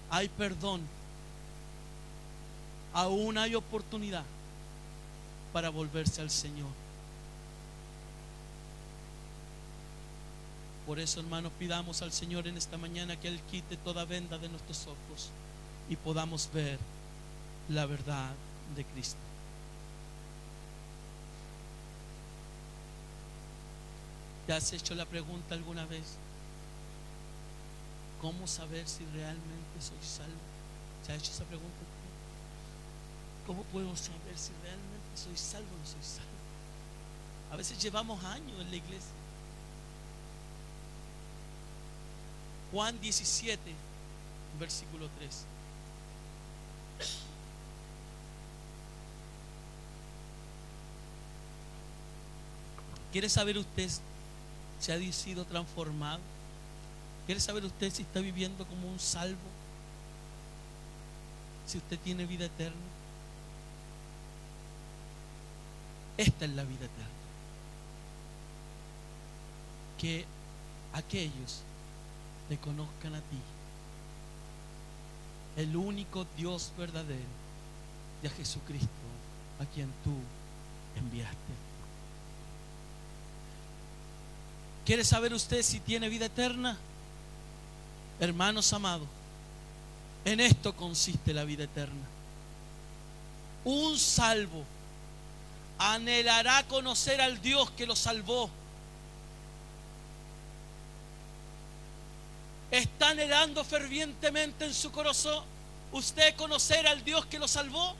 Hay 0.09 0.29
perdón. 0.29 0.81
Aún 2.93 3.37
hay 3.37 3.53
oportunidad 3.55 4.23
para 5.51 5.69
volverse 5.69 6.21
al 6.21 6.29
Señor. 6.29 6.69
Por 10.87 10.97
eso, 10.99 11.19
hermano, 11.19 11.51
pidamos 11.59 12.01
al 12.01 12.11
Señor 12.11 12.47
en 12.47 12.57
esta 12.57 12.77
mañana 12.77 13.19
que 13.19 13.27
Él 13.27 13.39
quite 13.51 13.77
toda 13.77 14.05
venda 14.05 14.37
de 14.37 14.49
nuestros 14.49 14.87
ojos 14.87 15.29
y 15.89 15.95
podamos 15.97 16.49
ver 16.53 16.79
la 17.67 17.85
verdad 17.85 18.31
de 18.75 18.85
Cristo. 18.85 19.28
¿Te 24.49 24.55
has 24.55 24.73
hecho 24.73 24.95
la 24.95 25.05
pregunta 25.05 25.53
alguna 25.53 25.85
vez? 25.85 26.17
¿Cómo 28.19 28.47
saber 28.47 28.87
si 28.87 29.05
realmente 29.13 29.79
soy 29.79 29.99
salvo? 30.01 30.39
¿Se 31.05 31.11
ha 31.11 31.15
hecho 31.17 31.31
esa 31.31 31.43
pregunta? 31.43 31.77
¿Cómo 33.45 33.61
puedo 33.65 33.95
saber 33.95 34.35
si 34.35 34.49
realmente 34.63 35.05
soy 35.13 35.37
salvo 35.37 35.67
o 35.67 35.77
no 35.77 35.85
soy 35.85 36.01
salvo? 36.01 36.31
A 37.51 37.57
veces 37.57 37.77
llevamos 37.77 38.23
años 38.23 38.59
en 38.59 38.71
la 38.71 38.75
iglesia. 38.75 39.11
Juan 42.71 42.99
17, 42.99 43.61
versículo 44.59 45.09
3. 45.19 45.45
¿Quiere 53.11 53.29
saber 53.29 53.59
usted 53.59 53.91
si 54.79 54.91
ha 54.91 55.13
sido 55.13 55.45
transformado? 55.45 56.19
¿Quiere 57.25 57.41
saber 57.41 57.63
usted 57.65 57.91
si 57.91 58.01
está 58.01 58.19
viviendo 58.21 58.65
como 58.65 58.87
un 58.87 58.99
salvo? 58.99 59.37
Si 61.67 61.77
usted 61.77 61.99
tiene 61.99 62.25
vida 62.25 62.45
eterna. 62.45 62.75
Esta 66.17 66.45
es 66.45 66.51
la 66.51 66.63
vida 66.63 66.85
eterna. 66.85 67.07
Que 69.97 70.25
aquellos 70.93 71.61
te 72.49 72.57
conozcan 72.57 73.13
a 73.13 73.19
ti, 73.19 73.37
el 75.55 75.75
único 75.75 76.25
Dios 76.35 76.71
verdadero, 76.77 77.19
y 78.23 78.27
a 78.27 78.29
Jesucristo, 78.31 78.87
a 79.59 79.65
quien 79.65 79.91
tú 80.03 80.13
enviaste. 80.97 81.68
¿Quiere 84.89 85.05
saber 85.05 85.35
usted 85.35 85.61
si 85.61 85.79
tiene 85.79 86.09
vida 86.09 86.25
eterna? 86.25 86.75
Hermanos 88.19 88.73
amados, 88.73 89.07
en 90.25 90.39
esto 90.39 90.75
consiste 90.75 91.31
la 91.31 91.43
vida 91.43 91.65
eterna. 91.65 92.07
Un 93.65 93.99
salvo 93.99 94.63
anhelará 95.77 96.65
conocer 96.67 97.21
al 97.21 97.39
Dios 97.39 97.69
que 97.77 97.85
lo 97.85 97.95
salvó. 97.95 98.49
¿Está 102.71 103.09
anhelando 103.09 103.63
fervientemente 103.63 104.65
en 104.65 104.73
su 104.73 104.91
corazón 104.91 105.43
usted 105.91 106.35
conocer 106.35 106.87
al 106.87 107.03
Dios 107.03 107.27
que 107.27 107.37
lo 107.37 107.47
salvó? 107.47 107.95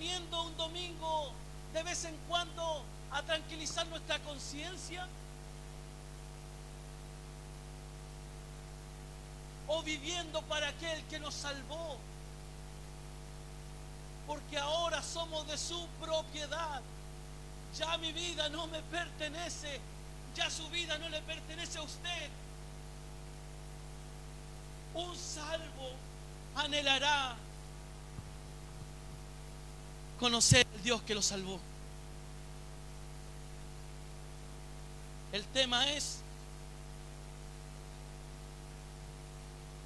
Viniendo 0.00 0.44
un 0.44 0.56
domingo 0.56 1.30
de 1.74 1.82
vez 1.82 2.06
en 2.06 2.16
cuando 2.26 2.82
a 3.10 3.22
tranquilizar 3.22 3.86
nuestra 3.88 4.18
conciencia. 4.20 5.06
O 9.66 9.82
viviendo 9.82 10.40
para 10.42 10.68
aquel 10.68 11.04
que 11.04 11.20
nos 11.20 11.34
salvó. 11.34 11.98
Porque 14.26 14.56
ahora 14.56 15.02
somos 15.02 15.46
de 15.46 15.58
su 15.58 15.86
propiedad. 16.00 16.80
Ya 17.76 17.98
mi 17.98 18.12
vida 18.12 18.48
no 18.48 18.68
me 18.68 18.80
pertenece. 18.84 19.80
Ya 20.34 20.48
su 20.48 20.66
vida 20.70 20.96
no 20.96 21.10
le 21.10 21.20
pertenece 21.20 21.76
a 21.78 21.82
usted. 21.82 22.30
Un 24.94 25.14
salvo 25.14 25.90
anhelará 26.56 27.36
conocer 30.20 30.66
al 30.74 30.82
Dios 30.82 31.00
que 31.02 31.14
lo 31.14 31.22
salvó. 31.22 31.58
El 35.32 35.44
tema 35.46 35.90
es, 35.90 36.18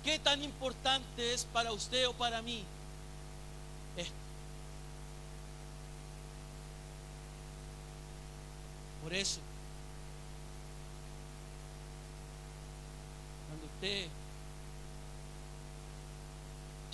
¿qué 0.03 0.19
tan 0.19 0.43
importante 0.43 1.33
es 1.33 1.45
para 1.45 1.73
usted 1.73 2.09
o 2.09 2.13
para 2.15 2.43
mí 2.43 2.65
esto? 3.97 4.13
Por 9.05 9.15
eso, 9.15 9.39
cuando 13.47 13.67
usted 13.67 14.09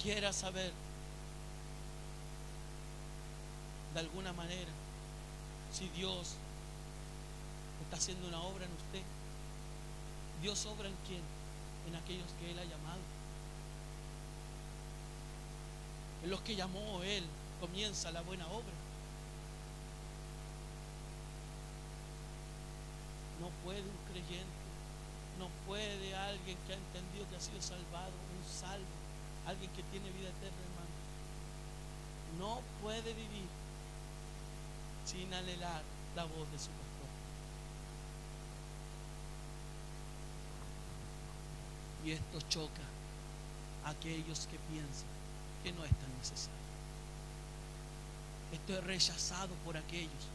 quiera 0.03 0.32
saber 0.32 0.72
de 3.95 4.01
alguna 4.01 4.32
manera 4.32 4.70
si 5.72 5.88
Dios 5.91 6.34
está 7.84 7.97
haciendo 7.97 8.28
una 8.28 8.41
obra 8.43 8.64
en 8.64 8.72
usted. 8.72 9.03
Dios 10.43 10.64
obra 10.66 10.88
en 10.88 10.97
quién? 11.07 11.22
En 11.88 11.97
aquellos 11.97 12.26
que 12.38 12.51
Él 12.51 12.59
ha 12.59 12.64
llamado. 12.64 13.01
En 16.22 16.30
los 16.30 16.41
que 16.41 16.57
llamó 16.57 17.03
Él 17.03 17.24
comienza 17.61 18.11
la 18.11 18.22
buena 18.22 18.47
obra. 18.49 18.74
No 23.41 23.49
puede 23.64 23.80
un 23.80 24.12
creyente, 24.12 24.45
no 25.38 25.49
puede 25.66 26.14
alguien 26.14 26.57
que 26.66 26.74
ha 26.74 26.76
entendido 26.76 27.28
que 27.30 27.36
ha 27.36 27.41
sido 27.41 27.62
salvado, 27.62 28.12
un 28.12 28.61
salvo 28.61 29.01
alguien 29.47 29.70
que 29.72 29.82
tiene 29.84 30.11
vida 30.11 30.28
eterna, 30.28 30.61
hermano, 30.68 30.95
no 32.38 32.61
puede 32.82 33.12
vivir 33.12 33.49
sin 35.11 35.33
anhelar 35.35 35.83
la 36.15 36.25
voz 36.25 36.51
de 36.53 36.59
su 36.59 36.69
pastor. 36.69 37.09
Y 42.05 42.13
esto 42.13 42.41
choca 42.49 42.83
a 43.85 43.91
aquellos 43.91 44.47
que 44.47 44.59
piensan 44.71 45.09
que 45.65 45.73
no 45.73 45.85
es 45.85 45.91
tan 45.91 46.17
necesario. 46.19 46.61
Esto 48.53 48.79
es 48.79 48.85
rechazado 48.85 49.55
por 49.65 49.77
aquellos 49.77 50.29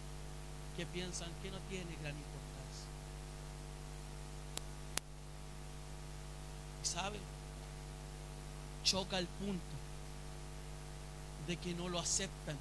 que 0.76 0.86
piensan 0.86 1.30
que 1.42 1.52
no 1.52 1.58
tiene 1.70 1.96
gran 2.02 2.16
importancia. 2.16 2.88
¿Y 6.84 6.86
sabe? 6.86 7.20
Choca 8.84 9.20
el 9.20 9.28
punto 9.28 9.76
de 11.48 11.58
que 11.58 11.74
no 11.74 11.88
lo 11.88 12.00
aceptan 12.00 12.58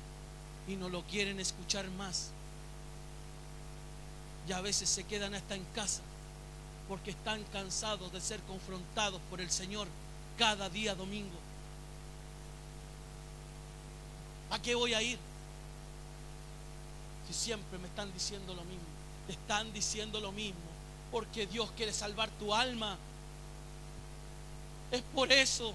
y 0.66 0.76
no 0.76 0.88
lo 0.88 1.02
quieren 1.02 1.40
escuchar 1.40 1.88
más. 1.92 2.30
Y 4.48 4.52
a 4.52 4.60
veces 4.60 4.88
se 4.88 5.04
quedan 5.04 5.34
hasta 5.34 5.54
en 5.54 5.64
casa 5.74 6.02
porque 6.88 7.10
están 7.10 7.42
cansados 7.44 8.12
de 8.12 8.20
ser 8.20 8.40
confrontados 8.42 9.20
por 9.30 9.40
el 9.40 9.50
Señor 9.50 9.88
cada 10.38 10.68
día 10.68 10.94
domingo. 10.94 11.38
¿A 14.50 14.60
qué 14.60 14.74
voy 14.74 14.94
a 14.94 15.02
ir? 15.02 15.18
Si 17.26 17.34
siempre 17.34 17.78
me 17.78 17.88
están 17.88 18.12
diciendo 18.12 18.54
lo 18.54 18.62
mismo. 18.64 18.84
Te 19.26 19.32
están 19.32 19.72
diciendo 19.72 20.20
lo 20.20 20.32
mismo. 20.32 20.60
Porque 21.10 21.46
Dios 21.46 21.70
quiere 21.76 21.92
salvar 21.92 22.28
tu 22.38 22.54
alma. 22.54 22.98
Es 24.90 25.02
por 25.14 25.32
eso. 25.32 25.74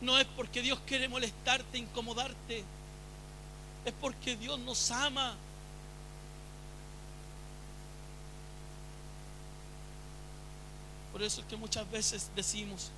No 0.00 0.18
es 0.18 0.26
porque 0.36 0.62
Dios 0.62 0.80
quiere 0.86 1.08
molestarte, 1.08 1.76
incomodarte. 1.78 2.64
Es 3.84 3.94
porque 4.00 4.36
Dios 4.36 4.58
nos 4.58 4.90
ama. 4.90 5.34
Por 11.12 11.22
eso 11.22 11.40
es 11.40 11.46
que 11.46 11.56
muchas 11.56 11.90
veces 11.90 12.30
decimos, 12.36 12.90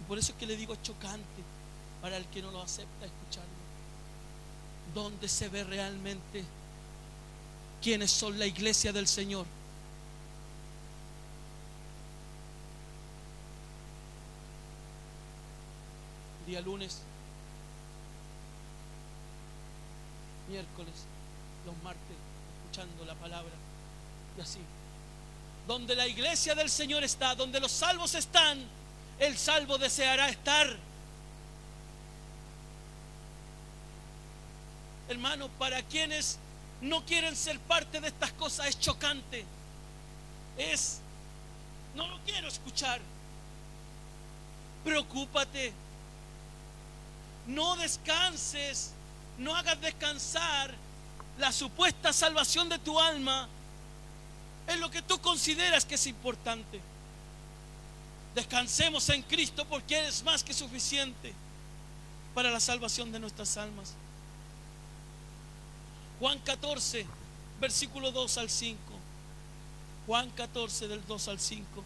y 0.00 0.08
por 0.08 0.18
eso 0.18 0.32
es 0.32 0.38
que 0.38 0.46
le 0.46 0.56
digo 0.56 0.74
chocante 0.82 1.42
para 2.00 2.16
el 2.16 2.26
que 2.26 2.42
no 2.42 2.50
lo 2.50 2.60
acepta 2.60 3.06
escucharlo. 3.06 3.50
¿Dónde 4.94 5.28
se 5.28 5.48
ve 5.48 5.64
realmente 5.64 6.44
quiénes 7.80 8.10
son 8.10 8.38
la 8.38 8.46
iglesia 8.46 8.92
del 8.92 9.06
Señor? 9.06 9.46
Día 16.46 16.60
lunes, 16.60 16.98
miércoles, 20.48 20.94
los 21.64 21.76
martes, 21.82 22.16
escuchando 22.64 23.04
la 23.04 23.14
palabra 23.14 23.52
y 24.36 24.40
así. 24.40 24.60
Donde 25.66 25.94
la 25.94 26.06
iglesia 26.06 26.54
del 26.54 26.70
Señor 26.70 27.04
está, 27.04 27.34
donde 27.34 27.60
los 27.60 27.70
salvos 27.70 28.14
están, 28.14 28.62
el 29.18 29.38
salvo 29.38 29.78
deseará 29.78 30.28
estar. 30.28 30.76
Hermano, 35.08 35.48
para 35.58 35.82
quienes 35.82 36.38
no 36.80 37.04
quieren 37.04 37.36
ser 37.36 37.58
parte 37.60 38.00
de 38.00 38.08
estas 38.08 38.32
cosas 38.32 38.66
es 38.66 38.80
chocante. 38.80 39.44
Es, 40.58 41.00
no 41.94 42.08
lo 42.08 42.18
quiero 42.20 42.48
escuchar. 42.48 43.00
Preocúpate. 44.84 45.72
No 47.46 47.76
descanses, 47.76 48.92
no 49.38 49.54
hagas 49.54 49.80
descansar 49.80 50.74
la 51.38 51.52
supuesta 51.52 52.12
salvación 52.12 52.68
de 52.68 52.78
tu 52.78 52.98
alma 52.98 53.48
en 54.66 54.80
lo 54.80 54.90
que 54.90 55.02
tú 55.02 55.18
consideras 55.20 55.84
que 55.84 55.96
es 55.96 56.06
importante. 56.06 56.80
Descansemos 58.34 59.08
en 59.10 59.22
Cristo 59.22 59.66
porque 59.68 59.98
Él 59.98 60.06
es 60.06 60.22
más 60.22 60.42
que 60.42 60.54
suficiente 60.54 61.34
para 62.34 62.50
la 62.50 62.60
salvación 62.60 63.12
de 63.12 63.18
nuestras 63.18 63.56
almas. 63.56 63.94
Juan 66.18 66.38
14, 66.38 67.06
versículo 67.60 68.12
2 68.12 68.38
al 68.38 68.48
5. 68.48 68.78
Juan 70.06 70.30
14 70.30 70.88
del 70.88 71.04
2 71.06 71.28
al 71.28 71.40
5. 71.40 71.84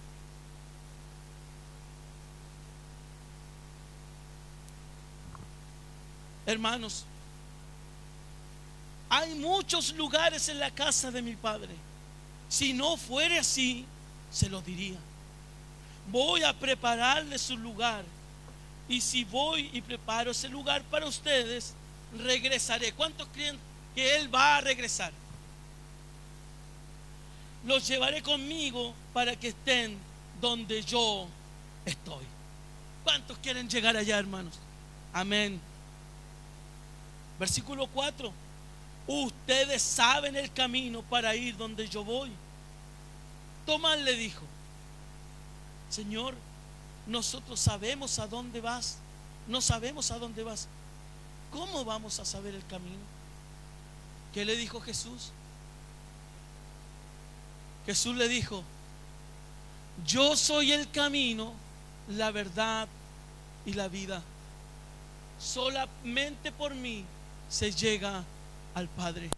Hermanos, 6.46 7.04
hay 9.08 9.34
muchos 9.34 9.94
lugares 9.94 10.48
en 10.48 10.58
la 10.58 10.70
casa 10.70 11.10
de 11.10 11.22
mi 11.22 11.36
Padre. 11.36 11.74
Si 12.48 12.72
no 12.72 12.96
fuere 12.96 13.38
así, 13.38 13.84
se 14.30 14.48
lo 14.48 14.60
diría. 14.60 14.98
Voy 16.08 16.42
a 16.42 16.52
prepararle 16.52 17.38
su 17.38 17.56
lugar. 17.56 18.04
Y 18.88 19.00
si 19.00 19.24
voy 19.24 19.70
y 19.72 19.80
preparo 19.80 20.30
ese 20.30 20.48
lugar 20.48 20.82
para 20.84 21.06
ustedes, 21.06 21.74
regresaré. 22.18 22.92
¿Cuántos 22.92 23.26
creen 23.32 23.58
que 23.94 24.16
Él 24.16 24.32
va 24.32 24.56
a 24.56 24.60
regresar? 24.60 25.12
Los 27.64 27.86
llevaré 27.88 28.22
conmigo 28.22 28.94
para 29.12 29.34
que 29.34 29.48
estén 29.48 29.98
donde 30.40 30.82
yo 30.82 31.26
estoy. 31.84 32.24
¿Cuántos 33.02 33.38
quieren 33.38 33.68
llegar 33.68 33.96
allá, 33.96 34.18
hermanos? 34.18 34.54
Amén. 35.12 35.60
Versículo 37.38 37.86
4. 37.88 38.45
Ustedes 39.06 39.82
saben 39.82 40.36
el 40.36 40.52
camino 40.52 41.02
para 41.02 41.34
ir 41.36 41.56
donde 41.56 41.88
yo 41.88 42.04
voy. 42.04 42.30
Tomás 43.64 43.98
le 44.00 44.14
dijo, 44.14 44.42
Señor, 45.90 46.34
nosotros 47.06 47.60
sabemos 47.60 48.18
a 48.18 48.26
dónde 48.26 48.60
vas. 48.60 48.98
No 49.46 49.60
sabemos 49.60 50.10
a 50.10 50.18
dónde 50.18 50.42
vas. 50.42 50.66
¿Cómo 51.52 51.84
vamos 51.84 52.18
a 52.18 52.24
saber 52.24 52.54
el 52.54 52.66
camino? 52.66 53.04
¿Qué 54.34 54.44
le 54.44 54.56
dijo 54.56 54.80
Jesús? 54.80 55.30
Jesús 57.86 58.16
le 58.16 58.28
dijo, 58.28 58.64
yo 60.04 60.36
soy 60.36 60.72
el 60.72 60.90
camino, 60.90 61.54
la 62.08 62.32
verdad 62.32 62.88
y 63.64 63.72
la 63.74 63.86
vida. 63.86 64.22
Solamente 65.38 66.50
por 66.50 66.74
mí 66.74 67.04
se 67.48 67.70
llega 67.70 68.24
al 68.76 68.88
Padre. 68.88 69.30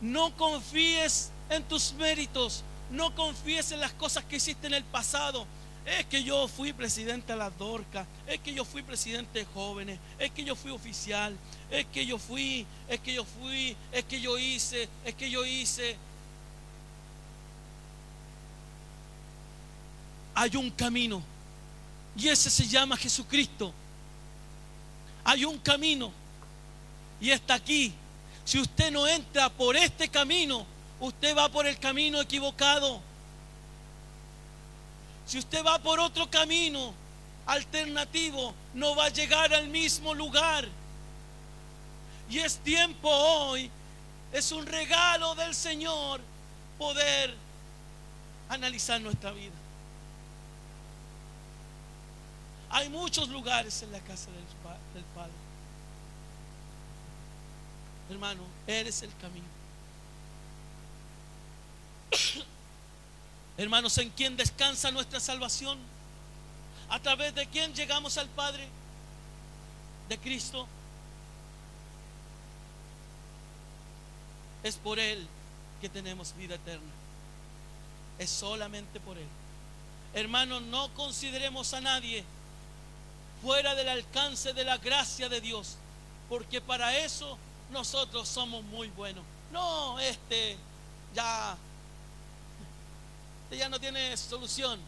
No 0.00 0.34
confíes 0.36 1.30
en 1.50 1.64
tus 1.64 1.92
méritos, 1.94 2.62
no 2.92 3.12
confíes 3.14 3.72
en 3.72 3.80
las 3.80 3.92
cosas 3.92 4.24
que 4.24 4.36
hiciste 4.36 4.68
en 4.68 4.74
el 4.74 4.84
pasado. 4.84 5.44
Es 5.84 6.06
que 6.06 6.22
yo 6.22 6.46
fui 6.48 6.72
presidente 6.72 7.32
de 7.32 7.38
las 7.38 7.56
Dorcas, 7.58 8.06
es 8.26 8.40
que 8.40 8.54
yo 8.54 8.64
fui 8.64 8.82
presidente 8.82 9.40
de 9.40 9.44
jóvenes, 9.44 9.98
es 10.18 10.30
que 10.30 10.44
yo 10.44 10.54
fui 10.54 10.70
oficial, 10.70 11.36
es 11.70 11.86
que 11.86 12.06
yo 12.06 12.18
fui, 12.18 12.64
es 12.88 13.00
que 13.00 13.14
yo 13.14 13.24
fui, 13.24 13.76
es 13.92 14.04
que 14.04 14.20
yo 14.20 14.38
hice, 14.38 14.88
es 15.04 15.14
que 15.14 15.28
yo 15.28 15.44
hice. 15.44 15.96
Hay 20.34 20.54
un 20.56 20.70
camino 20.70 21.22
y 22.16 22.28
ese 22.28 22.50
se 22.50 22.66
llama 22.68 22.96
Jesucristo. 22.96 23.72
Hay 25.24 25.44
un 25.44 25.58
camino 25.58 26.12
y 27.20 27.30
está 27.30 27.54
aquí. 27.54 27.92
Si 28.44 28.60
usted 28.60 28.90
no 28.90 29.06
entra 29.06 29.48
por 29.48 29.76
este 29.76 30.08
camino, 30.08 30.66
usted 31.00 31.36
va 31.36 31.48
por 31.48 31.66
el 31.66 31.78
camino 31.78 32.20
equivocado. 32.20 33.00
Si 35.26 35.38
usted 35.38 35.64
va 35.64 35.78
por 35.78 35.98
otro 35.98 36.30
camino 36.30 36.94
alternativo, 37.46 38.54
no 38.74 38.94
va 38.94 39.06
a 39.06 39.08
llegar 39.10 39.52
al 39.52 39.68
mismo 39.68 40.14
lugar. 40.14 40.66
Y 42.28 42.38
es 42.38 42.58
tiempo 42.58 43.08
hoy, 43.08 43.70
es 44.32 44.52
un 44.52 44.66
regalo 44.66 45.34
del 45.34 45.54
Señor 45.54 46.20
poder 46.78 47.34
analizar 48.48 49.00
nuestra 49.00 49.32
vida. 49.32 49.54
Hay 52.70 52.88
muchos 52.88 53.28
lugares 53.28 53.82
en 53.82 53.92
la 53.92 54.00
casa 54.00 54.28
del, 54.30 55.04
Padre. 55.14 55.32
Hermano, 58.10 58.42
eres 58.66 59.02
el 59.02 59.10
camino. 59.16 59.46
Hermanos, 63.56 63.98
¿en 63.98 64.10
quién 64.10 64.36
descansa 64.36 64.90
nuestra 64.90 65.18
salvación? 65.20 65.78
¿A 66.88 67.00
través 67.00 67.34
de 67.34 67.46
quién 67.46 67.74
llegamos 67.74 68.16
al 68.18 68.28
Padre? 68.28 68.68
De 70.08 70.18
Cristo. 70.18 70.68
Es 74.62 74.76
por 74.76 74.98
Él 74.98 75.26
que 75.80 75.88
tenemos 75.88 76.34
vida 76.36 76.54
eterna. 76.54 76.92
Es 78.18 78.30
solamente 78.30 79.00
por 79.00 79.18
Él. 79.18 79.28
Hermanos, 80.14 80.62
no 80.62 80.92
consideremos 80.94 81.74
a 81.74 81.80
nadie 81.80 82.24
fuera 83.42 83.74
del 83.74 83.88
alcance 83.88 84.52
de 84.52 84.64
la 84.64 84.78
gracia 84.78 85.28
de 85.28 85.40
Dios, 85.40 85.76
porque 86.28 86.60
para 86.60 86.96
eso 86.98 87.36
nosotros 87.70 88.28
somos 88.28 88.62
muy 88.64 88.88
buenos. 88.88 89.24
No, 89.52 89.98
este 89.98 90.56
ya 91.14 91.56
ya 93.50 93.68
no 93.68 93.78
tiene 93.78 94.16
solución, 94.16 94.80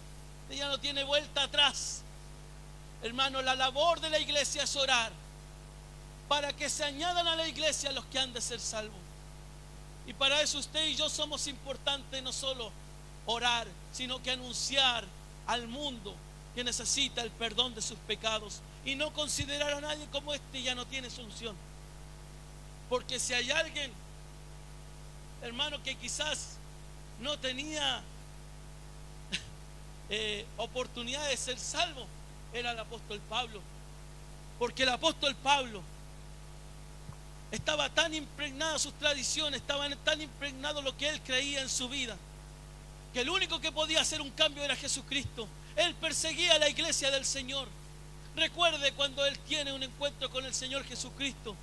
ya 0.51 0.69
no 0.69 0.79
tiene 0.79 1.05
vuelta 1.05 1.45
atrás. 1.45 2.03
Hermano, 3.03 3.41
la 3.43 3.55
labor 3.55 4.01
de 4.01 4.11
la 4.11 4.19
iglesia 4.19 4.65
es 4.65 4.77
orar 4.77 5.13
para 6.29 6.53
que 6.53 6.69
se 6.69 6.85
añadan 6.85 7.27
a 7.27 7.37
la 7.37 7.47
iglesia 7.47 7.93
los 7.93 8.05
que 8.07 8.19
han 8.19 8.33
de 8.33 8.41
ser 8.41 8.61
salvos. 8.61 8.99
Y 10.07 10.13
para 10.13 10.41
eso 10.41 10.59
usted 10.59 10.87
y 10.87 10.97
yo 10.97 11.09
somos 11.09 11.47
importantes 11.47 12.23
no 12.23 12.33
solo 12.33 12.73
orar, 13.27 13.69
sino 13.93 14.23
que 14.23 14.31
anunciar 14.31 15.05
al 15.47 15.69
mundo 15.69 16.15
que 16.55 16.65
necesita 16.65 17.23
el 17.23 17.31
perdón 17.31 17.75
de 17.75 17.83
sus 17.83 17.99
pecados 17.99 18.61
y 18.85 18.95
no 18.97 19.13
considerar 19.13 19.73
a 19.75 19.81
nadie 19.81 20.07
como 20.11 20.35
este 20.35 20.63
ya 20.63 20.75
no 20.75 20.87
tiene 20.87 21.11
solución. 21.11 21.55
Porque 22.89 23.21
si 23.21 23.35
hay 23.35 23.51
alguien, 23.51 23.93
hermano, 25.43 25.83
que 25.83 25.95
quizás 25.95 26.57
no 27.21 27.39
tenía 27.39 28.03
eh, 30.11 30.47
oportunidad 30.57 31.29
de 31.29 31.37
ser 31.37 31.59
salvo, 31.59 32.07
era 32.53 32.73
el 32.73 32.79
apóstol 32.79 33.21
Pablo. 33.29 33.61
Porque 34.59 34.85
el 34.85 34.89
apóstol 34.89 35.35
Pablo 35.37 35.83
estaba 37.51 37.89
tan 37.91 38.15
impregnado 38.15 38.79
sus 38.79 38.95
tradiciones, 38.95 39.61
estaba 39.61 39.89
tan 39.97 40.21
impregnado 40.21 40.83
lo 40.83 40.97
que 40.97 41.09
él 41.09 41.21
creía 41.23 41.61
en 41.61 41.69
su 41.69 41.89
vida, 41.89 42.17
que 43.13 43.21
el 43.21 43.31
único 43.31 43.61
que 43.61 43.71
podía 43.71 44.01
hacer 44.01 44.21
un 44.21 44.31
cambio 44.31 44.65
era 44.65 44.77
Jesucristo. 44.77 45.47
Él 45.77 45.95
perseguía 45.95 46.55
a 46.55 46.59
la 46.59 46.69
iglesia 46.69 47.11
del 47.11 47.25
Señor. 47.25 47.69
Recuerde 48.35 48.93
cuando 48.93 49.25
él 49.27 49.39
tiene 49.41 49.73
un 49.73 49.83
encuentro 49.83 50.31
con 50.31 50.45
el 50.45 50.55
Señor 50.55 50.85
Jesucristo 50.85 51.55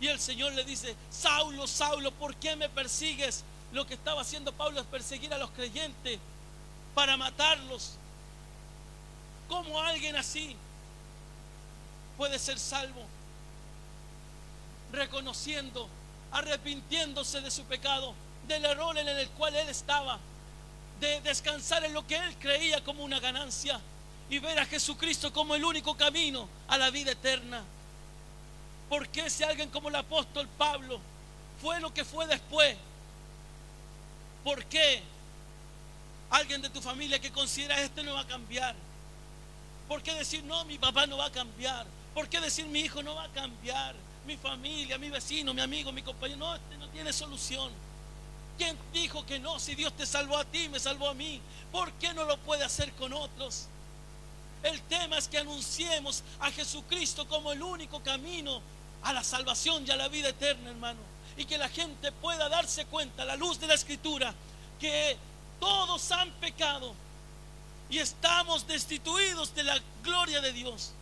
y 0.00 0.08
el 0.08 0.18
Señor 0.18 0.52
le 0.52 0.64
dice, 0.64 0.96
Saulo, 1.10 1.66
Saulo, 1.66 2.10
¿por 2.12 2.34
qué 2.36 2.56
me 2.56 2.68
persigues? 2.68 3.44
Lo 3.72 3.86
que 3.86 3.94
estaba 3.94 4.22
haciendo 4.22 4.52
Pablo 4.52 4.80
es 4.80 4.86
perseguir 4.86 5.32
a 5.32 5.38
los 5.38 5.50
creyentes 5.50 6.18
para 6.94 7.16
matarlos. 7.16 7.92
¿Cómo 9.48 9.80
alguien 9.80 10.16
así 10.16 10.56
puede 12.16 12.38
ser 12.38 12.58
salvo? 12.58 13.06
reconociendo, 14.92 15.88
arrepintiéndose 16.32 17.40
de 17.40 17.50
su 17.50 17.64
pecado, 17.64 18.14
del 18.46 18.64
error 18.64 18.96
en 18.98 19.08
el 19.08 19.28
cual 19.30 19.54
él 19.54 19.68
estaba, 19.68 20.18
de 21.00 21.20
descansar 21.22 21.84
en 21.84 21.94
lo 21.94 22.06
que 22.06 22.16
él 22.16 22.36
creía 22.38 22.82
como 22.84 23.04
una 23.04 23.20
ganancia 23.20 23.80
y 24.28 24.38
ver 24.38 24.58
a 24.58 24.66
Jesucristo 24.66 25.32
como 25.32 25.54
el 25.54 25.64
único 25.64 25.96
camino 25.96 26.48
a 26.68 26.76
la 26.76 26.90
vida 26.90 27.12
eterna. 27.12 27.62
Porque 28.90 29.30
si 29.30 29.42
alguien 29.42 29.70
como 29.70 29.88
el 29.88 29.96
apóstol 29.96 30.46
Pablo 30.58 31.00
fue 31.62 31.80
lo 31.80 31.94
que 31.94 32.04
fue 32.04 32.26
después? 32.26 32.76
¿Por 34.44 34.62
qué 34.66 35.02
alguien 36.28 36.60
de 36.60 36.68
tu 36.68 36.82
familia 36.82 37.18
que 37.18 37.32
considera 37.32 37.80
este 37.80 38.02
no 38.02 38.12
va 38.12 38.20
a 38.20 38.26
cambiar? 38.26 38.74
¿Por 39.88 40.02
qué 40.02 40.12
decir 40.12 40.44
no, 40.44 40.66
mi 40.66 40.76
papá 40.76 41.06
no 41.06 41.16
va 41.16 41.26
a 41.26 41.32
cambiar? 41.32 41.86
¿Por 42.12 42.28
qué 42.28 42.38
decir 42.40 42.66
mi 42.66 42.80
hijo 42.80 43.02
no 43.02 43.14
va 43.14 43.24
a 43.24 43.28
cambiar? 43.28 43.94
mi 44.26 44.36
familia, 44.36 44.98
mi 44.98 45.10
vecino, 45.10 45.54
mi 45.54 45.60
amigo, 45.60 45.92
mi 45.92 46.02
compañero. 46.02 46.38
No, 46.38 46.54
este 46.54 46.76
no 46.78 46.88
tiene 46.88 47.12
solución. 47.12 47.70
¿Quién 48.58 48.76
dijo 48.92 49.24
que 49.24 49.38
no? 49.38 49.58
Si 49.58 49.74
Dios 49.74 49.92
te 49.94 50.06
salvó 50.06 50.36
a 50.36 50.44
ti, 50.44 50.68
me 50.68 50.78
salvó 50.78 51.08
a 51.08 51.14
mí. 51.14 51.40
¿Por 51.72 51.92
qué 51.94 52.12
no 52.12 52.24
lo 52.24 52.36
puede 52.38 52.64
hacer 52.64 52.92
con 52.92 53.12
otros? 53.12 53.66
El 54.62 54.80
tema 54.82 55.16
es 55.16 55.26
que 55.26 55.38
anunciemos 55.38 56.22
a 56.40 56.50
Jesucristo 56.50 57.26
como 57.26 57.52
el 57.52 57.62
único 57.62 58.00
camino 58.02 58.60
a 59.02 59.12
la 59.12 59.24
salvación 59.24 59.84
y 59.86 59.90
a 59.90 59.96
la 59.96 60.08
vida 60.08 60.28
eterna, 60.28 60.70
hermano. 60.70 61.00
Y 61.36 61.44
que 61.44 61.58
la 61.58 61.68
gente 61.68 62.12
pueda 62.12 62.48
darse 62.48 62.84
cuenta 62.86 63.22
a 63.22 63.26
la 63.26 63.36
luz 63.36 63.58
de 63.60 63.66
la 63.66 63.74
escritura 63.74 64.34
que 64.78 65.16
todos 65.58 66.10
han 66.12 66.30
pecado 66.32 66.94
y 67.88 67.98
estamos 67.98 68.66
destituidos 68.66 69.54
de 69.54 69.64
la 69.64 69.80
gloria 70.02 70.40
de 70.40 70.52
Dios. 70.52 70.92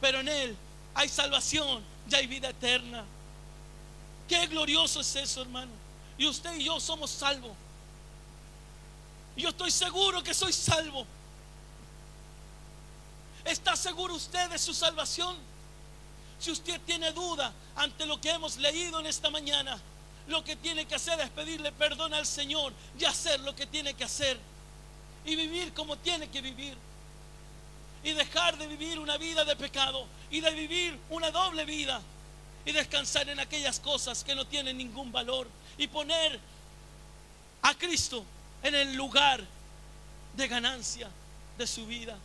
Pero 0.00 0.20
en 0.20 0.28
Él 0.28 0.56
hay 0.94 1.08
salvación 1.08 1.82
ya 2.08 2.18
hay 2.18 2.26
vida 2.26 2.48
eterna. 2.48 3.04
Qué 4.28 4.46
glorioso 4.46 5.00
es 5.00 5.16
eso, 5.16 5.42
hermano. 5.42 5.70
Y 6.18 6.26
usted 6.26 6.54
y 6.56 6.64
yo 6.64 6.80
somos 6.80 7.10
salvos. 7.10 7.52
Yo 9.36 9.48
estoy 9.48 9.70
seguro 9.70 10.22
que 10.22 10.34
soy 10.34 10.52
salvo. 10.52 11.06
¿Está 13.44 13.76
seguro 13.76 14.14
usted 14.14 14.50
de 14.50 14.58
su 14.58 14.74
salvación? 14.74 15.36
Si 16.42 16.50
usted 16.50 16.80
tiene 16.80 17.12
duda 17.12 17.52
ante 17.76 18.04
lo 18.04 18.20
que 18.20 18.30
hemos 18.30 18.56
leído 18.56 18.98
en 18.98 19.06
esta 19.06 19.30
mañana, 19.30 19.80
lo 20.26 20.42
que 20.42 20.56
tiene 20.56 20.86
que 20.86 20.96
hacer 20.96 21.20
es 21.20 21.30
pedirle 21.30 21.70
perdón 21.70 22.12
al 22.14 22.26
Señor 22.26 22.72
y 22.98 23.04
hacer 23.04 23.38
lo 23.40 23.54
que 23.54 23.64
tiene 23.64 23.94
que 23.94 24.02
hacer. 24.02 24.40
Y 25.24 25.36
vivir 25.36 25.72
como 25.72 25.96
tiene 25.98 26.28
que 26.30 26.40
vivir 26.40 26.76
y 28.02 28.10
dejar 28.10 28.58
de 28.58 28.66
vivir 28.66 28.98
una 28.98 29.18
vida 29.18 29.44
de 29.44 29.54
pecado 29.54 30.04
y 30.32 30.40
de 30.40 30.50
vivir 30.50 30.98
una 31.10 31.30
doble 31.30 31.64
vida 31.64 32.02
y 32.66 32.72
descansar 32.72 33.28
en 33.28 33.38
aquellas 33.38 33.78
cosas 33.78 34.24
que 34.24 34.34
no 34.34 34.44
tienen 34.44 34.78
ningún 34.78 35.12
valor 35.12 35.46
y 35.78 35.86
poner 35.86 36.40
a 37.62 37.72
Cristo 37.74 38.24
en 38.64 38.74
el 38.74 38.94
lugar 38.94 39.44
de 40.36 40.48
ganancia 40.48 41.08
de 41.56 41.68
su 41.68 41.86
vida. 41.86 42.18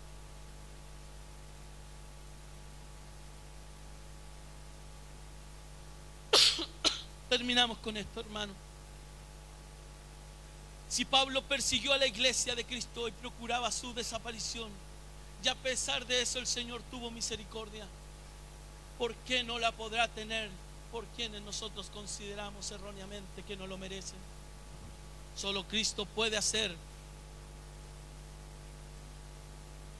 Terminamos 7.30 7.78
con 7.80 7.98
esto, 7.98 8.20
hermano. 8.20 8.54
Si 10.90 11.04
Pablo 11.04 11.42
persiguió 11.44 11.94
a 11.94 11.98
la 11.98 12.08
iglesia 12.08 12.56
de 12.56 12.64
Cristo 12.66 13.08
y 13.08 13.12
procuraba 13.12 13.72
su 13.72 13.94
desaparición, 13.94 14.70
y 15.44 15.48
a 15.48 15.56
pesar 15.56 16.06
de 16.06 16.22
eso 16.22 16.40
el 16.40 16.48
Señor 16.48 16.82
tuvo 16.90 17.12
misericordia. 17.12 17.86
¿Por 18.98 19.14
qué 19.16 19.44
no 19.44 19.60
la 19.60 19.72
podrá 19.72 20.08
tener 20.08 20.50
por 20.92 21.06
quienes 21.08 21.42
nosotros 21.42 21.90
consideramos 21.94 22.72
erróneamente 22.72 23.44
que 23.44 23.56
no 23.56 23.68
lo 23.68 23.78
merecen? 23.78 24.18
Solo 25.36 25.68
Cristo 25.68 26.06
puede 26.06 26.38
hacer 26.38 26.76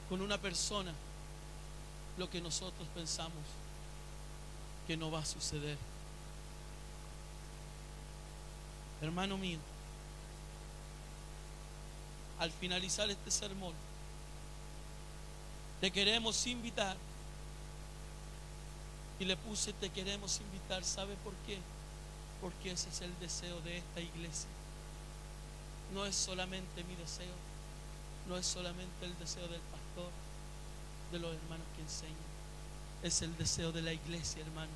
con 0.08 0.20
una 0.20 0.38
persona 0.38 0.92
lo 2.16 2.28
que 2.28 2.40
nosotros 2.40 2.88
pensamos 2.94 3.44
que 4.86 4.96
no 4.96 5.10
va 5.10 5.20
a 5.20 5.26
suceder. 5.26 5.76
Hermano 9.00 9.38
mío, 9.38 9.58
al 12.38 12.50
finalizar 12.50 13.08
este 13.10 13.30
sermón, 13.30 13.74
te 15.80 15.90
queremos 15.90 16.46
invitar. 16.46 16.96
Y 19.20 19.24
le 19.24 19.36
puse, 19.36 19.72
te 19.72 19.90
queremos 19.90 20.40
invitar. 20.40 20.84
¿Sabe 20.84 21.14
por 21.24 21.34
qué? 21.46 21.58
Porque 22.40 22.70
ese 22.70 22.88
es 22.88 23.00
el 23.00 23.18
deseo 23.18 23.60
de 23.62 23.78
esta 23.78 24.00
iglesia. 24.00 24.48
No 25.92 26.06
es 26.06 26.14
solamente 26.14 26.84
mi 26.84 26.94
deseo. 26.96 27.34
No 28.28 28.36
es 28.36 28.46
solamente 28.46 29.06
el 29.06 29.18
deseo 29.18 29.48
del 29.48 29.60
pastor, 29.60 30.10
de 31.12 31.18
los 31.18 31.34
hermanos 31.34 31.66
que 31.76 31.82
enseñan. 31.82 32.16
Es 33.02 33.22
el 33.22 33.36
deseo 33.38 33.72
de 33.72 33.82
la 33.82 33.92
iglesia, 33.92 34.42
hermano. 34.42 34.70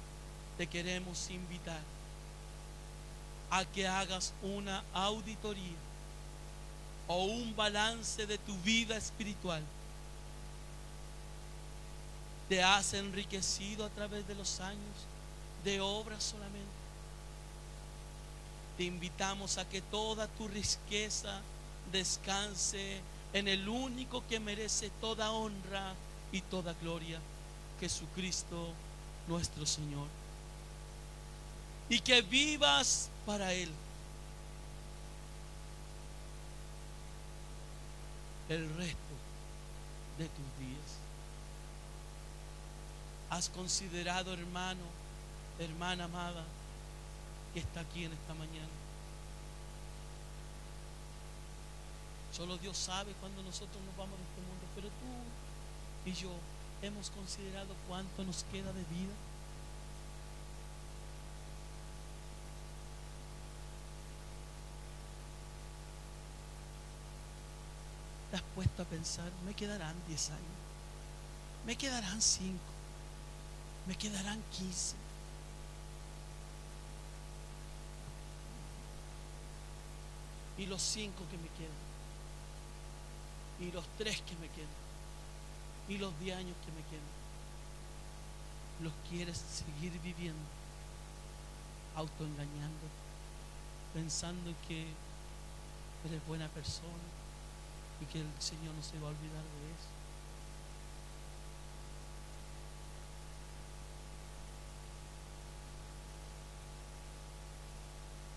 Te 0.56 0.66
queremos 0.66 1.30
invitar 1.30 1.80
a 3.52 3.64
que 3.66 3.86
hagas 3.86 4.32
una 4.42 4.82
auditoría 4.92 5.76
o 7.06 7.24
un 7.24 7.54
balance 7.54 8.26
de 8.26 8.38
tu 8.38 8.56
vida 8.58 8.96
espiritual 8.96 9.62
te 12.48 12.62
has 12.62 12.92
enriquecido 12.92 13.86
a 13.86 13.88
través 13.88 14.28
de 14.28 14.34
los 14.34 14.60
años 14.60 15.06
de 15.64 15.80
obras 15.80 16.22
solamente. 16.22 16.82
Te 18.76 18.84
invitamos 18.84 19.56
a 19.56 19.66
que 19.66 19.80
toda 19.80 20.28
tu 20.28 20.48
riqueza 20.48 21.40
descanse 21.90 23.00
en 23.32 23.48
el 23.48 23.68
único 23.68 24.22
que 24.28 24.38
merece 24.38 24.90
toda 25.00 25.30
honra 25.30 25.94
y 26.30 26.42
toda 26.42 26.74
gloria, 26.74 27.20
Jesucristo 27.80 28.68
nuestro 29.28 29.64
Señor. 29.64 30.21
Y 31.88 32.00
que 32.00 32.22
vivas 32.22 33.10
para 33.26 33.52
Él. 33.52 33.68
el 38.52 38.68
resto 38.76 39.14
de 40.18 40.26
tus 40.26 40.58
días. 40.58 40.98
¿Has 43.30 43.48
considerado, 43.48 44.32
hermano, 44.34 44.84
hermana 45.58 46.04
amada, 46.04 46.44
que 47.54 47.60
está 47.60 47.80
aquí 47.80 48.04
en 48.04 48.12
esta 48.12 48.34
mañana? 48.34 48.68
Solo 52.32 52.56
Dios 52.58 52.76
sabe 52.76 53.12
cuando 53.20 53.42
nosotros 53.42 53.82
nos 53.84 53.96
vamos 53.96 54.18
de 54.18 54.24
este 54.24 54.40
mundo, 54.40 54.66
pero 54.74 54.88
tú 54.88 56.10
y 56.10 56.12
yo 56.14 56.30
hemos 56.82 57.10
considerado 57.10 57.74
cuánto 57.88 58.24
nos 58.24 58.44
queda 58.44 58.72
de 58.72 58.84
vida. 58.84 59.12
¿Te 68.32 68.36
has 68.36 68.42
puesto 68.54 68.82
a 68.82 68.86
pensar, 68.86 69.30
me 69.44 69.52
quedarán 69.52 69.94
10 70.08 70.30
años? 70.30 70.56
¿Me 71.66 71.76
quedarán 71.76 72.20
5? 72.20 72.58
me 73.86 73.96
quedarán 73.96 74.42
15. 74.52 74.96
y 80.58 80.66
los 80.66 80.82
cinco 80.82 81.24
que 81.30 81.38
me 81.38 81.48
quedan, 81.58 81.82
y 83.58 83.72
los 83.72 83.84
tres 83.98 84.20
que 84.20 84.36
me 84.36 84.48
quedan, 84.48 84.68
y 85.88 85.96
los 85.96 86.16
diez 86.20 86.36
años 86.36 86.54
que 86.64 86.70
me 86.70 86.82
quedan, 86.88 87.10
los 88.82 88.92
quieres 89.08 89.38
seguir 89.38 89.98
viviendo, 90.02 90.44
autoengañando, 91.96 92.86
pensando 93.92 94.52
que 94.68 94.86
eres 96.04 96.26
buena 96.28 96.48
persona 96.48 97.21
y 98.02 98.04
que 98.06 98.20
el 98.20 98.26
Señor 98.40 98.74
no 98.74 98.82
se 98.82 98.98
va 98.98 99.06
a 99.06 99.10
olvidar 99.10 99.42
de 99.42 99.70
eso. 99.70 99.88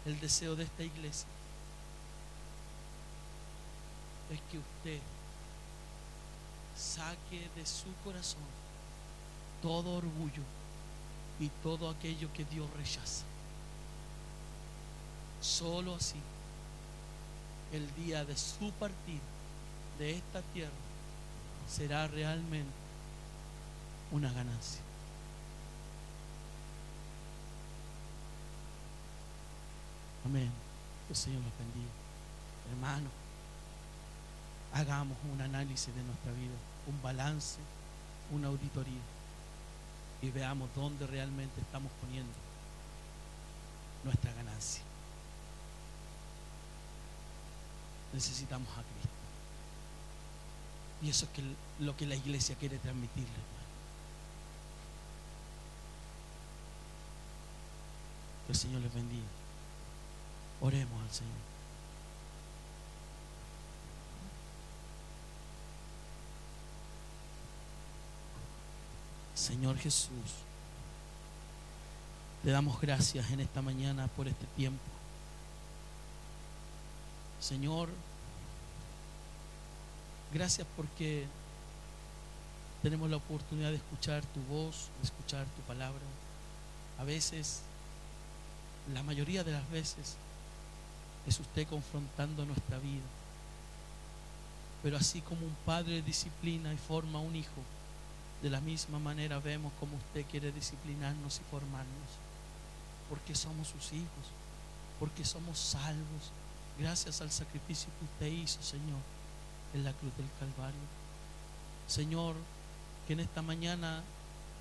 El 0.06 0.20
deseo 0.20 0.56
de 0.56 0.66
esta 0.66 0.84
iglesia 0.84 1.28
es 4.30 4.40
que 4.52 4.60
usted 4.60 5.00
saque 6.78 7.50
de 7.56 7.66
su 7.66 7.92
corazón 8.04 8.44
todo 9.64 9.96
orgullo 9.96 10.44
y 11.40 11.50
todo 11.64 11.90
aquello 11.90 12.32
que 12.34 12.46
Dios 12.46 12.70
rechaza. 12.78 13.24
Solo 15.42 15.96
así, 15.96 16.20
el 17.72 17.94
día 17.96 18.24
de 18.26 18.38
su 18.38 18.72
partida 18.74 19.35
de 19.98 20.18
esta 20.18 20.42
tierra 20.54 20.72
será 21.68 22.08
realmente 22.08 22.72
una 24.12 24.32
ganancia. 24.32 24.82
Amén. 30.26 30.52
Que 31.08 31.14
el 31.14 31.18
Señor 31.18 31.42
los 31.44 31.58
bendiga. 31.58 31.92
Hermano, 32.72 33.10
hagamos 34.74 35.18
un 35.32 35.42
análisis 35.42 35.94
de 35.96 36.04
nuestra 36.04 36.32
vida, 36.32 36.56
un 36.88 37.02
balance, 37.02 37.60
una 38.32 38.48
auditoría 38.48 39.02
y 40.22 40.32
veamos 40.32 40.70
dónde 40.76 41.06
realmente 41.06 41.62
estamos 41.62 41.92
poniendo 42.02 42.34
nuestra 44.04 44.34
ganancia. 44.34 44.82
Necesitamos 48.14 48.70
a 48.70 48.82
Cristo. 48.82 49.15
Y 51.02 51.10
eso 51.10 51.28
es 51.36 51.44
lo 51.84 51.96
que 51.96 52.06
la 52.06 52.16
iglesia 52.16 52.56
quiere 52.56 52.78
transmitirle, 52.78 53.30
hermano. 53.30 53.66
Que 58.46 58.52
el 58.54 58.58
Señor 58.58 58.82
les 58.82 58.94
bendiga. 58.94 59.26
Oremos 60.62 61.02
al 61.04 61.12
Señor. 61.12 61.56
Señor 69.36 69.78
Jesús, 69.78 70.10
te 72.44 72.52
damos 72.52 72.80
gracias 72.80 73.30
en 73.32 73.42
esta 73.42 73.62
mañana 73.62 74.08
por 74.08 74.28
este 74.28 74.46
tiempo. 74.56 74.82
Señor, 77.40 77.90
gracias 80.34 80.68
porque 80.76 81.26
tenemos 82.82 83.10
la 83.10 83.18
oportunidad 83.18 83.72
de 83.72 83.78
escuchar 83.78 84.24
tu 84.26 84.42
voz, 84.42 84.90
de 85.00 85.06
escuchar 85.06 85.46
tu 85.56 85.62
palabra. 85.64 86.02
A 87.00 87.04
veces, 87.04 87.62
la 88.94 89.04
mayoría 89.04 89.44
de 89.44 89.52
las 89.52 89.70
veces, 89.72 90.18
es 91.26 91.40
usted 91.40 91.68
confrontando 91.68 92.46
nuestra 92.46 92.78
vida. 92.78 93.04
Pero 94.84 94.98
así 94.98 95.22
como 95.22 95.46
un 95.46 95.56
padre 95.66 96.02
disciplina 96.04 96.74
y 96.74 96.78
forma 96.78 97.20
a 97.20 97.24
un 97.24 97.36
hijo, 97.36 97.62
de 98.44 98.50
la 98.50 98.62
misma 98.62 99.00
manera 99.00 99.40
vemos 99.40 99.74
como 99.80 99.98
usted 99.98 100.26
quiere 100.30 100.52
disciplinarnos 100.52 101.40
y 101.40 101.50
formarnos. 101.50 102.10
Porque 103.10 103.34
somos 103.34 103.68
sus 103.68 103.94
hijos, 103.94 104.28
porque 105.00 105.26
somos 105.26 105.58
salvos, 105.58 106.32
gracias 106.78 107.22
al 107.22 107.32
sacrificio 107.32 107.90
que 107.98 108.06
usted 108.06 108.44
hizo, 108.44 108.62
Señor, 108.62 109.02
en 109.76 109.84
la 109.84 109.94
cruz 109.94 110.16
del 110.18 110.28
Calvario. 110.40 110.80
Señor, 111.88 112.36
que 113.06 113.14
en 113.14 113.20
esta 113.20 113.42
mañana 113.42 114.02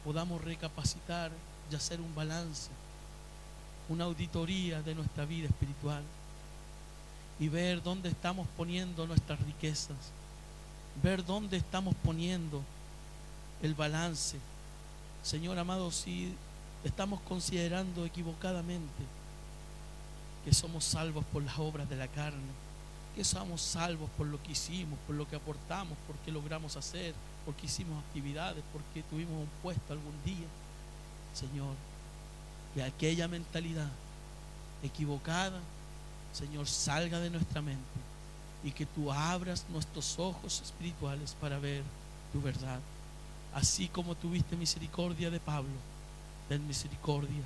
podamos 0.04 0.42
recapacitar 0.42 1.30
y 1.70 1.74
hacer 1.74 2.00
un 2.00 2.14
balance, 2.14 2.70
una 3.88 4.04
auditoría 4.04 4.82
de 4.82 4.94
nuestra 4.94 5.24
vida 5.24 5.46
espiritual 5.46 6.02
y 7.38 7.48
ver 7.48 7.82
dónde 7.82 8.08
estamos 8.08 8.46
poniendo 8.56 9.06
nuestras 9.06 9.40
riquezas, 9.40 9.96
ver 11.02 11.24
dónde 11.24 11.56
estamos 11.56 11.94
poniendo 12.04 12.62
el 13.62 13.74
balance. 13.74 14.38
Señor 15.22 15.58
amado, 15.58 15.90
si 15.90 16.34
estamos 16.82 17.20
considerando 17.22 18.04
equivocadamente 18.04 19.04
que 20.44 20.52
somos 20.52 20.84
salvos 20.84 21.24
por 21.32 21.42
las 21.42 21.58
obras 21.58 21.88
de 21.88 21.96
la 21.96 22.08
carne, 22.08 22.63
que 23.14 23.24
somos 23.24 23.62
salvos 23.62 24.10
por 24.16 24.26
lo 24.26 24.42
que 24.42 24.52
hicimos, 24.52 24.98
por 25.06 25.14
lo 25.16 25.28
que 25.28 25.36
aportamos, 25.36 25.96
porque 26.06 26.32
logramos 26.32 26.76
hacer, 26.76 27.14
porque 27.44 27.66
hicimos 27.66 28.02
actividades, 28.04 28.62
porque 28.72 29.02
tuvimos 29.08 29.34
un 29.34 29.50
puesto 29.62 29.92
algún 29.92 30.14
día. 30.24 30.46
Señor, 31.34 31.74
que 32.74 32.82
aquella 32.82 33.28
mentalidad 33.28 33.90
equivocada 34.82 35.60
Señor, 36.34 36.66
salga 36.66 37.20
de 37.20 37.30
nuestra 37.30 37.62
mente 37.62 37.80
y 38.64 38.72
que 38.72 38.86
tú 38.86 39.12
abras 39.12 39.64
nuestros 39.68 40.18
ojos 40.18 40.60
espirituales 40.62 41.36
para 41.40 41.60
ver 41.60 41.84
tu 42.32 42.42
verdad. 42.42 42.80
Así 43.54 43.86
como 43.86 44.16
tuviste 44.16 44.56
misericordia 44.56 45.30
de 45.30 45.38
Pablo, 45.38 45.70
ten 46.48 46.66
misericordia 46.66 47.44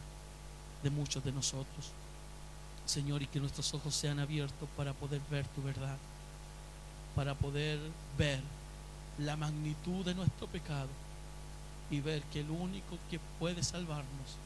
de 0.83 0.89
muchos 0.89 1.23
de 1.23 1.33
nosotros. 1.33 1.93
Señor, 2.89 3.23
y 3.23 3.27
que 3.27 3.39
nuestros 3.39 3.75
ojos 3.75 3.95
sean 3.95 4.19
abiertos 4.19 4.69
para 4.77 4.93
poder 4.95 5.21
ver 5.31 5.47
tu 5.49 5.63
verdad, 5.63 5.97
para 7.15 7.35
poder 7.35 7.79
ver 8.17 8.41
la 9.19 9.37
magnitud 9.37 10.05
de 10.05 10.15
nuestro 10.15 10.47
pecado 10.47 10.89
y 11.91 12.01
ver 12.01 12.23
que 12.25 12.41
el 12.41 12.51
único 12.51 12.99
que 13.11 13.21
puede 13.39 13.63
salvarnos 13.63 14.37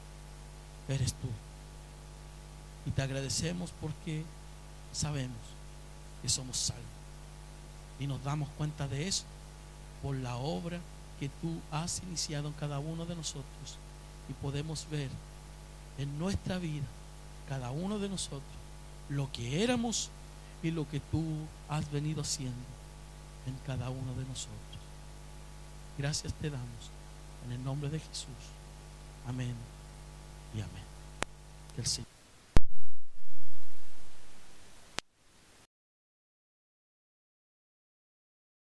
eres 0.89 1.13
tú. 1.15 1.29
Y 2.87 2.91
te 2.91 3.03
agradecemos 3.03 3.73
porque 3.81 4.25
sabemos 4.93 5.39
que 6.21 6.29
somos 6.29 6.57
salvos. 6.57 6.85
Y 8.01 8.07
nos 8.07 8.23
damos 8.25 8.49
cuenta 8.59 8.89
de 8.89 9.07
eso 9.07 9.25
por 10.03 10.17
la 10.17 10.35
obra 10.37 10.81
que 11.21 11.29
tú 11.29 11.61
has 11.71 12.03
iniciado 12.03 12.49
en 12.49 12.55
cada 12.55 12.81
uno 12.81 13.07
de 13.07 13.15
nosotros. 13.15 13.79
Y 14.29 14.33
podemos 14.35 14.89
ver 14.91 15.11
en 15.99 16.19
nuestra 16.19 16.59
vida, 16.59 16.87
cada 17.49 17.71
uno 17.71 17.99
de 17.99 18.09
nosotros, 18.09 18.43
lo 19.09 19.31
que 19.33 19.63
éramos 19.63 20.11
y 20.63 20.71
lo 20.71 20.89
que 20.89 21.01
tú 21.01 21.23
has 21.69 21.91
venido 21.91 22.23
haciendo 22.23 22.65
en 23.47 23.57
cada 23.67 23.91
uno 23.91 24.15
de 24.15 24.25
nosotros. 24.25 24.59
Gracias 25.99 26.33
te 26.35 26.51
damos 26.51 26.91
en 27.47 27.53
el 27.53 27.65
nombre 27.65 27.91
de 27.91 27.99
Jesús. 27.99 28.29
Amén 29.27 29.55
y 30.55 30.61
amén. 30.61 30.85
Que 31.75 31.83
el 31.83 31.87
Señor 31.87 32.12